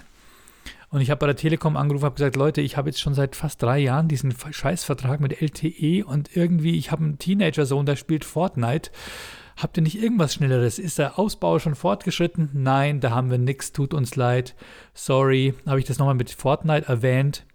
Und 0.90 1.00
ich 1.00 1.10
habe 1.10 1.20
bei 1.20 1.26
der 1.26 1.36
Telekom 1.36 1.78
angerufen 1.78 2.04
und 2.04 2.16
gesagt, 2.16 2.36
Leute, 2.36 2.60
ich 2.60 2.76
habe 2.76 2.90
jetzt 2.90 3.00
schon 3.00 3.14
seit 3.14 3.34
fast 3.34 3.62
drei 3.62 3.78
Jahren 3.78 4.08
diesen 4.08 4.34
Scheißvertrag 4.50 5.20
mit 5.20 5.40
LTE 5.40 6.04
und 6.04 6.36
irgendwie, 6.36 6.76
ich 6.76 6.92
habe 6.92 7.02
einen 7.02 7.18
Teenager-Sohn, 7.18 7.86
der 7.86 7.96
spielt 7.96 8.26
Fortnite. 8.26 8.90
Habt 9.56 9.78
ihr 9.78 9.82
nicht 9.82 10.02
irgendwas 10.02 10.34
Schnelleres? 10.34 10.78
Ist 10.78 10.98
der 10.98 11.18
Ausbau 11.18 11.58
schon 11.58 11.74
fortgeschritten? 11.74 12.50
Nein, 12.52 13.00
da 13.00 13.10
haben 13.10 13.30
wir 13.30 13.38
nichts, 13.38 13.72
tut 13.72 13.94
uns 13.94 14.16
leid. 14.16 14.54
Sorry, 14.92 15.54
habe 15.66 15.78
ich 15.78 15.86
das 15.86 15.98
nochmal 15.98 16.14
mit 16.14 16.30
Fortnite 16.30 16.88
erwähnt. 16.88 17.46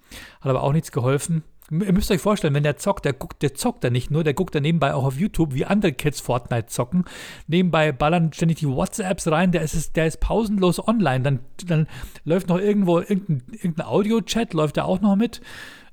Hat 0.42 0.50
aber 0.50 0.64
auch 0.64 0.74
nichts 0.74 0.92
geholfen. 0.92 1.44
Ihr 1.70 1.92
müsst 1.92 2.10
euch 2.12 2.22
vorstellen, 2.22 2.54
wenn 2.54 2.64
der 2.64 2.78
zockt, 2.78 3.04
der 3.04 3.12
guckt, 3.12 3.42
der 3.42 3.54
zockt 3.54 3.84
da 3.84 3.90
nicht 3.90 4.10
nur, 4.10 4.24
der 4.24 4.34
guckt 4.34 4.56
da 4.56 4.62
nebenbei 4.62 4.94
auch 4.94 5.04
auf 5.04 5.20
YouTube, 5.20 5.54
wie 5.54 5.66
andere 5.66 5.92
Kids 5.92 6.22
Fortnite 6.22 6.68
zocken. 6.68 7.04
Nebenbei 7.48 7.92
ballern 7.92 8.32
ständig 8.32 8.60
die 8.60 8.70
WhatsApps 8.70 9.30
rein, 9.30 9.52
der 9.52 9.64
ist, 9.64 9.96
der 9.98 10.08
ist 10.08 10.22
pausenlos 10.22 10.86
online. 10.88 11.22
Dann, 11.22 11.40
dann 11.66 11.88
läuft 12.24 12.48
noch 12.48 12.58
irgendwo 12.58 13.00
irgendein, 13.00 13.44
irgendein 13.52 13.86
Audio-Chat, 13.86 14.54
läuft 14.54 14.78
da 14.78 14.84
auch 14.84 15.02
noch 15.02 15.18
mit. 15.18 15.42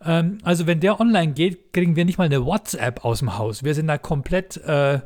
Ähm, 0.04 0.38
also 0.44 0.68
wenn 0.68 0.78
der 0.78 1.00
online 1.00 1.32
geht, 1.32 1.72
kriegen 1.72 1.96
wir 1.96 2.04
nicht 2.04 2.18
mal 2.18 2.24
eine 2.24 2.46
WhatsApp 2.46 3.04
aus 3.04 3.18
dem 3.18 3.36
Haus. 3.36 3.64
Wir 3.64 3.74
sind 3.74 3.88
da 3.88 3.98
komplett 3.98 4.56
äh, 4.58 5.00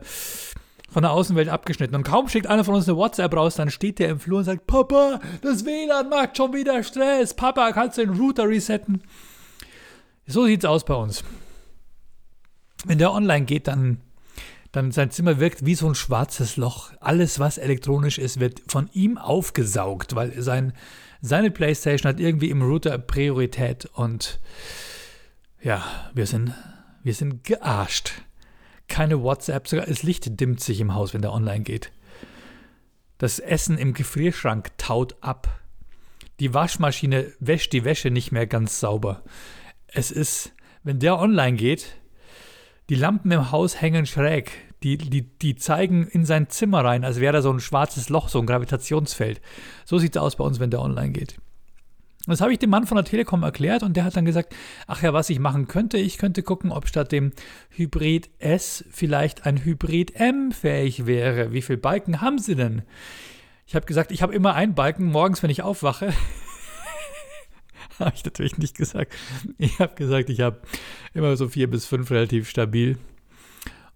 von 0.90 1.02
der 1.02 1.12
Außenwelt 1.12 1.48
abgeschnitten. 1.48 1.94
Und 1.94 2.02
kaum 2.02 2.28
schickt 2.28 2.46
einer 2.46 2.64
von 2.64 2.74
uns 2.74 2.88
eine 2.88 2.98
WhatsApp 2.98 3.35
raus, 3.35 3.57
dann 3.57 3.70
steht 3.70 3.98
der 3.98 4.11
im 4.11 4.20
Flur 4.20 4.38
und 4.38 4.44
sagt, 4.44 4.66
Papa, 4.66 5.20
das 5.40 5.64
WLAN 5.64 6.11
macht 6.11 6.37
schon 6.37 6.52
wieder 6.52 6.83
Stress. 6.83 7.35
Papa, 7.35 7.72
kannst 7.72 7.96
du 7.96 8.07
den 8.07 8.14
Router 8.14 8.48
resetten? 8.48 9.02
So 10.31 10.45
sieht 10.45 10.62
es 10.62 10.69
aus 10.69 10.85
bei 10.85 10.95
uns. 10.95 11.25
Wenn 12.85 12.99
der 12.99 13.12
online 13.12 13.47
geht, 13.47 13.67
dann, 13.67 14.03
dann 14.73 14.93
sein 14.93 15.11
Zimmer 15.11 15.41
wirkt 15.41 15.64
wie 15.64 15.75
so 15.75 15.88
ein 15.88 15.95
schwarzes 15.95 16.59
Loch. 16.59 16.93
Alles, 17.01 17.38
was 17.38 17.57
elektronisch 17.57 18.19
ist, 18.19 18.38
wird 18.38 18.61
von 18.69 18.91
ihm 18.93 19.17
aufgesaugt, 19.17 20.14
weil 20.14 20.41
sein, 20.43 20.75
seine 21.23 21.51
Playstation 21.51 22.12
hat 22.12 22.21
irgendwie 22.21 22.51
im 22.51 22.61
Router 22.61 22.99
Priorität 22.99 23.87
und 23.87 24.38
ja, 25.62 25.83
wir 26.12 26.27
sind, 26.27 26.53
wir 27.03 27.14
sind 27.14 27.45
gearscht. 27.45 28.12
keine 28.87 29.23
WhatsApp, 29.23 29.67
sogar 29.67 29.87
das 29.87 30.03
Licht 30.03 30.41
dimmt 30.41 30.61
sich 30.61 30.81
im 30.81 30.95
Haus, 30.95 31.14
wenn 31.14 31.23
der 31.23 31.33
online 31.33 31.62
geht. 31.62 31.91
Das 33.17 33.38
Essen 33.38 33.79
im 33.79 33.95
Gefrierschrank 33.95 34.77
taut 34.77 35.17
ab. 35.23 35.61
Die 36.38 36.53
Waschmaschine 36.53 37.33
wäscht 37.41 37.73
die 37.73 37.85
Wäsche 37.85 38.11
nicht 38.11 38.31
mehr 38.31 38.47
ganz 38.47 38.79
sauber. 38.79 39.23
Es 39.88 40.11
ist, 40.11 40.53
wenn 40.85 40.98
der 40.98 41.18
online 41.18 41.57
geht, 41.57 41.96
die 42.88 42.94
Lampen 42.94 43.31
im 43.31 43.51
Haus 43.51 43.81
hängen 43.81 44.07
schräg. 44.07 44.53
Die, 44.83 44.96
die, 44.96 45.22
die 45.22 45.57
zeigen 45.57 46.07
in 46.07 46.24
sein 46.24 46.51
Zimmer 46.51 46.85
rein, 46.85 47.05
als 47.05 47.18
wäre 47.18 47.33
da 47.33 47.42
so 47.42 47.53
ein 47.53 47.59
schwarzes 47.59 48.11
Loch, 48.11 48.29
so 48.29 48.38
ein 48.38 48.46
Gravitationsfeld. 48.46 49.40
So 49.85 49.98
sieht 49.98 50.14
es 50.14 50.22
aus 50.22 50.37
bei 50.37 50.44
uns, 50.44 50.61
wenn 50.61 50.70
der 50.70 50.81
online 50.81 51.11
geht. 51.11 51.37
Das 52.29 52.40
habe 52.40 52.53
ich 52.53 52.59
dem 52.59 52.70
Mann 52.70 52.87
von 52.87 52.96
der 52.96 53.05
Telekom 53.05 53.42
erklärt 53.42 53.83
und 53.83 53.96
der 53.96 54.05
hat 54.05 54.14
dann 54.14 54.27
gesagt, 54.27 54.55
ach 54.87 55.03
ja, 55.03 55.12
was 55.14 55.31
ich 55.31 55.38
machen 55.38 55.66
könnte, 55.66 55.96
ich 55.96 56.18
könnte 56.18 56.42
gucken, 56.42 56.70
ob 56.70 56.87
statt 56.87 57.11
dem 57.11 57.33
Hybrid 57.70 58.29
S 58.38 58.85
vielleicht 58.90 59.46
ein 59.46 59.64
Hybrid 59.64 60.14
M 60.14 60.53
fähig 60.53 61.07
wäre. 61.07 61.53
Wie 61.53 61.62
viele 61.62 61.79
Balken 61.79 62.20
haben 62.20 62.38
Sie 62.38 62.55
denn? 62.55 62.83
Ich 63.66 63.74
habe 63.74 63.87
gesagt, 63.87 64.12
ich 64.12 64.22
habe 64.22 64.35
immer 64.35 64.55
einen 64.55 64.74
Balken 64.74 65.07
morgens, 65.07 65.42
wenn 65.42 65.51
ich 65.51 65.62
aufwache. 65.62 66.12
habe 68.04 68.12
ich 68.14 68.24
natürlich 68.24 68.58
nicht 68.58 68.76
gesagt. 68.76 69.12
Ich 69.58 69.78
habe 69.78 69.94
gesagt, 69.94 70.30
ich 70.30 70.40
habe 70.40 70.61
immer 71.14 71.37
so 71.37 71.48
vier 71.48 71.68
bis 71.68 71.87
fünf 71.87 72.11
relativ 72.11 72.48
stabil. 72.48 72.98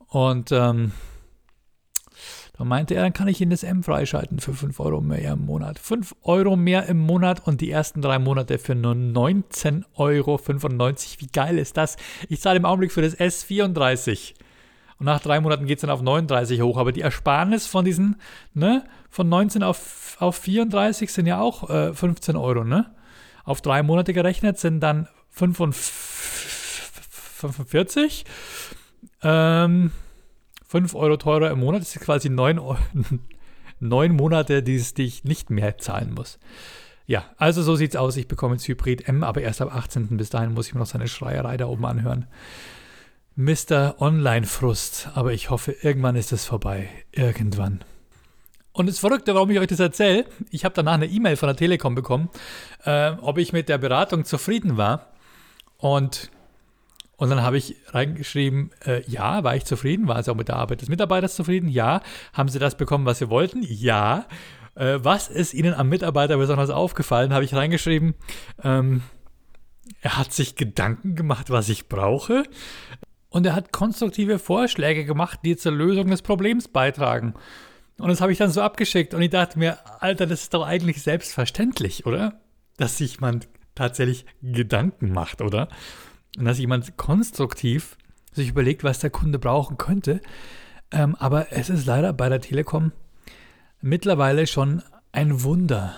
Und 0.09 0.53
ähm, 0.53 0.93
da 2.59 2.65
meinte 2.65 2.95
er, 2.95 3.03
dann 3.03 3.15
kann 3.15 3.29
ich 3.29 3.41
Ihnen 3.41 3.51
das 3.51 3.63
M 3.63 3.83
freischalten 3.83 4.39
für 4.39 4.53
5 4.53 4.79
Euro 4.79 5.01
mehr 5.01 5.33
im 5.33 5.47
Monat. 5.47 5.79
5 5.79 6.15
Euro 6.23 6.55
mehr 6.55 6.87
im 6.87 6.99
Monat 6.99 7.47
und 7.47 7.61
die 7.63 7.71
ersten 7.71 8.03
drei 8.03 8.19
Monate 8.19 8.59
für 8.59 8.75
nur 8.75 8.93
19,95 8.93 9.87
Euro. 9.97 10.39
Wie 11.19 11.27
geil 11.33 11.59
ist 11.59 11.79
das? 11.79 11.97
Ich 12.29 12.41
zahle 12.41 12.59
im 12.59 12.67
Augenblick 12.67 12.93
für 12.93 13.01
das 13.01 13.15
S 13.15 13.43
34. 13.43 14.35
Und 14.99 15.07
nach 15.07 15.21
drei 15.21 15.41
Monaten 15.41 15.67
geht 15.67 15.79
es 15.79 15.81
dann 15.81 15.91
auf 15.91 16.03
39 16.03 16.61
hoch. 16.61 16.77
Aber 16.77 16.93
die 16.93 17.01
Ersparnis 17.01 17.67
von 17.67 17.85
diesen, 17.85 18.17
ne, 18.53 18.85
von 19.09 19.29
19 19.29 19.63
auf, 19.63 20.17
auf 20.21 20.37
34 20.37 21.11
sind 21.11 21.27
ja 21.27 21.41
auch 21.41 21.71
äh, 21.71 21.95
15 21.95 22.37
Euro, 22.37 22.65
ne? 22.65 22.95
Auf 23.45 23.61
drei 23.61 23.83
Monate 23.83 24.13
gerechnet 24.13 24.59
sind 24.59 24.81
dann 24.81 25.09
45. 25.31 28.25
Ähm, 29.23 29.93
5 30.69 30.95
Euro 30.95 31.17
teurer 31.17 31.51
im 31.51 31.59
Monat. 31.61 31.81
Das 31.83 31.93
sind 31.93 32.03
quasi 32.03 32.31
9, 32.31 32.61
neun 33.81 34.17
Monate, 34.17 34.63
die, 34.63 34.81
die 34.81 35.05
ich 35.05 35.25
nicht 35.25 35.51
mehr 35.51 35.79
zahlen 35.79 36.15
muss. 36.15 36.39
Ja, 37.07 37.25
also 37.37 37.63
so 37.63 37.77
sieht's 37.77 37.97
aus. 37.97 38.17
Ich 38.17 38.29
bekomme 38.29 38.55
jetzt 38.55 38.69
Hybrid 38.69 39.09
M, 39.09 39.25
aber 39.25 39.43
erst 39.43 39.61
ab 39.61 39.75
18. 39.75 40.17
Bis 40.17 40.31
dahin 40.31 40.55
muss 40.55 40.69
ich 40.69 40.75
mir 40.75 40.81
noch 40.81 40.87
seine 40.87 41.09
Schreierei 41.09 41.57
da 41.57 41.67
oben 41.67 41.85
anhören. 41.85 42.27
Mr. 43.35 44.01
Online-Frust, 44.01 45.09
aber 45.15 45.33
ich 45.33 45.51
hoffe, 45.51 45.73
irgendwann 45.73 46.17
ist 46.17 46.33
es 46.33 46.45
vorbei. 46.45 46.89
Irgendwann. 47.13 47.83
Und 48.73 48.89
das 48.89 48.99
Verrückte, 48.99 49.35
warum 49.35 49.51
ich 49.51 49.59
euch 49.59 49.67
das 49.67 49.81
erzähle, 49.81 50.25
ich 50.51 50.65
habe 50.65 50.75
danach 50.75 50.95
eine 50.95 51.07
E-Mail 51.07 51.37
von 51.37 51.49
der 51.49 51.57
Telekom 51.57 51.95
bekommen, 51.95 52.31
äh, 52.85 53.13
ob 53.21 53.39
ich 53.39 53.53
mit 53.53 53.69
der 53.69 53.79
Beratung 53.79 54.25
zufrieden 54.25 54.77
war. 54.77 55.13
Und 55.77 56.31
und 57.23 57.31
dann 57.31 57.43
habe 57.43 57.57
ich 57.57 57.77
reingeschrieben, 57.87 58.73
äh, 58.85 59.03
ja, 59.09 59.45
war 59.45 59.55
ich 59.55 59.65
zufrieden, 59.65 60.09
war 60.09 60.21
sie 60.21 60.33
auch 60.33 60.37
mit 60.37 60.49
der 60.49 60.57
Arbeit 60.57 60.81
des 60.81 60.89
Mitarbeiters 60.89 61.37
zufrieden? 61.37 61.69
Ja. 61.69 62.01
Haben 62.33 62.49
sie 62.49 62.59
das 62.59 62.77
bekommen, 62.77 63.07
was 63.07 63.21
sie 63.21 63.31
wollten? 63.31 63.63
Ja. 63.63 64.27
Äh, 64.75 64.99
was 65.03 65.29
ist 65.29 65.55
Ihnen 65.55 65.73
am 65.73 65.89
Mitarbeiter 65.89 66.37
besonders 66.37 66.71
aufgefallen? 66.71 67.33
Habe 67.33 67.45
ich 67.45 67.55
reingeschrieben, 67.55 68.15
ähm, 68.65 69.03
er 70.01 70.19
hat 70.19 70.33
sich 70.33 70.57
Gedanken 70.57 71.15
gemacht, 71.15 71.51
was 71.51 71.69
ich 71.69 71.89
brauche. 71.89 72.43
Und 73.29 73.47
er 73.47 73.55
hat 73.55 73.71
konstruktive 73.71 74.41
Vorschläge 74.41 75.05
gemacht, 75.05 75.41
die 75.45 75.57
zur 75.57 75.73
Lösung 75.73 76.09
des 76.09 76.23
Problems 76.23 76.67
beitragen. 76.67 77.35
Und 78.03 78.09
das 78.09 78.21
habe 78.21 78.33
ich 78.33 78.39
dann 78.39 78.51
so 78.51 78.63
abgeschickt 78.63 79.15
und 79.15 79.23
ich 79.23 79.31
dachte 79.31 79.59
mir, 79.59 79.79
Alter, 80.01 80.27
das 80.27 80.43
ist 80.43 80.55
doch 80.55 80.67
eigentlich 80.67 81.03
selbstverständlich, 81.03 82.05
oder? 82.05 82.41
Dass 82.77 82.99
sich 82.99 83.21
man 83.21 83.41
tatsächlich 83.75 84.27
Gedanken 84.43 85.13
macht, 85.13 85.41
oder? 85.41 85.69
und 86.39 86.45
dass 86.45 86.59
jemand 86.59 86.97
konstruktiv 86.97 87.97
sich 88.33 88.49
überlegt, 88.49 88.85
was 88.85 89.01
der 89.01 89.11
Kunde 89.11 89.39
brauchen 89.39 89.77
könnte. 89.77 90.21
Ähm, 90.91 91.15
aber 91.17 91.53
es 91.53 91.71
ist 91.71 91.87
leider 91.87 92.13
bei 92.13 92.29
der 92.29 92.41
Telekom 92.41 92.93
mittlerweile 93.81 94.47
schon 94.47 94.83
ein 95.13 95.43
Wunder, 95.43 95.95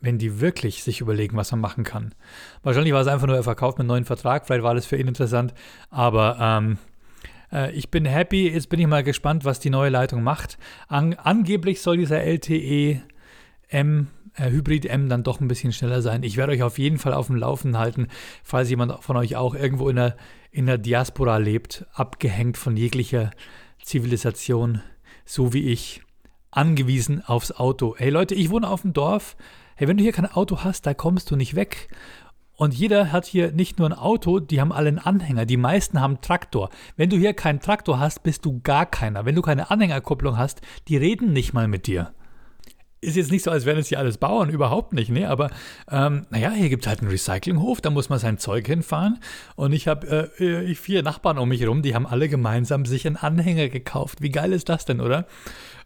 wenn 0.00 0.18
die 0.18 0.40
wirklich 0.40 0.84
sich 0.84 1.00
überlegen, 1.00 1.36
was 1.36 1.50
man 1.50 1.60
machen 1.60 1.82
kann. 1.82 2.14
Wahrscheinlich 2.62 2.92
war 2.92 3.00
es 3.00 3.08
einfach 3.08 3.26
nur, 3.26 3.36
er 3.36 3.42
verkauft 3.42 3.78
einen 3.78 3.88
neuen 3.88 4.04
Vertrag, 4.04 4.46
vielleicht 4.46 4.62
war 4.62 4.74
das 4.74 4.86
für 4.86 4.96
ihn 4.96 5.08
interessant, 5.08 5.54
aber 5.90 6.36
ähm, 6.40 6.78
äh, 7.52 7.72
ich 7.72 7.90
bin 7.90 8.04
happy, 8.04 8.48
jetzt 8.48 8.68
bin 8.68 8.80
ich 8.80 8.86
mal 8.86 9.02
gespannt, 9.02 9.44
was 9.44 9.60
die 9.60 9.70
neue 9.70 9.90
Leitung 9.90 10.22
macht. 10.22 10.58
An 10.88 11.14
angeblich 11.14 11.80
soll 11.80 11.96
dieser 11.96 12.22
LTE 12.22 13.02
M 13.68 14.08
äh, 14.36 14.50
Hybrid 14.50 14.86
M 14.86 15.08
dann 15.08 15.22
doch 15.22 15.40
ein 15.40 15.48
bisschen 15.48 15.72
schneller 15.72 16.02
sein. 16.02 16.22
Ich 16.22 16.36
werde 16.36 16.52
euch 16.52 16.62
auf 16.62 16.78
jeden 16.78 16.98
Fall 16.98 17.14
auf 17.14 17.26
dem 17.26 17.36
Laufen 17.36 17.78
halten, 17.78 18.08
falls 18.42 18.70
jemand 18.70 19.02
von 19.02 19.16
euch 19.16 19.36
auch 19.36 19.54
irgendwo 19.54 19.88
in 19.88 19.96
der, 19.96 20.16
in 20.50 20.66
der 20.66 20.78
Diaspora 20.78 21.38
lebt, 21.38 21.86
abgehängt 21.92 22.56
von 22.56 22.76
jeglicher 22.76 23.30
Zivilisation, 23.82 24.82
so 25.24 25.52
wie 25.52 25.70
ich, 25.70 26.02
angewiesen 26.50 27.22
aufs 27.24 27.52
Auto. 27.52 27.94
Hey 27.96 28.10
Leute, 28.10 28.34
ich 28.34 28.50
wohne 28.50 28.68
auf 28.68 28.82
dem 28.82 28.92
Dorf. 28.92 29.36
Hey, 29.78 29.88
wenn 29.88 29.98
du 29.98 30.02
hier 30.02 30.12
kein 30.12 30.30
Auto 30.30 30.64
hast, 30.64 30.86
da 30.86 30.94
kommst 30.94 31.30
du 31.30 31.36
nicht 31.36 31.54
weg. 31.54 31.88
Und 32.56 32.74
jeder 32.74 33.12
hat 33.12 33.26
hier 33.26 33.52
nicht 33.52 33.78
nur 33.78 33.88
ein 33.88 33.92
Auto, 33.92 34.40
die 34.40 34.60
haben 34.60 34.72
alle 34.72 34.88
einen 34.88 34.98
Anhänger. 34.98 35.46
Die 35.46 35.56
meisten 35.56 36.00
haben 36.00 36.20
Traktor. 36.20 36.70
Wenn 36.96 37.10
du 37.10 37.16
hier 37.16 37.34
keinen 37.34 37.60
Traktor 37.60 38.00
hast, 38.00 38.22
bist 38.22 38.44
du 38.44 38.60
gar 38.62 38.86
keiner. 38.86 39.24
Wenn 39.24 39.34
du 39.34 39.42
keine 39.42 39.70
Anhängerkupplung 39.70 40.38
hast, 40.38 40.62
die 40.88 40.96
reden 40.96 41.32
nicht 41.32 41.52
mal 41.52 41.68
mit 41.68 41.86
dir 41.86 42.12
ist 43.06 43.16
jetzt 43.16 43.30
nicht 43.30 43.44
so, 43.44 43.50
als 43.50 43.64
wären 43.64 43.78
es 43.78 43.88
hier 43.88 43.98
alles 43.98 44.18
Bauern, 44.18 44.50
überhaupt 44.50 44.92
nicht, 44.92 45.10
ne? 45.10 45.28
Aber 45.28 45.50
ähm, 45.90 46.26
naja, 46.30 46.50
hier 46.50 46.68
gibt 46.68 46.84
es 46.84 46.88
halt 46.88 47.00
einen 47.00 47.10
Recyclinghof, 47.10 47.80
da 47.80 47.90
muss 47.90 48.08
man 48.08 48.18
sein 48.18 48.38
Zeug 48.38 48.66
hinfahren. 48.66 49.18
Und 49.54 49.72
ich 49.72 49.86
habe 49.86 50.32
äh, 50.38 50.74
vier 50.74 51.02
Nachbarn 51.02 51.38
um 51.38 51.48
mich 51.48 51.60
herum, 51.60 51.82
die 51.82 51.94
haben 51.94 52.06
alle 52.06 52.28
gemeinsam 52.28 52.84
sich 52.84 53.06
einen 53.06 53.16
Anhänger 53.16 53.68
gekauft. 53.68 54.22
Wie 54.22 54.30
geil 54.30 54.52
ist 54.52 54.68
das 54.68 54.86
denn, 54.86 55.00
oder? 55.00 55.26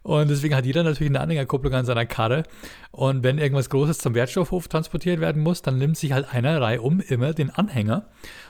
Und 0.03 0.29
deswegen 0.29 0.55
hat 0.55 0.65
jeder 0.65 0.83
natürlich 0.83 1.11
eine 1.11 1.19
Anhängerkupplung 1.19 1.73
an 1.73 1.85
seiner 1.85 2.05
Karre. 2.05 2.43
Und 2.91 3.23
wenn 3.23 3.37
irgendwas 3.37 3.69
Großes 3.69 3.99
zum 3.99 4.15
Wertstoffhof 4.15 4.67
transportiert 4.67 5.19
werden 5.19 5.43
muss, 5.43 5.61
dann 5.61 5.77
nimmt 5.77 5.97
sich 5.97 6.11
halt 6.13 6.33
einer 6.33 6.59
Reihe 6.59 6.81
um 6.81 6.99
immer 6.99 7.33
den 7.33 7.51
Anhänger. 7.51 8.07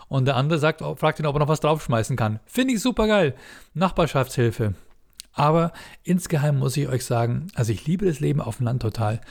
Und 0.08 0.26
der 0.26 0.38
andere 0.38 0.60
sagt, 0.60 0.82
fragt 0.98 1.20
ihn, 1.20 1.26
ob 1.26 1.36
er 1.36 1.40
noch 1.40 1.48
was 1.48 1.60
draufschmeißen 1.60 2.16
kann. 2.16 2.40
Finde 2.46 2.74
ich 2.74 2.82
super 2.82 3.08
geil. 3.08 3.36
Nachbarschaftshilfe. 3.74 4.76
Aber 5.34 5.72
insgeheim 6.04 6.60
muss 6.60 6.78
ich 6.78 6.88
euch 6.88 7.06
sagen, 7.06 7.48
also 7.56 7.72
ich 7.72 7.86
liebe 7.86 8.06
das 8.06 8.20
Leben 8.20 8.42
auf 8.42 8.58
dem 8.58 8.66
Land 8.66 8.82
total, 8.82 9.22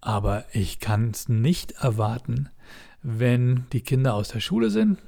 aber 0.00 0.44
ich 0.52 0.80
kann 0.80 1.10
es 1.10 1.28
nicht 1.28 1.72
erwarten, 1.72 2.48
wenn 3.02 3.66
die 3.72 3.82
Kinder 3.82 4.14
aus 4.14 4.28
der 4.28 4.40
Schule 4.40 4.70
sind 4.70 4.98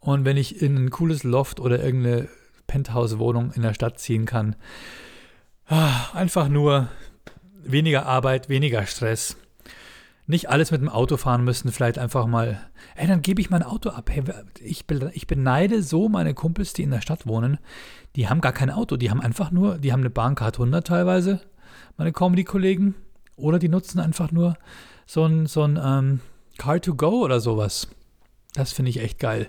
und 0.00 0.24
wenn 0.24 0.36
ich 0.36 0.60
in 0.60 0.76
ein 0.76 0.90
cooles 0.90 1.22
Loft 1.22 1.60
oder 1.60 1.82
irgendeine 1.82 2.28
Penthouse-Wohnung 2.66 3.52
in 3.52 3.62
der 3.62 3.74
Stadt 3.74 3.98
ziehen 3.98 4.26
kann. 4.26 4.56
Ah, 5.66 6.10
einfach 6.12 6.48
nur 6.48 6.88
weniger 7.62 8.04
Arbeit, 8.06 8.48
weniger 8.48 8.84
Stress. 8.86 9.36
Nicht 10.26 10.48
alles 10.48 10.70
mit 10.70 10.80
dem 10.80 10.88
Auto 10.88 11.16
fahren 11.16 11.44
müssen, 11.44 11.72
vielleicht 11.72 11.98
einfach 11.98 12.26
mal, 12.26 12.60
ey, 12.96 13.06
dann 13.06 13.22
gebe 13.22 13.40
ich 13.40 13.50
mein 13.50 13.62
Auto 13.62 13.90
ab. 13.90 14.10
Hey, 14.10 14.22
ich, 14.60 14.84
ich 15.12 15.26
beneide 15.26 15.82
so 15.82 16.08
meine 16.08 16.34
Kumpels, 16.34 16.72
die 16.72 16.82
in 16.82 16.90
der 16.90 17.00
Stadt 17.00 17.26
wohnen, 17.26 17.58
die 18.16 18.28
haben 18.28 18.40
gar 18.40 18.52
kein 18.52 18.70
Auto, 18.70 18.96
die 18.96 19.10
haben 19.10 19.20
einfach 19.20 19.50
nur, 19.50 19.78
die 19.78 19.92
haben 19.92 20.00
eine 20.00 20.10
Bahncard 20.10 20.56
100 20.56 20.86
teilweise, 20.86 21.40
meine 21.96 22.12
Comedy-Kollegen, 22.12 22.94
oder 23.36 23.58
die 23.58 23.68
nutzen 23.68 24.00
einfach 24.00 24.32
nur 24.32 24.56
so 25.06 25.24
ein, 25.24 25.46
so 25.46 25.62
ein 25.62 25.78
ähm, 25.82 26.20
Car 26.58 26.80
to 26.80 26.94
Go 26.94 27.22
oder 27.22 27.40
sowas. 27.40 27.88
Das 28.54 28.72
finde 28.72 28.90
ich 28.90 29.00
echt 29.00 29.18
geil. 29.18 29.48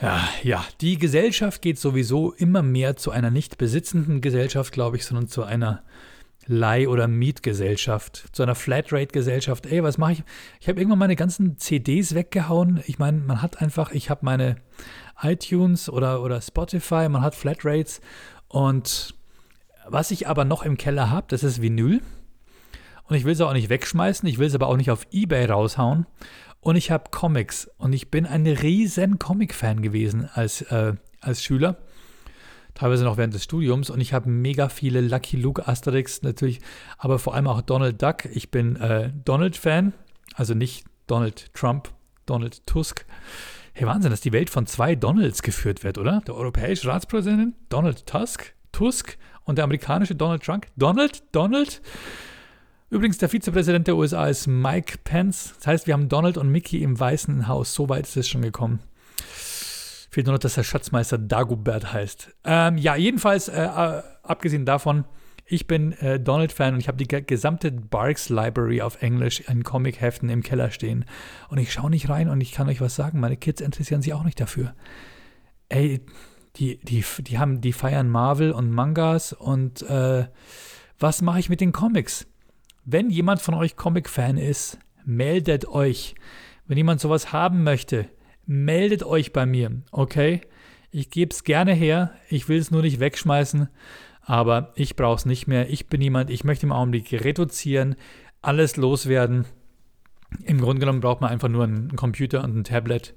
Ja, 0.00 0.26
ja, 0.42 0.64
die 0.80 0.98
Gesellschaft 0.98 1.60
geht 1.60 1.78
sowieso 1.78 2.32
immer 2.32 2.62
mehr 2.62 2.96
zu 2.96 3.10
einer 3.10 3.30
nicht 3.30 3.58
besitzenden 3.58 4.22
Gesellschaft, 4.22 4.72
glaube 4.72 4.96
ich, 4.96 5.04
sondern 5.04 5.28
zu 5.28 5.42
einer 5.42 5.82
Leih- 6.46 6.88
oder 6.88 7.06
Mietgesellschaft, 7.06 8.24
zu 8.32 8.42
einer 8.42 8.54
Flatrate-Gesellschaft. 8.54 9.66
Ey, 9.66 9.82
was 9.82 9.98
mache 9.98 10.12
ich? 10.12 10.22
Ich 10.58 10.68
habe 10.68 10.80
irgendwann 10.80 11.00
meine 11.00 11.16
ganzen 11.16 11.58
CDs 11.58 12.14
weggehauen. 12.14 12.82
Ich 12.86 12.98
meine, 12.98 13.18
man 13.18 13.42
hat 13.42 13.60
einfach, 13.60 13.92
ich 13.92 14.08
habe 14.08 14.24
meine 14.24 14.56
iTunes 15.22 15.90
oder, 15.90 16.22
oder 16.22 16.40
Spotify, 16.40 17.08
man 17.10 17.20
hat 17.20 17.34
Flatrates. 17.34 18.00
Und 18.48 19.14
was 19.86 20.10
ich 20.10 20.26
aber 20.26 20.46
noch 20.46 20.62
im 20.62 20.78
Keller 20.78 21.10
habe, 21.10 21.26
das 21.28 21.44
ist 21.44 21.60
Vinyl. 21.60 22.00
Und 23.04 23.16
ich 23.16 23.24
will 23.24 23.32
es 23.32 23.40
auch 23.40 23.52
nicht 23.52 23.68
wegschmeißen, 23.68 24.28
ich 24.28 24.38
will 24.38 24.46
es 24.46 24.54
aber 24.54 24.68
auch 24.68 24.76
nicht 24.76 24.90
auf 24.90 25.06
Ebay 25.10 25.44
raushauen. 25.44 26.06
Und 26.60 26.76
ich 26.76 26.90
habe 26.90 27.10
Comics. 27.10 27.70
Und 27.78 27.92
ich 27.92 28.10
bin 28.10 28.26
ein 28.26 28.46
riesen 28.46 29.18
Comic-Fan 29.18 29.82
gewesen 29.82 30.28
als, 30.32 30.62
äh, 30.62 30.94
als 31.20 31.42
Schüler. 31.42 31.76
Teilweise 32.74 33.04
noch 33.04 33.16
während 33.16 33.34
des 33.34 33.44
Studiums. 33.44 33.90
Und 33.90 34.00
ich 34.00 34.12
habe 34.12 34.28
mega 34.28 34.68
viele 34.68 35.00
Lucky 35.00 35.36
Luke 35.36 35.66
Asterix 35.66 36.22
natürlich, 36.22 36.60
aber 36.98 37.18
vor 37.18 37.34
allem 37.34 37.46
auch 37.46 37.62
Donald 37.62 38.02
Duck. 38.02 38.26
Ich 38.26 38.50
bin 38.50 38.76
äh, 38.76 39.10
Donald-Fan, 39.24 39.92
also 40.34 40.54
nicht 40.54 40.84
Donald 41.06 41.52
Trump, 41.54 41.90
Donald 42.26 42.66
Tusk. 42.66 43.04
Hey, 43.72 43.86
Wahnsinn, 43.86 44.10
dass 44.10 44.20
die 44.20 44.32
Welt 44.32 44.50
von 44.50 44.66
zwei 44.66 44.94
Donalds 44.94 45.42
geführt 45.42 45.84
wird, 45.84 45.98
oder? 45.98 46.22
Der 46.26 46.34
europäische 46.34 46.88
Ratspräsident 46.88 47.54
Donald 47.68 48.06
Tusk, 48.06 48.54
Tusk 48.72 49.16
und 49.44 49.56
der 49.56 49.64
amerikanische 49.64 50.14
Donald 50.14 50.42
Trump. 50.42 50.66
Donald, 50.76 51.22
Donald. 51.32 51.80
Übrigens, 52.90 53.18
der 53.18 53.28
Vizepräsident 53.28 53.86
der 53.86 53.96
USA 53.96 54.26
ist 54.26 54.48
Mike 54.48 54.98
Pence. 55.04 55.54
Das 55.58 55.66
heißt, 55.68 55.86
wir 55.86 55.94
haben 55.94 56.08
Donald 56.08 56.36
und 56.36 56.50
Mickey 56.50 56.82
im 56.82 56.98
Weißen 56.98 57.46
Haus. 57.46 57.72
So 57.72 57.88
weit 57.88 58.06
ist 58.06 58.16
es 58.16 58.28
schon 58.28 58.42
gekommen. 58.42 58.80
Fehlt 60.10 60.26
nur 60.26 60.34
noch, 60.34 60.40
dass 60.40 60.54
der 60.54 60.64
Schatzmeister 60.64 61.16
Dagobert 61.16 61.92
heißt. 61.92 62.34
Ähm, 62.44 62.78
ja, 62.78 62.96
jedenfalls, 62.96 63.46
äh, 63.46 63.62
äh, 63.62 64.02
abgesehen 64.24 64.66
davon, 64.66 65.04
ich 65.46 65.68
bin 65.68 65.92
äh, 65.92 66.18
Donald-Fan 66.18 66.74
und 66.74 66.80
ich 66.80 66.88
habe 66.88 66.98
die 66.98 67.06
gesamte 67.06 67.70
Barks 67.70 68.28
Library 68.28 68.82
auf 68.82 69.00
Englisch 69.02 69.38
in 69.40 69.62
Comic-Heften 69.62 70.28
im 70.28 70.42
Keller 70.42 70.72
stehen. 70.72 71.04
Und 71.48 71.58
ich 71.58 71.72
schaue 71.72 71.90
nicht 71.90 72.08
rein 72.08 72.28
und 72.28 72.40
ich 72.40 72.50
kann 72.50 72.68
euch 72.68 72.80
was 72.80 72.96
sagen, 72.96 73.20
meine 73.20 73.36
Kids 73.36 73.60
interessieren 73.60 74.02
sich 74.02 74.14
auch 74.14 74.24
nicht 74.24 74.40
dafür. 74.40 74.74
Ey, 75.68 76.00
die, 76.56 76.78
die, 76.78 77.04
die, 77.18 77.38
haben, 77.38 77.60
die 77.60 77.72
feiern 77.72 78.08
Marvel 78.08 78.50
und 78.50 78.70
Mangas 78.70 79.32
und 79.32 79.82
äh, 79.82 80.26
was 80.98 81.22
mache 81.22 81.38
ich 81.38 81.48
mit 81.48 81.60
den 81.60 81.70
Comics? 81.70 82.26
Wenn 82.92 83.08
jemand 83.08 83.40
von 83.40 83.54
euch 83.54 83.76
Comic-Fan 83.76 84.36
ist, 84.36 84.76
meldet 85.04 85.68
euch. 85.68 86.16
Wenn 86.66 86.76
jemand 86.76 87.00
sowas 87.00 87.32
haben 87.32 87.62
möchte, 87.62 88.08
meldet 88.46 89.04
euch 89.04 89.32
bei 89.32 89.46
mir, 89.46 89.82
okay? 89.92 90.40
Ich 90.90 91.08
gebe 91.10 91.32
es 91.32 91.44
gerne 91.44 91.72
her, 91.72 92.10
ich 92.28 92.48
will 92.48 92.58
es 92.58 92.72
nur 92.72 92.82
nicht 92.82 92.98
wegschmeißen, 92.98 93.68
aber 94.22 94.72
ich 94.74 94.96
brauche 94.96 95.18
es 95.18 95.24
nicht 95.24 95.46
mehr. 95.46 95.70
Ich 95.70 95.86
bin 95.86 96.00
jemand, 96.00 96.30
ich 96.30 96.42
möchte 96.42 96.66
im 96.66 96.72
Augenblick 96.72 97.12
reduzieren, 97.12 97.94
alles 98.42 98.76
loswerden. 98.76 99.44
Im 100.42 100.60
Grunde 100.60 100.80
genommen 100.80 101.00
braucht 101.00 101.20
man 101.20 101.30
einfach 101.30 101.48
nur 101.48 101.62
einen 101.62 101.94
Computer 101.94 102.42
und 102.42 102.56
ein 102.56 102.64
Tablet, 102.64 103.14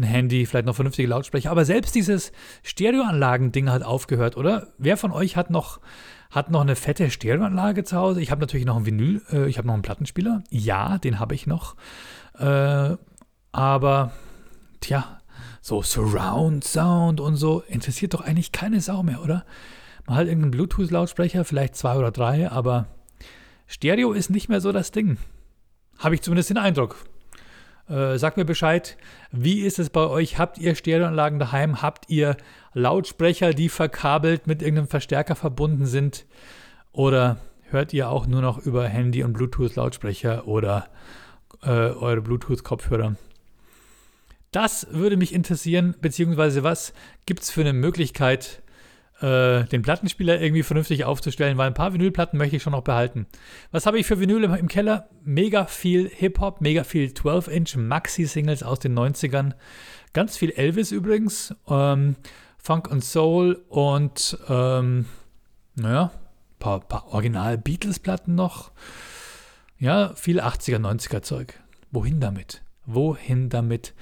ein 0.00 0.04
Handy, 0.04 0.46
vielleicht 0.46 0.66
noch 0.66 0.74
vernünftige 0.74 1.08
Lautsprecher. 1.08 1.50
Aber 1.50 1.64
selbst 1.64 1.94
dieses 1.94 2.32
Stereoanlagen-Ding 2.62 3.70
hat 3.70 3.82
aufgehört, 3.82 4.36
oder? 4.36 4.68
Wer 4.78 4.96
von 4.96 5.12
euch 5.12 5.36
hat 5.36 5.50
noch, 5.50 5.80
hat 6.30 6.50
noch 6.50 6.62
eine 6.62 6.76
fette 6.76 7.10
Stereoanlage 7.10 7.84
zu 7.84 7.96
Hause? 7.96 8.20
Ich 8.20 8.30
habe 8.30 8.40
natürlich 8.40 8.66
noch 8.66 8.76
ein 8.76 8.86
Vinyl, 8.86 9.22
äh, 9.30 9.48
ich 9.48 9.58
habe 9.58 9.66
noch 9.66 9.74
einen 9.74 9.82
Plattenspieler. 9.82 10.42
Ja, 10.50 10.98
den 10.98 11.20
habe 11.20 11.34
ich 11.34 11.46
noch. 11.46 11.76
Äh, 12.38 12.96
aber 13.52 14.12
tja, 14.80 15.20
so 15.60 15.82
Surround 15.82 16.64
Sound 16.64 17.20
und 17.20 17.36
so 17.36 17.60
interessiert 17.60 18.14
doch 18.14 18.22
eigentlich 18.22 18.52
keine 18.52 18.80
Sau 18.80 19.02
mehr, 19.02 19.22
oder? 19.22 19.44
Man 20.06 20.16
hat 20.16 20.26
irgendeinen 20.26 20.52
Bluetooth-Lautsprecher, 20.52 21.44
vielleicht 21.44 21.76
zwei 21.76 21.96
oder 21.96 22.10
drei, 22.10 22.50
aber 22.50 22.86
Stereo 23.66 24.12
ist 24.12 24.30
nicht 24.30 24.48
mehr 24.48 24.60
so 24.60 24.72
das 24.72 24.90
Ding. 24.90 25.18
Habe 25.98 26.14
ich 26.14 26.22
zumindest 26.22 26.50
den 26.50 26.56
Eindruck. 26.56 26.96
Äh, 27.90 28.18
sagt 28.18 28.36
mir 28.36 28.44
Bescheid, 28.44 28.96
wie 29.32 29.62
ist 29.62 29.80
es 29.80 29.90
bei 29.90 30.06
euch? 30.06 30.38
Habt 30.38 30.58
ihr 30.58 30.76
Stereoanlagen 30.76 31.40
daheim? 31.40 31.82
Habt 31.82 32.08
ihr 32.08 32.36
Lautsprecher, 32.72 33.52
die 33.52 33.68
verkabelt 33.68 34.46
mit 34.46 34.62
irgendeinem 34.62 34.86
Verstärker 34.86 35.34
verbunden 35.34 35.86
sind? 35.86 36.24
Oder 36.92 37.38
hört 37.64 37.92
ihr 37.92 38.08
auch 38.08 38.28
nur 38.28 38.42
noch 38.42 38.58
über 38.58 38.86
Handy 38.86 39.24
und 39.24 39.32
Bluetooth-Lautsprecher 39.32 40.46
oder 40.46 40.86
äh, 41.62 41.68
eure 41.68 42.20
Bluetooth-Kopfhörer? 42.20 43.16
Das 44.52 44.86
würde 44.92 45.16
mich 45.16 45.34
interessieren, 45.34 45.96
beziehungsweise 46.00 46.62
was 46.62 46.92
gibt 47.26 47.42
es 47.42 47.50
für 47.50 47.62
eine 47.62 47.72
Möglichkeit, 47.72 48.62
äh, 49.20 49.64
den 49.64 49.82
Plattenspieler 49.82 50.40
irgendwie 50.40 50.62
vernünftig 50.62 51.04
aufzustellen, 51.04 51.58
weil 51.58 51.66
ein 51.66 51.74
paar 51.74 51.92
Vinylplatten 51.92 52.38
möchte 52.38 52.56
ich 52.56 52.62
schon 52.62 52.72
noch 52.72 52.82
behalten. 52.82 53.26
Was 53.70 53.86
habe 53.86 53.98
ich 53.98 54.06
für 54.06 54.20
Vinyl 54.20 54.44
im, 54.44 54.54
im 54.54 54.68
Keller? 54.68 55.08
Mega 55.24 55.66
viel 55.66 56.08
Hip-Hop, 56.08 56.60
mega 56.60 56.84
viel 56.84 57.08
12-Inch 57.08 57.76
Maxi-Singles 57.76 58.62
aus 58.62 58.78
den 58.78 58.98
90ern. 58.98 59.52
Ganz 60.12 60.36
viel 60.36 60.50
Elvis 60.50 60.90
übrigens, 60.90 61.54
ähm, 61.68 62.16
Funk 62.58 62.90
und 62.90 63.04
Soul 63.04 63.64
und, 63.68 64.38
ähm, 64.48 65.06
naja, 65.74 66.12
ein 66.14 66.58
paar, 66.58 66.80
paar 66.80 67.06
Original-Beatles-Platten 67.08 68.34
noch. 68.34 68.72
Ja, 69.78 70.14
viel 70.14 70.40
80er, 70.40 70.78
90er 70.78 71.22
Zeug. 71.22 71.60
Wohin 71.90 72.20
damit? 72.20 72.62
Wohin 72.86 73.48
damit? 73.48 73.94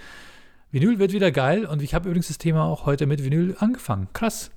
Vinyl 0.71 0.99
wird 0.99 1.13
wieder 1.13 1.31
geil 1.31 1.65
und 1.65 1.83
ich 1.83 1.95
habe 1.95 2.09
übrigens 2.09 2.29
das 2.29 2.39
Thema 2.39 2.65
auch 2.65 2.85
heute 2.85 3.07
mit 3.07 3.25
Vinyl 3.25 3.57
angefangen. 3.59 4.09
Krass. 4.13 4.51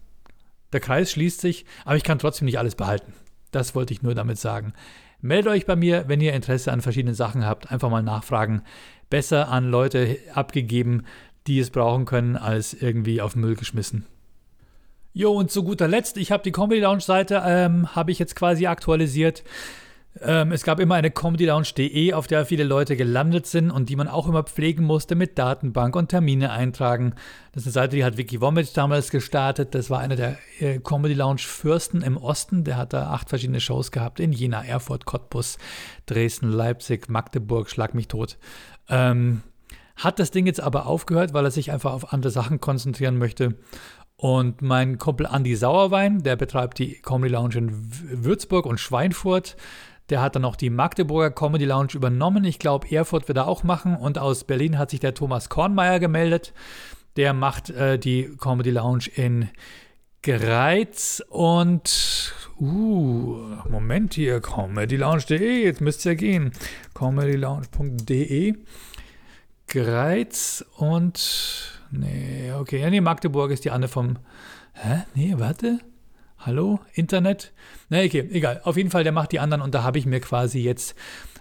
Der 0.74 0.80
Kreis 0.80 1.12
schließt 1.12 1.42
sich, 1.42 1.66
aber 1.86 1.96
ich 1.96 2.04
kann 2.04 2.20
trotzdem 2.20 2.46
nicht 2.46 2.60
alles 2.60 2.76
behalten. 2.76 3.14
Das 3.52 3.76
wollte 3.76 3.94
ich 3.94 4.02
nur 4.02 4.16
damit 4.16 4.38
sagen. 4.38 4.74
Meldet 5.20 5.52
euch 5.52 5.66
bei 5.66 5.76
mir, 5.76 6.06
wenn 6.08 6.22
ihr 6.22 6.34
Interesse 6.34 6.72
an 6.72 6.82
verschiedenen 6.82 7.16
Sachen 7.16 7.46
habt. 7.46 7.72
Einfach 7.72 7.90
mal 7.90 8.02
nachfragen. 8.02 8.64
Besser 9.10 9.50
an 9.50 9.70
Leute 9.70 10.18
abgegeben, 10.34 11.06
die 11.48 11.60
es 11.60 11.70
brauchen 11.70 12.06
können, 12.06 12.38
als 12.38 12.74
irgendwie 12.74 13.22
auf 13.22 13.36
Müll 13.36 13.56
geschmissen. 13.56 14.06
Jo, 15.14 15.32
und 15.34 15.52
zu 15.52 15.64
guter 15.64 15.88
Letzt, 15.88 16.16
ich 16.18 16.32
habe 16.32 16.44
die 16.44 16.54
Comedy 16.54 16.80
Lounge 16.80 17.02
Seite, 17.02 17.44
ähm, 17.46 17.94
habe 17.96 18.12
ich 18.12 18.20
jetzt 18.20 18.36
quasi 18.36 18.68
aktualisiert. 18.68 19.44
Ähm, 20.24 20.52
es 20.52 20.64
gab 20.64 20.80
immer 20.80 20.96
eine 20.96 21.10
comedylounge.de, 21.10 22.14
auf 22.14 22.28
der 22.28 22.46
viele 22.46 22.64
Leute 22.64 22.96
gelandet 22.96 23.48
sind 23.48 23.72
und 23.72 23.90
die 23.90 23.96
man 23.96 24.08
auch 24.08 24.28
immer 24.28 24.44
pflegen 24.44 24.84
musste 24.84 25.16
mit 25.16 25.40
Datenbank 25.40 25.96
und 25.96 26.10
Termine 26.10 26.52
eintragen. 26.52 27.16
Das 27.54 27.64
ist 27.64 27.68
eine 27.68 27.86
Seite, 27.86 27.96
die 27.96 28.04
hat 28.04 28.18
Vicky 28.18 28.40
Womit 28.40 28.78
damals 28.78 29.10
gestartet. 29.10 29.74
Das 29.74 29.90
war 29.90 30.00
einer 30.00 30.16
der 30.16 30.38
äh, 30.60 30.80
Comedy 30.80 31.16
Lounge 31.16 31.42
Fürsten 31.42 32.04
im 32.04 32.18
Osten. 32.18 32.64
Der 32.64 32.78
hat 32.78 32.94
da 32.94 33.10
acht 33.10 33.30
verschiedene 33.30 33.60
Shows 33.60 33.92
gehabt 33.92 34.20
in 34.20 34.32
Jena, 34.32 34.64
Erfurt, 34.64 35.06
Cottbus, 35.06 35.58
Dresden, 36.06 36.52
Leipzig, 36.52 37.10
Magdeburg, 37.10 37.70
Schlag 37.70 37.96
mich 37.96 38.08
tot. 38.08 38.38
Ähm, 38.90 39.42
hat 39.96 40.20
das 40.20 40.32
Ding 40.32 40.46
jetzt 40.46 40.62
aber 40.62 40.86
aufgehört, 40.86 41.34
weil 41.34 41.46
er 41.46 41.52
sich 41.52 41.72
einfach 41.72 41.94
auf 41.94 42.14
andere 42.14 42.32
Sachen 42.32 42.60
konzentrieren 42.62 43.18
möchte. 43.18 43.56
Und 44.22 44.62
mein 44.62 45.00
Kumpel 45.00 45.28
Andy 45.32 45.56
Sauerwein, 45.56 46.22
der 46.22 46.36
betreibt 46.36 46.78
die 46.78 47.02
Comedy 47.02 47.34
Lounge 47.34 47.56
in 47.56 47.72
Würzburg 48.24 48.68
und 48.68 48.80
Schweinfurt. 48.80 49.56
Der 50.12 50.22
hat 50.22 50.36
dann 50.36 50.46
auch 50.46 50.56
die 50.56 50.70
Magdeburger 50.70 51.32
Comedy 51.32 51.66
Lounge 51.66 51.94
übernommen. 51.94 52.44
Ich 52.44 52.60
glaube, 52.60 52.92
Erfurt 52.92 53.28
wird 53.28 53.38
er 53.38 53.48
auch 53.48 53.64
machen. 53.64 53.96
Und 53.96 54.20
aus 54.20 54.44
Berlin 54.44 54.78
hat 54.78 54.92
sich 54.92 55.00
der 55.00 55.16
Thomas 55.16 55.50
Kornmeier 55.50 56.00
gemeldet. 56.00 56.54
Der 57.16 57.34
macht 57.34 57.70
äh, 57.72 57.98
die 57.98 58.30
Comedy 58.38 58.72
Lounge 58.72 59.06
in 59.16 59.50
Greiz 60.24 61.24
und 61.30 62.34
uh, 62.60 63.38
Moment 63.70 64.14
hier, 64.14 64.40
comedylounge.de, 64.40 65.64
jetzt 65.64 65.82
müsst 65.82 66.06
ihr 66.06 66.16
gehen. 66.16 66.52
comedylounge.de 66.94 68.54
Greiz 69.68 70.64
und 70.78 71.82
nee, 71.90 72.52
okay, 72.54 72.88
nee, 72.92 73.02
Magdeburg 73.02 73.50
ist 73.50 73.66
die 73.66 73.72
andere 73.72 73.90
vom 73.90 74.18
Hä? 74.74 75.04
Nee, 75.16 75.36
warte. 75.38 75.80
Hallo, 76.44 76.80
Internet? 76.96 77.54
Na, 77.90 78.00
okay, 78.00 78.28
egal. 78.32 78.62
Auf 78.64 78.76
jeden 78.76 78.90
Fall, 78.90 79.04
der 79.04 79.12
macht 79.12 79.32
die 79.32 79.40
anderen 79.40 79.62
und 79.62 79.76
da 79.76 79.84
habe 79.84 80.00
ich 80.00 80.08
mir 80.08 80.20
quasi 80.20 80.58
jetzt, 80.58 80.96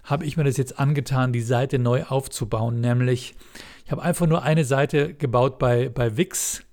habe 0.05 0.27
ich 0.27 0.37
mir 0.37 0.45
das 0.45 0.59
jetzt 0.59 0.79
angetan, 0.79 1.33
die 1.33 1.41
Seite 1.41 1.79
neu 1.79 2.05
aufzubauen. 2.05 2.83
Nämlich, 2.83 3.35
ich 3.87 3.93
habe 3.93 4.03
einfach 4.03 4.27
nur 4.27 4.43
eine 4.43 4.67
Seite 4.67 5.15
gebaut 5.15 5.59
bei, 5.59 5.89
bei 5.89 6.19
Wix, 6.19 6.65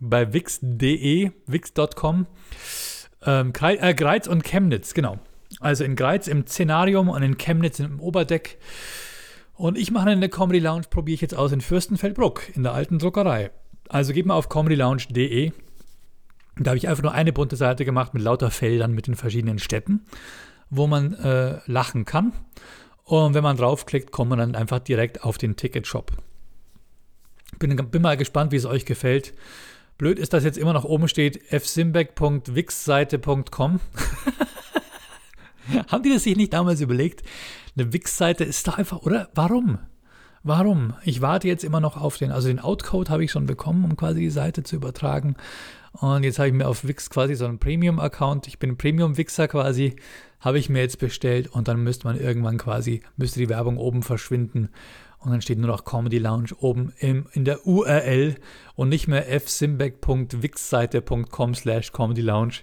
bei 0.00 0.32
wix.de, 0.32 1.32
wix.com. 1.46 2.28
Ähm, 3.26 3.52
äh, 3.60 3.94
Greiz 3.94 4.28
und 4.28 4.44
Chemnitz, 4.44 4.94
genau. 4.94 5.18
Also 5.58 5.82
in 5.82 5.96
Greiz 5.96 6.28
im 6.28 6.46
Szenarium 6.46 7.08
und 7.08 7.24
in 7.24 7.38
Chemnitz 7.38 7.80
im 7.80 7.98
Oberdeck. 7.98 8.58
Und 9.54 9.76
ich 9.76 9.90
mache 9.90 10.08
eine 10.08 10.28
Comedy 10.28 10.60
Lounge, 10.60 10.84
probiere 10.88 11.16
ich 11.16 11.22
jetzt 11.22 11.34
aus 11.34 11.50
in 11.50 11.60
Fürstenfeldbruck, 11.60 12.54
in 12.54 12.62
der 12.62 12.74
alten 12.74 13.00
Druckerei. 13.00 13.50
Also 13.88 14.12
geht 14.12 14.26
mal 14.26 14.34
auf 14.34 14.48
comedylounge.de 14.48 15.50
da 16.58 16.70
habe 16.70 16.78
ich 16.78 16.88
einfach 16.88 17.02
nur 17.02 17.12
eine 17.12 17.32
bunte 17.32 17.56
Seite 17.56 17.84
gemacht 17.84 18.14
mit 18.14 18.22
lauter 18.22 18.50
Feldern 18.50 18.92
mit 18.92 19.06
den 19.06 19.14
verschiedenen 19.14 19.58
Städten, 19.58 20.00
wo 20.70 20.86
man 20.86 21.14
äh, 21.14 21.60
lachen 21.66 22.04
kann. 22.04 22.32
Und 23.04 23.34
wenn 23.34 23.42
man 23.42 23.56
draufklickt, 23.56 24.12
kommt 24.12 24.30
man 24.30 24.38
dann 24.38 24.54
einfach 24.54 24.80
direkt 24.80 25.24
auf 25.24 25.38
den 25.38 25.56
Ticketshop. 25.56 26.12
Bin, 27.58 27.76
bin 27.76 28.02
mal 28.02 28.16
gespannt, 28.16 28.52
wie 28.52 28.56
es 28.56 28.66
euch 28.66 28.84
gefällt. 28.84 29.34
Blöd 29.96 30.18
ist, 30.18 30.32
dass 30.32 30.44
jetzt 30.44 30.58
immer 30.58 30.72
noch 30.72 30.84
oben 30.84 31.08
steht 31.08 31.40
fsimbeck.wixseite.com. 31.50 33.80
Haben 35.88 36.02
die 36.02 36.10
das 36.10 36.22
sich 36.22 36.36
nicht 36.36 36.52
damals 36.52 36.80
überlegt? 36.80 37.24
Eine 37.76 37.92
Wix-Seite 37.92 38.44
ist 38.44 38.68
doch 38.68 38.78
einfach, 38.78 39.02
oder? 39.02 39.28
Warum? 39.34 39.78
Warum? 40.42 40.94
Ich 41.02 41.20
warte 41.20 41.48
jetzt 41.48 41.64
immer 41.64 41.80
noch 41.80 41.96
auf 41.96 42.16
den, 42.16 42.30
also 42.30 42.48
den 42.48 42.60
Outcode 42.60 43.10
habe 43.10 43.24
ich 43.24 43.32
schon 43.32 43.46
bekommen, 43.46 43.84
um 43.84 43.96
quasi 43.96 44.20
die 44.20 44.30
Seite 44.30 44.62
zu 44.62 44.76
übertragen. 44.76 45.36
Und 45.92 46.24
jetzt 46.24 46.38
habe 46.38 46.48
ich 46.48 46.54
mir 46.54 46.68
auf 46.68 46.86
Wix 46.86 47.10
quasi 47.10 47.34
so 47.34 47.46
einen 47.46 47.58
Premium-Account. 47.58 48.46
Ich 48.46 48.58
bin 48.58 48.76
Premium-Wixer 48.76 49.48
quasi. 49.48 49.96
Habe 50.40 50.58
ich 50.58 50.68
mir 50.68 50.80
jetzt 50.80 50.98
bestellt 50.98 51.48
und 51.48 51.66
dann 51.66 51.82
müsste 51.82 52.06
man 52.06 52.18
irgendwann 52.18 52.58
quasi, 52.58 53.02
müsste 53.16 53.40
die 53.40 53.48
Werbung 53.48 53.76
oben 53.76 54.02
verschwinden. 54.02 54.68
Und 55.18 55.32
dann 55.32 55.42
steht 55.42 55.58
nur 55.58 55.68
noch 55.68 55.84
Comedy 55.84 56.18
Lounge 56.18 56.50
oben 56.60 56.92
im, 56.98 57.26
in 57.32 57.44
der 57.44 57.66
URL 57.66 58.36
und 58.76 58.88
nicht 58.88 59.08
mehr 59.08 59.26
fsimbeck.wixseite.com 59.40 61.54
slash 61.56 61.90
Comedy 61.90 62.20
Lounge. 62.20 62.58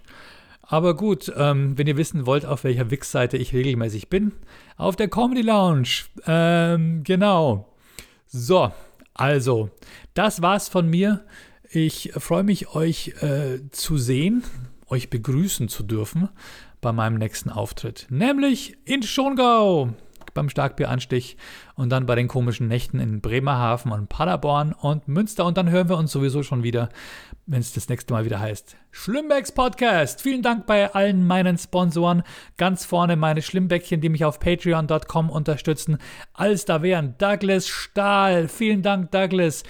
Aber 0.61 0.95
gut, 0.95 1.33
ähm, 1.35 1.77
wenn 1.77 1.87
ihr 1.87 1.97
wissen 1.97 2.25
wollt, 2.25 2.45
auf 2.45 2.63
welcher 2.63 2.89
Wix-Seite 2.89 3.35
ich 3.37 3.53
regelmäßig 3.53 4.09
bin, 4.09 4.31
auf 4.77 4.95
der 4.95 5.09
Comedy 5.09 5.41
Lounge. 5.41 6.05
Ähm, 6.25 7.03
genau. 7.03 7.73
So, 8.25 8.71
Also, 9.13 9.69
das 10.13 10.41
war's 10.41 10.67
von 10.67 10.89
mir. 10.89 11.23
Ich 11.71 12.11
freue 12.17 12.43
mich, 12.43 12.75
euch 12.75 13.13
äh, 13.21 13.59
zu 13.71 13.97
sehen, 13.97 14.43
euch 14.87 15.09
begrüßen 15.09 15.67
zu 15.67 15.83
dürfen 15.83 16.29
bei 16.81 16.91
meinem 16.91 17.17
nächsten 17.17 17.49
Auftritt, 17.49 18.07
nämlich 18.09 18.77
in 18.85 19.03
Schongau 19.03 19.93
beim 20.35 20.49
Starkbieranstich 20.49 21.37
und 21.75 21.89
dann 21.89 22.05
bei 22.05 22.13
den 22.15 22.27
komischen 22.27 22.67
Nächten 22.67 22.99
in 22.99 23.21
Bremerhaven 23.21 23.91
und 23.91 24.09
Paderborn 24.09 24.73
und 24.73 25.07
Münster 25.07 25.45
und 25.45 25.57
dann 25.57 25.69
hören 25.69 25.89
wir 25.89 25.97
uns 25.97 26.11
sowieso 26.11 26.43
schon 26.43 26.61
wieder, 26.61 26.89
wenn 27.47 27.61
es 27.61 27.73
das 27.73 27.89
nächste 27.89 28.13
Mal 28.13 28.25
wieder 28.25 28.39
heißt. 28.39 28.75
Schlimmbecks 28.91 29.51
Podcast. 29.51 30.21
Vielen 30.21 30.41
Dank 30.41 30.65
bei 30.65 30.93
allen 30.93 31.25
meinen 31.25 31.57
Sponsoren. 31.57 32.23
Ganz 32.57 32.85
vorne 32.85 33.15
meine 33.15 33.41
Schlimmbäckchen, 33.41 34.01
die 34.01 34.09
mich 34.09 34.25
auf 34.25 34.39
patreon.com 34.39 35.29
unterstützen. 35.29 35.97
Als 36.33 36.65
da 36.65 36.81
wären 36.81 37.15
Douglas 37.17 37.67
Stahl. 37.67 38.47
Vielen 38.47 38.81
Dank, 38.81 39.11
Douglas. 39.11 39.63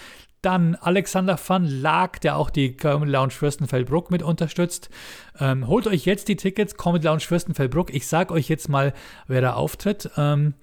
Dann 0.45 0.75
Alexander 0.75 1.39
van 1.43 1.65
Laak, 1.65 2.21
der 2.21 2.37
auch 2.37 2.51
die 2.51 2.77
Comedy 2.77 3.11
Lounge 3.11 3.31
Fürstenfeldbruck 3.31 4.11
mit 4.11 4.21
unterstützt. 4.21 4.91
Ähm, 5.39 5.65
holt 5.65 5.87
euch 5.87 6.05
jetzt 6.05 6.27
die 6.27 6.35
Tickets, 6.35 6.77
Comedy 6.77 7.07
Lounge 7.07 7.21
Fürstenfeldbruck. 7.21 7.91
Ich 7.91 8.05
sag 8.05 8.31
euch 8.31 8.47
jetzt 8.47 8.69
mal, 8.69 8.93
wer 9.27 9.41
da 9.41 9.53
auftritt. 9.53 10.11
Ähm, 10.17 10.53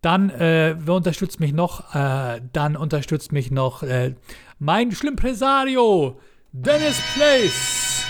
dann, 0.00 0.30
äh, 0.30 0.76
wer 0.78 0.94
unterstützt 0.94 1.38
mich 1.38 1.52
noch? 1.52 1.94
Äh, 1.94 2.40
dann 2.54 2.76
unterstützt 2.76 3.30
mich 3.30 3.50
noch 3.50 3.82
äh, 3.82 4.14
mein 4.58 4.90
Schlimmpresario, 4.92 6.18
Dennis 6.52 6.98
Place. 7.14 8.06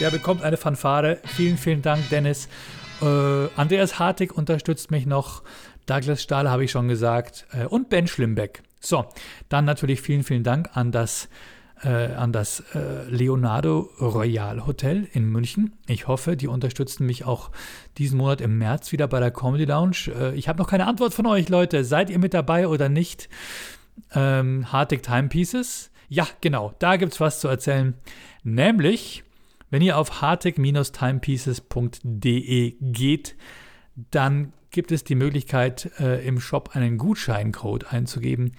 Der 0.00 0.10
bekommt 0.10 0.42
eine 0.42 0.58
Fanfare. 0.58 1.18
Vielen, 1.24 1.56
vielen 1.56 1.80
Dank, 1.80 2.10
Dennis. 2.10 2.48
Äh, 3.00 3.06
Andreas 3.56 3.98
Hartig 3.98 4.36
unterstützt 4.36 4.90
mich 4.90 5.06
noch. 5.06 5.42
Douglas 5.86 6.22
Stahl 6.22 6.50
habe 6.50 6.64
ich 6.64 6.70
schon 6.70 6.88
gesagt. 6.88 7.46
Äh, 7.52 7.64
und 7.64 7.88
Ben 7.88 8.06
Schlimbeck. 8.06 8.65
So, 8.80 9.06
dann 9.48 9.64
natürlich 9.64 10.00
vielen, 10.00 10.22
vielen 10.22 10.44
Dank 10.44 10.70
an 10.74 10.92
das, 10.92 11.28
äh, 11.82 11.88
an 11.88 12.32
das 12.32 12.60
äh, 12.74 13.08
Leonardo 13.08 13.90
Royal 14.00 14.66
Hotel 14.66 15.08
in 15.12 15.26
München. 15.26 15.72
Ich 15.86 16.08
hoffe, 16.08 16.36
die 16.36 16.48
unterstützen 16.48 17.06
mich 17.06 17.24
auch 17.24 17.50
diesen 17.98 18.18
Monat 18.18 18.40
im 18.40 18.58
März 18.58 18.92
wieder 18.92 19.08
bei 19.08 19.20
der 19.20 19.30
Comedy 19.30 19.64
Lounge. 19.64 20.12
Äh, 20.14 20.34
ich 20.34 20.48
habe 20.48 20.58
noch 20.58 20.68
keine 20.68 20.86
Antwort 20.86 21.14
von 21.14 21.26
euch, 21.26 21.48
Leute. 21.48 21.84
Seid 21.84 22.10
ihr 22.10 22.18
mit 22.18 22.34
dabei 22.34 22.68
oder 22.68 22.88
nicht? 22.88 23.28
Ähm, 24.14 24.70
Hartig 24.72 25.02
Timepieces. 25.02 25.90
Ja, 26.08 26.28
genau, 26.40 26.72
da 26.78 26.96
gibt 26.96 27.14
es 27.14 27.20
was 27.20 27.40
zu 27.40 27.48
erzählen. 27.48 27.94
Nämlich, 28.44 29.24
wenn 29.70 29.82
ihr 29.82 29.98
auf 29.98 30.20
hartig-timepieces.de 30.20 32.76
geht, 32.80 33.34
dann 34.10 34.52
gibt 34.76 34.92
es 34.92 35.02
die 35.04 35.14
Möglichkeit, 35.14 35.90
äh, 36.00 36.28
im 36.28 36.38
Shop 36.38 36.76
einen 36.76 36.98
Gutscheincode 36.98 37.94
einzugeben. 37.94 38.52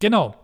Genau. 0.00 0.34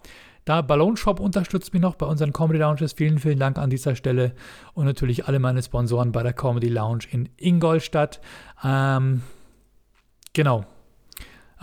Da 0.44 0.62
Ballonshop 0.62 1.20
unterstützt 1.20 1.72
mich 1.72 1.82
noch 1.82 1.94
bei 1.94 2.06
unseren 2.06 2.32
Comedy 2.32 2.58
Lounges. 2.58 2.94
Vielen, 2.94 3.18
vielen 3.18 3.38
Dank 3.38 3.58
an 3.58 3.70
dieser 3.70 3.94
Stelle. 3.94 4.32
Und 4.74 4.86
natürlich 4.86 5.26
alle 5.26 5.38
meine 5.38 5.62
Sponsoren 5.62 6.12
bei 6.12 6.22
der 6.22 6.32
Comedy 6.32 6.68
Lounge 6.68 7.04
in 7.10 7.28
Ingolstadt. 7.36 8.20
Ähm, 8.64 9.22
genau. 10.32 10.64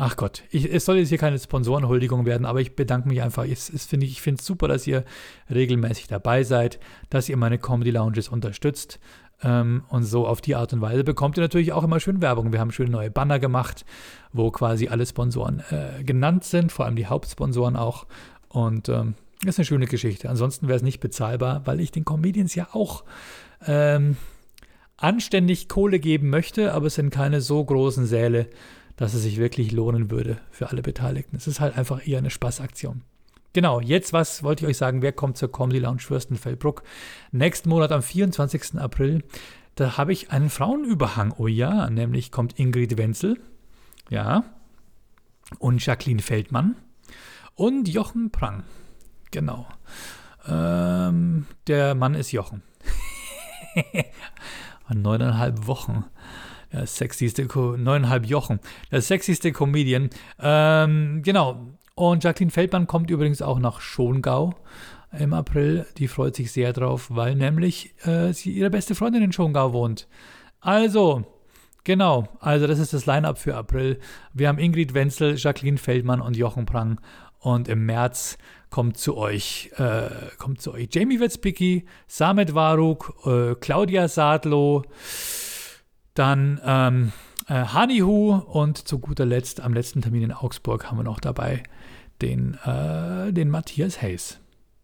Ach 0.02 0.16
Gott, 0.16 0.44
ich, 0.50 0.74
es 0.74 0.86
soll 0.86 0.96
jetzt 0.96 1.10
hier 1.10 1.18
keine 1.18 1.38
Sponsorenhuldigung 1.38 2.26
werden, 2.26 2.46
aber 2.46 2.62
ich 2.62 2.78
bedanke 2.78 3.10
mich 3.10 3.22
einfach. 3.22 3.44
Ich, 3.44 3.74
ich 3.74 4.22
finde 4.22 4.40
es 4.40 4.46
super, 4.46 4.70
dass 4.70 4.88
ihr 4.88 5.04
regelmäßig 5.50 6.08
dabei 6.08 6.44
seid, 6.44 6.80
dass 7.10 7.28
ihr 7.28 7.36
meine 7.36 7.58
Comedy 7.58 7.92
Lounges 7.92 8.30
unterstützt. 8.30 9.02
Ähm, 9.44 9.84
und 9.90 10.04
so 10.04 10.26
auf 10.26 10.40
die 10.40 10.56
Art 10.56 10.72
und 10.72 10.80
Weise 10.80 11.04
bekommt 11.04 11.38
ihr 11.38 11.42
natürlich 11.42 11.74
auch 11.74 11.84
immer 11.84 12.00
schön 12.00 12.22
Werbung. 12.22 12.54
Wir 12.54 12.62
haben 12.62 12.72
schöne 12.72 12.92
neue 12.92 13.12
Banner 13.12 13.40
gemacht, 13.40 13.86
wo 14.32 14.52
quasi 14.52 14.88
alle 14.88 15.06
Sponsoren 15.06 15.64
äh, 15.70 16.02
genannt 16.06 16.46
sind, 16.46 16.72
vor 16.72 16.86
allem 16.86 16.96
die 16.96 17.08
Hauptsponsoren 17.08 17.76
auch. 17.76 18.06
Und 18.50 18.90
ähm, 18.90 19.16
das 19.42 19.56
ist 19.56 19.60
eine 19.60 19.66
schöne 19.66 19.86
Geschichte. 19.86 20.30
Ansonsten 20.30 20.68
wäre 20.68 20.78
es 20.78 20.84
nicht 20.84 21.00
bezahlbar, 21.00 21.62
weil 21.66 21.80
ich 21.80 21.92
den 21.92 22.04
Comedians 22.04 22.56
ja 22.56 22.68
auch 22.74 23.04
ähm, 23.66 24.18
anständig 24.98 25.70
Kohle 25.70 26.00
geben 26.00 26.30
möchte, 26.30 26.74
aber 26.74 26.88
es 26.88 26.96
sind 26.96 27.12
keine 27.12 27.40
so 27.42 27.64
großen 27.64 28.06
Säle, 28.06 28.48
dass 28.98 29.14
es 29.14 29.24
sich 29.24 29.38
wirklich 29.38 29.72
lohnen 29.72 30.12
würde 30.12 30.40
für 30.52 30.70
alle 30.70 30.82
Beteiligten. 30.82 31.38
Es 31.38 31.48
ist 31.48 31.62
halt 31.62 31.78
einfach 31.78 32.06
eher 32.06 32.18
eine 32.18 32.30
Spaßaktion. 32.30 33.02
Genau, 33.54 33.80
jetzt 33.80 34.14
was 34.14 34.44
wollte 34.44 34.66
ich 34.66 34.70
euch 34.70 34.78
sagen, 34.78 35.02
wer 35.02 35.14
kommt 35.14 35.38
zur 35.38 35.52
Comedy 35.52 35.80
Lounge 35.80 36.02
Fürstenfeldbruck? 36.02 36.84
Nächsten 37.32 37.70
Monat 37.70 37.92
am 37.92 38.02
24. 38.02 38.76
April, 38.76 39.24
da 39.76 39.98
habe 39.98 40.12
ich 40.12 40.32
einen 40.32 40.50
Frauenüberhang. 40.50 41.34
Oh 41.38 41.48
ja, 41.48 41.90
nämlich 41.90 42.32
kommt 42.32 42.60
Ingrid 42.60 42.98
Wenzel, 42.98 43.40
ja, 44.10 44.44
und 45.58 45.84
Jacqueline 45.84 46.22
Feldmann 46.22 46.76
und 47.60 47.90
Jochen 47.90 48.32
Prang. 48.32 48.64
Genau. 49.32 49.68
Ähm, 50.48 51.46
der 51.68 51.94
Mann 51.94 52.16
ist 52.16 52.32
Jochen. 52.32 52.64
neuneinhalb 54.94 55.68
Wochen. 55.68 56.06
Der 56.72 56.88
sexyste, 56.88 57.48
neuneinhalb 57.78 58.26
Jochen. 58.26 58.62
Der 58.92 59.02
sexyste 59.02 59.52
Comedian. 59.52 60.10
Ähm, 60.40 61.22
genau. 61.22 61.68
Und 61.96 62.24
Jacqueline 62.24 62.52
Feldmann 62.52 62.88
kommt 62.88 63.10
übrigens 63.10 63.42
auch 63.42 63.60
nach 63.60 63.82
Schongau 63.82 64.56
im 65.12 65.34
April. 65.34 65.86
Die 65.98 66.08
freut 66.08 66.38
sich 66.38 66.54
sehr 66.54 66.72
drauf, 66.72 67.08
weil 67.10 67.36
nämlich 67.36 67.94
äh, 68.06 68.32
sie 68.32 68.52
ihre 68.52 68.70
beste 68.70 68.96
Freundin 68.96 69.22
in 69.22 69.34
Schongau 69.34 69.74
wohnt. 69.74 70.08
Also, 70.62 71.26
Genau, 71.86 72.28
also 72.40 72.68
das 72.68 72.78
ist 72.78 72.94
das 72.94 73.06
Line-up 73.06 73.40
für 73.40 73.56
April. 73.56 74.00
Wir 74.34 74.50
haben 74.50 74.60
Ingrid 74.60 74.94
Wenzel, 74.94 75.38
Jacqueline 75.38 75.78
Feldmann 75.78 76.22
und 76.22 76.38
Jochen 76.38 76.66
Prang 76.68 77.00
und 77.40 77.68
im 77.68 77.86
März 77.86 78.38
kommt 78.70 78.98
zu 78.98 79.18
euch, 79.18 79.72
äh, 79.78 80.10
kommt 80.38 80.62
zu 80.62 80.74
euch 80.74 80.90
Jamie 80.92 81.20
Wetzbicki, 81.20 81.86
Samet 82.08 82.54
Waruk, 82.54 83.16
äh, 83.26 83.56
Claudia 83.56 84.08
Sadlo, 84.08 84.84
dann 86.14 86.60
ähm, 86.64 87.12
äh, 87.48 87.54
Hanihu 87.54 88.36
und 88.36 88.78
zu 88.88 89.00
guter 89.00 89.26
Letzt 89.26 89.62
am 89.62 89.74
letzten 89.74 90.02
Termin 90.02 90.24
in 90.24 90.34
Augsburg 90.34 90.86
haben 90.86 90.98
wir 90.98 91.04
noch 91.04 91.20
dabei 91.20 91.64
den, 92.22 92.56
äh, 92.66 93.32
den 93.32 93.50
Matthias 93.50 94.02
Hayes. 94.02 94.40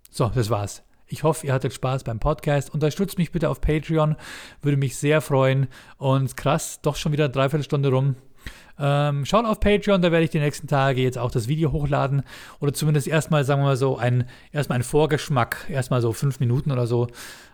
So, 0.10 0.32
das 0.34 0.50
war's. 0.50 0.84
Ich 1.08 1.24
hoffe, 1.24 1.46
ihr 1.46 1.54
hattet 1.54 1.74
Spaß 1.74 2.04
beim 2.04 2.20
Podcast. 2.20 2.74
Unterstützt 2.74 3.20
mich 3.20 3.32
bitte 3.32 3.50
auf 3.50 3.62
Patreon, 3.62 4.16
würde 4.62 4.78
mich 4.78 4.98
sehr 4.98 5.22
freuen. 5.22 5.68
Und 5.98 6.36
krass, 6.36 6.82
doch 6.82 6.96
schon 6.96 7.12
wieder 7.12 7.26
eine 7.26 7.34
Dreiviertelstunde 7.34 7.90
rum. 7.90 8.16
Ähm, 8.78 9.26
schaut 9.26 9.46
auf 9.46 9.60
Patreon, 9.60 10.02
da 10.02 10.12
werde 10.12 10.26
ich 10.26 10.32
die 10.32 10.40
nächsten 10.40 10.68
Tage 10.68 11.02
jetzt 11.02 11.18
auch 11.18 11.32
das 11.32 11.48
Video 11.48 11.72
hochladen. 11.72 12.24
Oder 12.60 12.74
zumindest 12.74 13.08
erstmal, 13.08 13.44
sagen 13.44 13.62
wir 13.62 13.68
mal 13.68 13.78
so, 13.78 13.98
ein, 13.98 14.26
erstmal 14.52 14.80
ein 14.80 14.84
Vorgeschmack, 14.84 15.68
erstmal 15.70 16.02
so 16.02 16.12
fünf 16.14 16.40
Minuten 16.40 16.72
oder 16.72 16.88
so. 16.88 17.08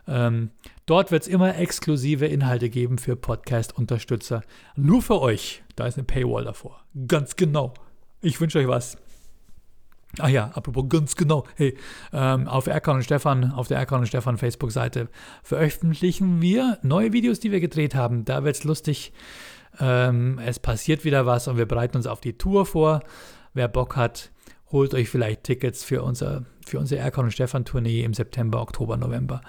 Ähm, 0.08 0.52
dort 0.86 1.12
wird 1.12 1.24
es 1.24 1.28
immer 1.28 1.58
exklusive 1.58 2.26
Inhalte 2.26 2.70
geben 2.70 2.98
für 2.98 3.16
Podcast-Unterstützer. 3.16 4.42
Nur 4.76 5.02
für 5.02 5.22
euch. 5.22 5.64
Da 5.76 5.88
ist 5.88 5.98
eine 5.98 6.06
Paywall 6.06 6.44
davor. 6.44 6.82
Ganz 7.08 7.36
genau. 7.36 7.74
Ich 8.22 8.40
wünsche 8.42 8.60
euch 8.60 8.68
was. 8.68 8.98
Ah 10.20 10.28
ja, 10.28 10.52
apropos 10.54 10.90
ganz 10.90 11.16
genau. 11.16 11.46
Hey, 11.56 11.78
ähm, 12.12 12.48
auf 12.48 12.68
Erkan 12.68 12.98
und 12.98 13.04
Stefan, 13.04 13.52
auf 13.52 13.70
der 13.70 13.78
Erkan 13.78 14.02
und 14.02 14.08
Stefan 14.08 14.38
Facebook-Seite 14.38 15.08
veröffentlichen 15.42 16.42
wir 16.42 16.80
neue 16.82 17.14
Videos, 17.14 17.40
die 17.40 17.52
wir 17.52 17.62
gedreht 17.62 17.96
haben. 17.96 18.26
Da 18.26 18.44
wird 18.44 18.58
es 18.58 18.64
lustig. 18.64 19.14
Ähm, 19.80 20.40
es 20.46 20.60
passiert 20.60 21.06
wieder 21.06 21.26
was 21.26 21.48
und 21.48 21.58
wir 21.58 21.66
bereiten 21.66 21.98
uns 21.98 22.08
auf 22.08 22.22
die 22.22 22.38
Tour 22.38 22.66
vor. 22.66 23.02
Wer 23.54 23.68
Bock 23.68 23.96
hat, 23.96 24.32
holt 24.72 24.94
euch 24.94 25.10
vielleicht 25.10 25.44
Tickets 25.44 25.84
für 25.84 26.04
unser 26.04 26.46
für 26.66 26.80
unsere 26.80 27.02
Erkan 27.02 27.26
und 27.26 27.32
Stefan 27.32 27.66
Tournee 27.66 28.04
im 28.04 28.14
September, 28.14 28.62
Oktober, 28.62 28.96
November. 28.98 29.42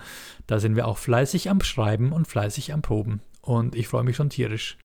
Da 0.46 0.58
sind 0.58 0.76
wir 0.76 0.88
auch 0.88 0.98
fleißig 0.98 1.50
am 1.50 1.60
Schreiben 1.60 2.12
und 2.12 2.26
fleißig 2.26 2.72
am 2.72 2.82
Proben. 2.82 3.20
Und 3.40 3.74
ich 3.74 3.88
freue 3.88 4.02
mich 4.04 4.16
schon 4.16 4.30
tierisch. 4.30 4.78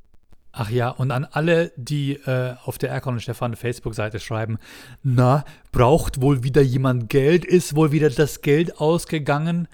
Ach 0.52 0.70
ja, 0.70 0.90
und 0.90 1.12
an 1.12 1.26
alle, 1.26 1.72
die 1.76 2.14
äh, 2.14 2.56
auf 2.64 2.78
der 2.78 2.90
Erkon 2.90 3.16
und 3.16 3.20
Stefan 3.20 3.56
Facebook-Seite 3.56 4.20
schreiben, 4.20 4.58
na, 5.04 5.46
braucht 5.72 6.22
wohl 6.22 6.44
wieder 6.44 6.62
jemand 6.62 7.10
Geld? 7.10 7.46
Ist 7.46 7.76
wohl 7.76 7.92
wieder 7.92 8.10
das 8.10 8.42
Geld 8.42 8.80
ausgegangen? 8.80 9.68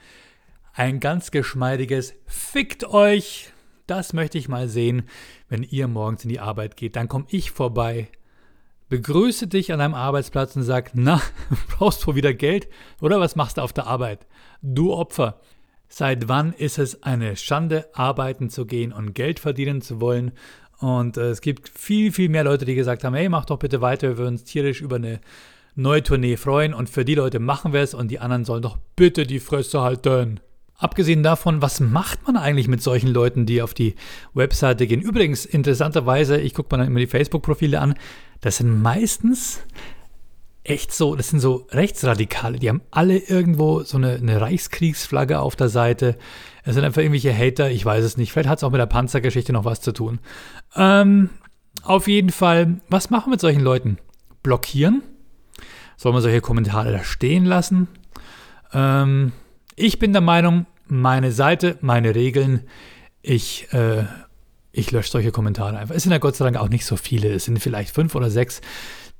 Ein 0.74 1.00
ganz 1.00 1.32
geschmeidiges 1.32 2.16
Fickt 2.26 2.84
euch! 2.84 3.53
Das 3.88 4.14
möchte 4.14 4.38
ich 4.38 4.48
mal 4.48 4.68
sehen, 4.70 5.04
wenn 5.50 5.64
ihr 5.64 5.88
morgens 5.88 6.24
in 6.24 6.30
die 6.30 6.40
Arbeit 6.40 6.78
geht. 6.78 6.96
Dann 6.96 7.08
komme 7.08 7.26
ich 7.30 7.52
vorbei, 7.52 8.08
begrüße 8.90 9.48
dich 9.48 9.74
an 9.74 9.80
deinem 9.80 9.94
Arbeitsplatz 9.94 10.56
und 10.56 10.64
sage, 10.64 10.92
na, 10.94 11.22
brauchst 11.70 12.06
du 12.06 12.16
wieder 12.16 12.34
Geld 12.34 12.68
oder 13.02 13.20
was 13.20 13.36
machst 13.36 13.58
du 13.58 13.62
auf 13.62 13.74
der 13.74 13.88
Arbeit? 13.88 14.26
Du 14.62 14.94
Opfer. 14.94 15.40
Seit 15.90 16.28
wann 16.28 16.54
ist 16.54 16.80
es 16.80 17.04
eine 17.04 17.36
Schande, 17.36 17.88
arbeiten 17.94 18.50
zu 18.50 18.66
gehen 18.66 18.92
und 18.92 19.14
Geld 19.14 19.40
verdienen 19.40 19.82
zu 19.82 20.02
wollen? 20.02 20.32
Und 20.80 21.18
äh, 21.18 21.30
es 21.30 21.42
gibt 21.42 21.70
viel, 21.70 22.12
viel 22.12 22.30
mehr 22.30 22.44
Leute, 22.44 22.66
die 22.66 22.76
gesagt 22.76 23.04
haben, 23.04 23.14
hey, 23.14 23.30
mach 23.30 23.46
doch 23.46 23.60
bitte 23.60 23.80
weiter, 23.82 24.10
wir 24.10 24.18
würden 24.18 24.34
uns 24.34 24.44
tierisch 24.44 24.82
über 24.82 24.96
eine 24.96 25.22
neue 25.76 26.04
Tournee 26.04 26.38
freuen 26.38 26.74
und 26.74 26.90
für 26.90 27.06
die 27.06 27.16
Leute 27.16 27.40
machen 27.40 27.74
wir 27.74 27.82
es 27.82 27.94
und 27.94 28.10
die 28.10 28.20
anderen 28.20 28.46
sollen 28.46 28.64
doch 28.64 28.78
bitte 28.96 29.26
die 29.26 29.40
Fresse 29.40 29.82
halten. 29.82 30.40
Abgesehen 30.84 31.24
davon, 31.24 31.62
was 31.62 31.80
macht 31.80 32.28
man 32.28 32.36
eigentlich 32.36 32.68
mit 32.68 32.82
solchen 32.82 33.08
Leuten, 33.08 33.46
die 33.46 33.62
auf 33.62 33.74
die 33.74 33.96
Webseite 34.34 34.86
gehen? 34.86 35.00
Übrigens, 35.00 35.46
interessanterweise, 35.46 36.38
ich 36.38 36.54
gucke 36.54 36.76
mir 36.76 36.80
dann 36.80 36.88
immer 36.88 37.00
die 37.00 37.08
Facebook-Profile 37.08 37.80
an, 37.80 37.94
das 38.42 38.58
sind 38.58 38.82
meistens 38.82 39.62
echt 40.66 40.92
so, 40.92 41.16
das 41.16 41.30
sind 41.30 41.40
so 41.40 41.68
Rechtsradikale, 41.72 42.60
die 42.60 42.68
haben 42.68 42.82
alle 42.92 43.18
irgendwo 43.18 43.84
so 43.84 43.96
eine, 43.96 44.16
eine 44.16 44.42
Reichskriegsflagge 44.42 45.40
auf 45.40 45.56
der 45.56 45.70
Seite. 45.70 46.18
Es 46.66 46.76
sind 46.76 46.84
einfach 46.84 47.02
irgendwelche 47.02 47.34
Hater, 47.34 47.72
ich 47.72 47.86
weiß 47.86 48.04
es 48.04 48.18
nicht. 48.18 48.34
Vielleicht 48.34 48.50
hat 48.50 48.58
es 48.58 48.66
auch 48.66 48.72
mit 48.72 48.82
der 48.82 48.86
Panzergeschichte 48.86 49.54
noch 49.54 49.64
was 49.64 49.80
zu 49.80 49.94
tun. 49.94 50.20
Ähm, 50.76 51.30
auf 51.84 52.10
jeden 52.10 52.32
Fall, 52.32 52.82
was 52.90 53.10
machen 53.10 53.28
wir 53.28 53.36
mit 53.36 53.40
solchen 53.40 53.62
Leuten? 53.62 54.00
Blockieren? 54.44 55.02
Soll 55.96 56.12
man 56.12 56.22
solche 56.22 56.42
Kommentare 56.42 56.92
da 56.92 57.06
stehen 57.06 57.46
lassen? 57.46 57.88
Ähm, 58.74 59.32
ich 59.78 59.98
bin 59.98 60.12
der 60.12 60.22
Meinung, 60.22 60.66
meine 60.88 61.32
Seite, 61.32 61.78
meine 61.82 62.16
Regeln, 62.16 62.64
ich, 63.22 63.72
äh, 63.74 64.04
ich 64.72 64.92
lösche 64.92 65.12
solche 65.12 65.32
Kommentare 65.32 65.78
einfach. 65.78 65.96
Es 65.96 66.04
sind 66.04 66.12
ja 66.12 66.18
Gott 66.18 66.36
sei 66.36 66.46
Dank 66.46 66.58
auch 66.58 66.70
nicht 66.70 66.86
so 66.86 66.98
viele. 66.98 67.32
Es 67.32 67.46
sind 67.46 67.60
vielleicht 67.60 67.94
fünf 67.94 68.16
oder 68.16 68.30
sechs, 68.30 68.62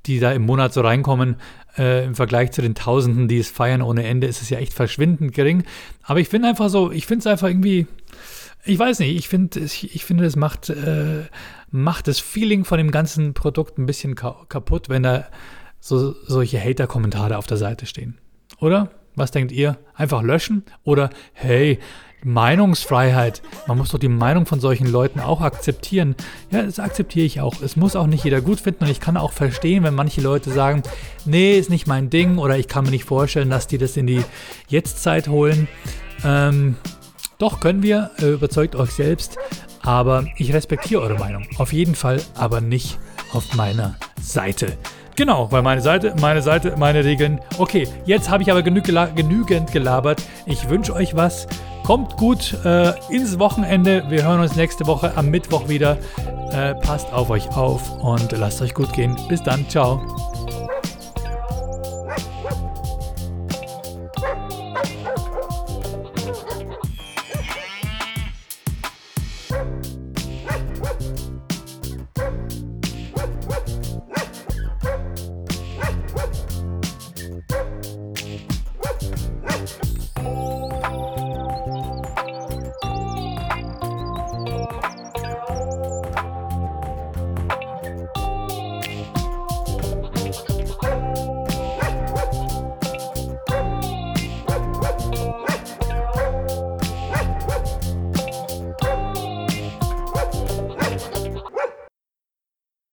die 0.06 0.20
da 0.20 0.32
im 0.32 0.42
Monat 0.42 0.72
so 0.72 0.82
reinkommen. 0.82 1.36
Äh, 1.76 2.04
Im 2.04 2.14
Vergleich 2.14 2.52
zu 2.52 2.62
den 2.62 2.74
Tausenden, 2.74 3.28
die 3.28 3.38
es 3.38 3.48
feiern 3.48 3.82
ohne 3.82 4.04
Ende, 4.04 4.26
ist 4.26 4.42
es 4.42 4.50
ja 4.50 4.58
echt 4.58 4.74
verschwindend 4.74 5.32
gering. 5.32 5.64
Aber 6.02 6.20
ich 6.20 6.28
finde 6.28 6.48
einfach 6.48 6.68
so, 6.68 6.92
ich 6.92 7.06
finde 7.06 7.20
es 7.20 7.26
einfach 7.26 7.48
irgendwie, 7.48 7.86
ich 8.64 8.78
weiß 8.78 9.00
nicht, 9.00 9.16
ich 9.16 9.28
finde, 9.28 9.60
ich, 9.60 9.94
ich 9.94 10.04
finde, 10.04 10.24
das 10.24 10.36
macht, 10.36 10.68
äh, 10.68 11.24
macht 11.70 12.08
das 12.08 12.20
Feeling 12.20 12.64
von 12.64 12.78
dem 12.78 12.90
ganzen 12.90 13.34
Produkt 13.34 13.78
ein 13.78 13.86
bisschen 13.86 14.14
ka 14.14 14.36
kaputt, 14.48 14.88
wenn 14.88 15.02
da 15.02 15.26
so, 15.80 16.14
solche 16.26 16.60
Hater-Kommentare 16.60 17.36
auf 17.36 17.46
der 17.46 17.56
Seite 17.56 17.86
stehen. 17.86 18.18
Oder? 18.58 18.90
Was 19.16 19.30
denkt 19.30 19.52
ihr? 19.52 19.78
Einfach 19.94 20.22
löschen? 20.22 20.64
Oder 20.82 21.10
hey, 21.32 21.78
Meinungsfreiheit. 22.24 23.42
Man 23.66 23.78
muss 23.78 23.90
doch 23.90 23.98
die 23.98 24.08
Meinung 24.08 24.46
von 24.46 24.58
solchen 24.58 24.90
Leuten 24.90 25.20
auch 25.20 25.40
akzeptieren. 25.40 26.16
Ja, 26.50 26.62
das 26.62 26.78
akzeptiere 26.78 27.26
ich 27.26 27.40
auch. 27.40 27.60
Es 27.60 27.76
muss 27.76 27.96
auch 27.96 28.06
nicht 28.06 28.24
jeder 28.24 28.40
gut 28.40 28.60
finden 28.60 28.84
und 28.84 28.90
ich 28.90 29.00
kann 29.00 29.16
auch 29.16 29.32
verstehen, 29.32 29.84
wenn 29.84 29.94
manche 29.94 30.20
Leute 30.20 30.50
sagen, 30.50 30.82
nee, 31.26 31.58
ist 31.58 31.70
nicht 31.70 31.86
mein 31.86 32.10
Ding 32.10 32.38
oder 32.38 32.58
ich 32.58 32.66
kann 32.66 32.84
mir 32.84 32.90
nicht 32.90 33.04
vorstellen, 33.04 33.50
dass 33.50 33.66
die 33.66 33.78
das 33.78 33.96
in 33.96 34.06
die 34.06 34.24
Jetztzeit 34.68 35.28
holen. 35.28 35.68
Ähm, 36.24 36.76
doch 37.38 37.60
können 37.60 37.82
wir, 37.82 38.10
äh, 38.18 38.30
überzeugt 38.30 38.74
euch 38.74 38.92
selbst, 38.92 39.36
aber 39.82 40.24
ich 40.38 40.54
respektiere 40.54 41.02
eure 41.02 41.18
Meinung. 41.18 41.46
Auf 41.58 41.72
jeden 41.72 41.94
Fall, 41.94 42.22
aber 42.34 42.60
nicht 42.60 42.98
auf 43.32 43.54
meiner 43.54 43.96
Seite. 44.20 44.78
Genau, 45.16 45.50
weil 45.50 45.62
meine 45.62 45.80
Seite, 45.80 46.14
meine 46.20 46.42
Seite, 46.42 46.74
meine 46.76 47.04
Regeln. 47.04 47.40
Okay, 47.58 47.86
jetzt 48.04 48.28
habe 48.30 48.42
ich 48.42 48.50
aber 48.50 48.62
genü 48.62 48.80
gela 48.80 49.06
genügend 49.06 49.70
gelabert. 49.70 50.22
Ich 50.46 50.68
wünsche 50.68 50.92
euch 50.94 51.14
was. 51.14 51.46
Kommt 51.84 52.16
gut 52.16 52.56
äh, 52.64 52.92
ins 53.10 53.38
Wochenende. 53.38 54.04
Wir 54.08 54.24
hören 54.24 54.40
uns 54.40 54.56
nächste 54.56 54.86
Woche 54.86 55.12
am 55.16 55.30
Mittwoch 55.30 55.68
wieder. 55.68 55.98
Äh, 56.50 56.74
passt 56.74 57.12
auf 57.12 57.30
euch 57.30 57.48
auf 57.56 58.02
und 58.02 58.32
lasst 58.32 58.60
euch 58.62 58.74
gut 58.74 58.92
gehen. 58.92 59.16
Bis 59.28 59.42
dann. 59.42 59.68
Ciao. 59.68 60.00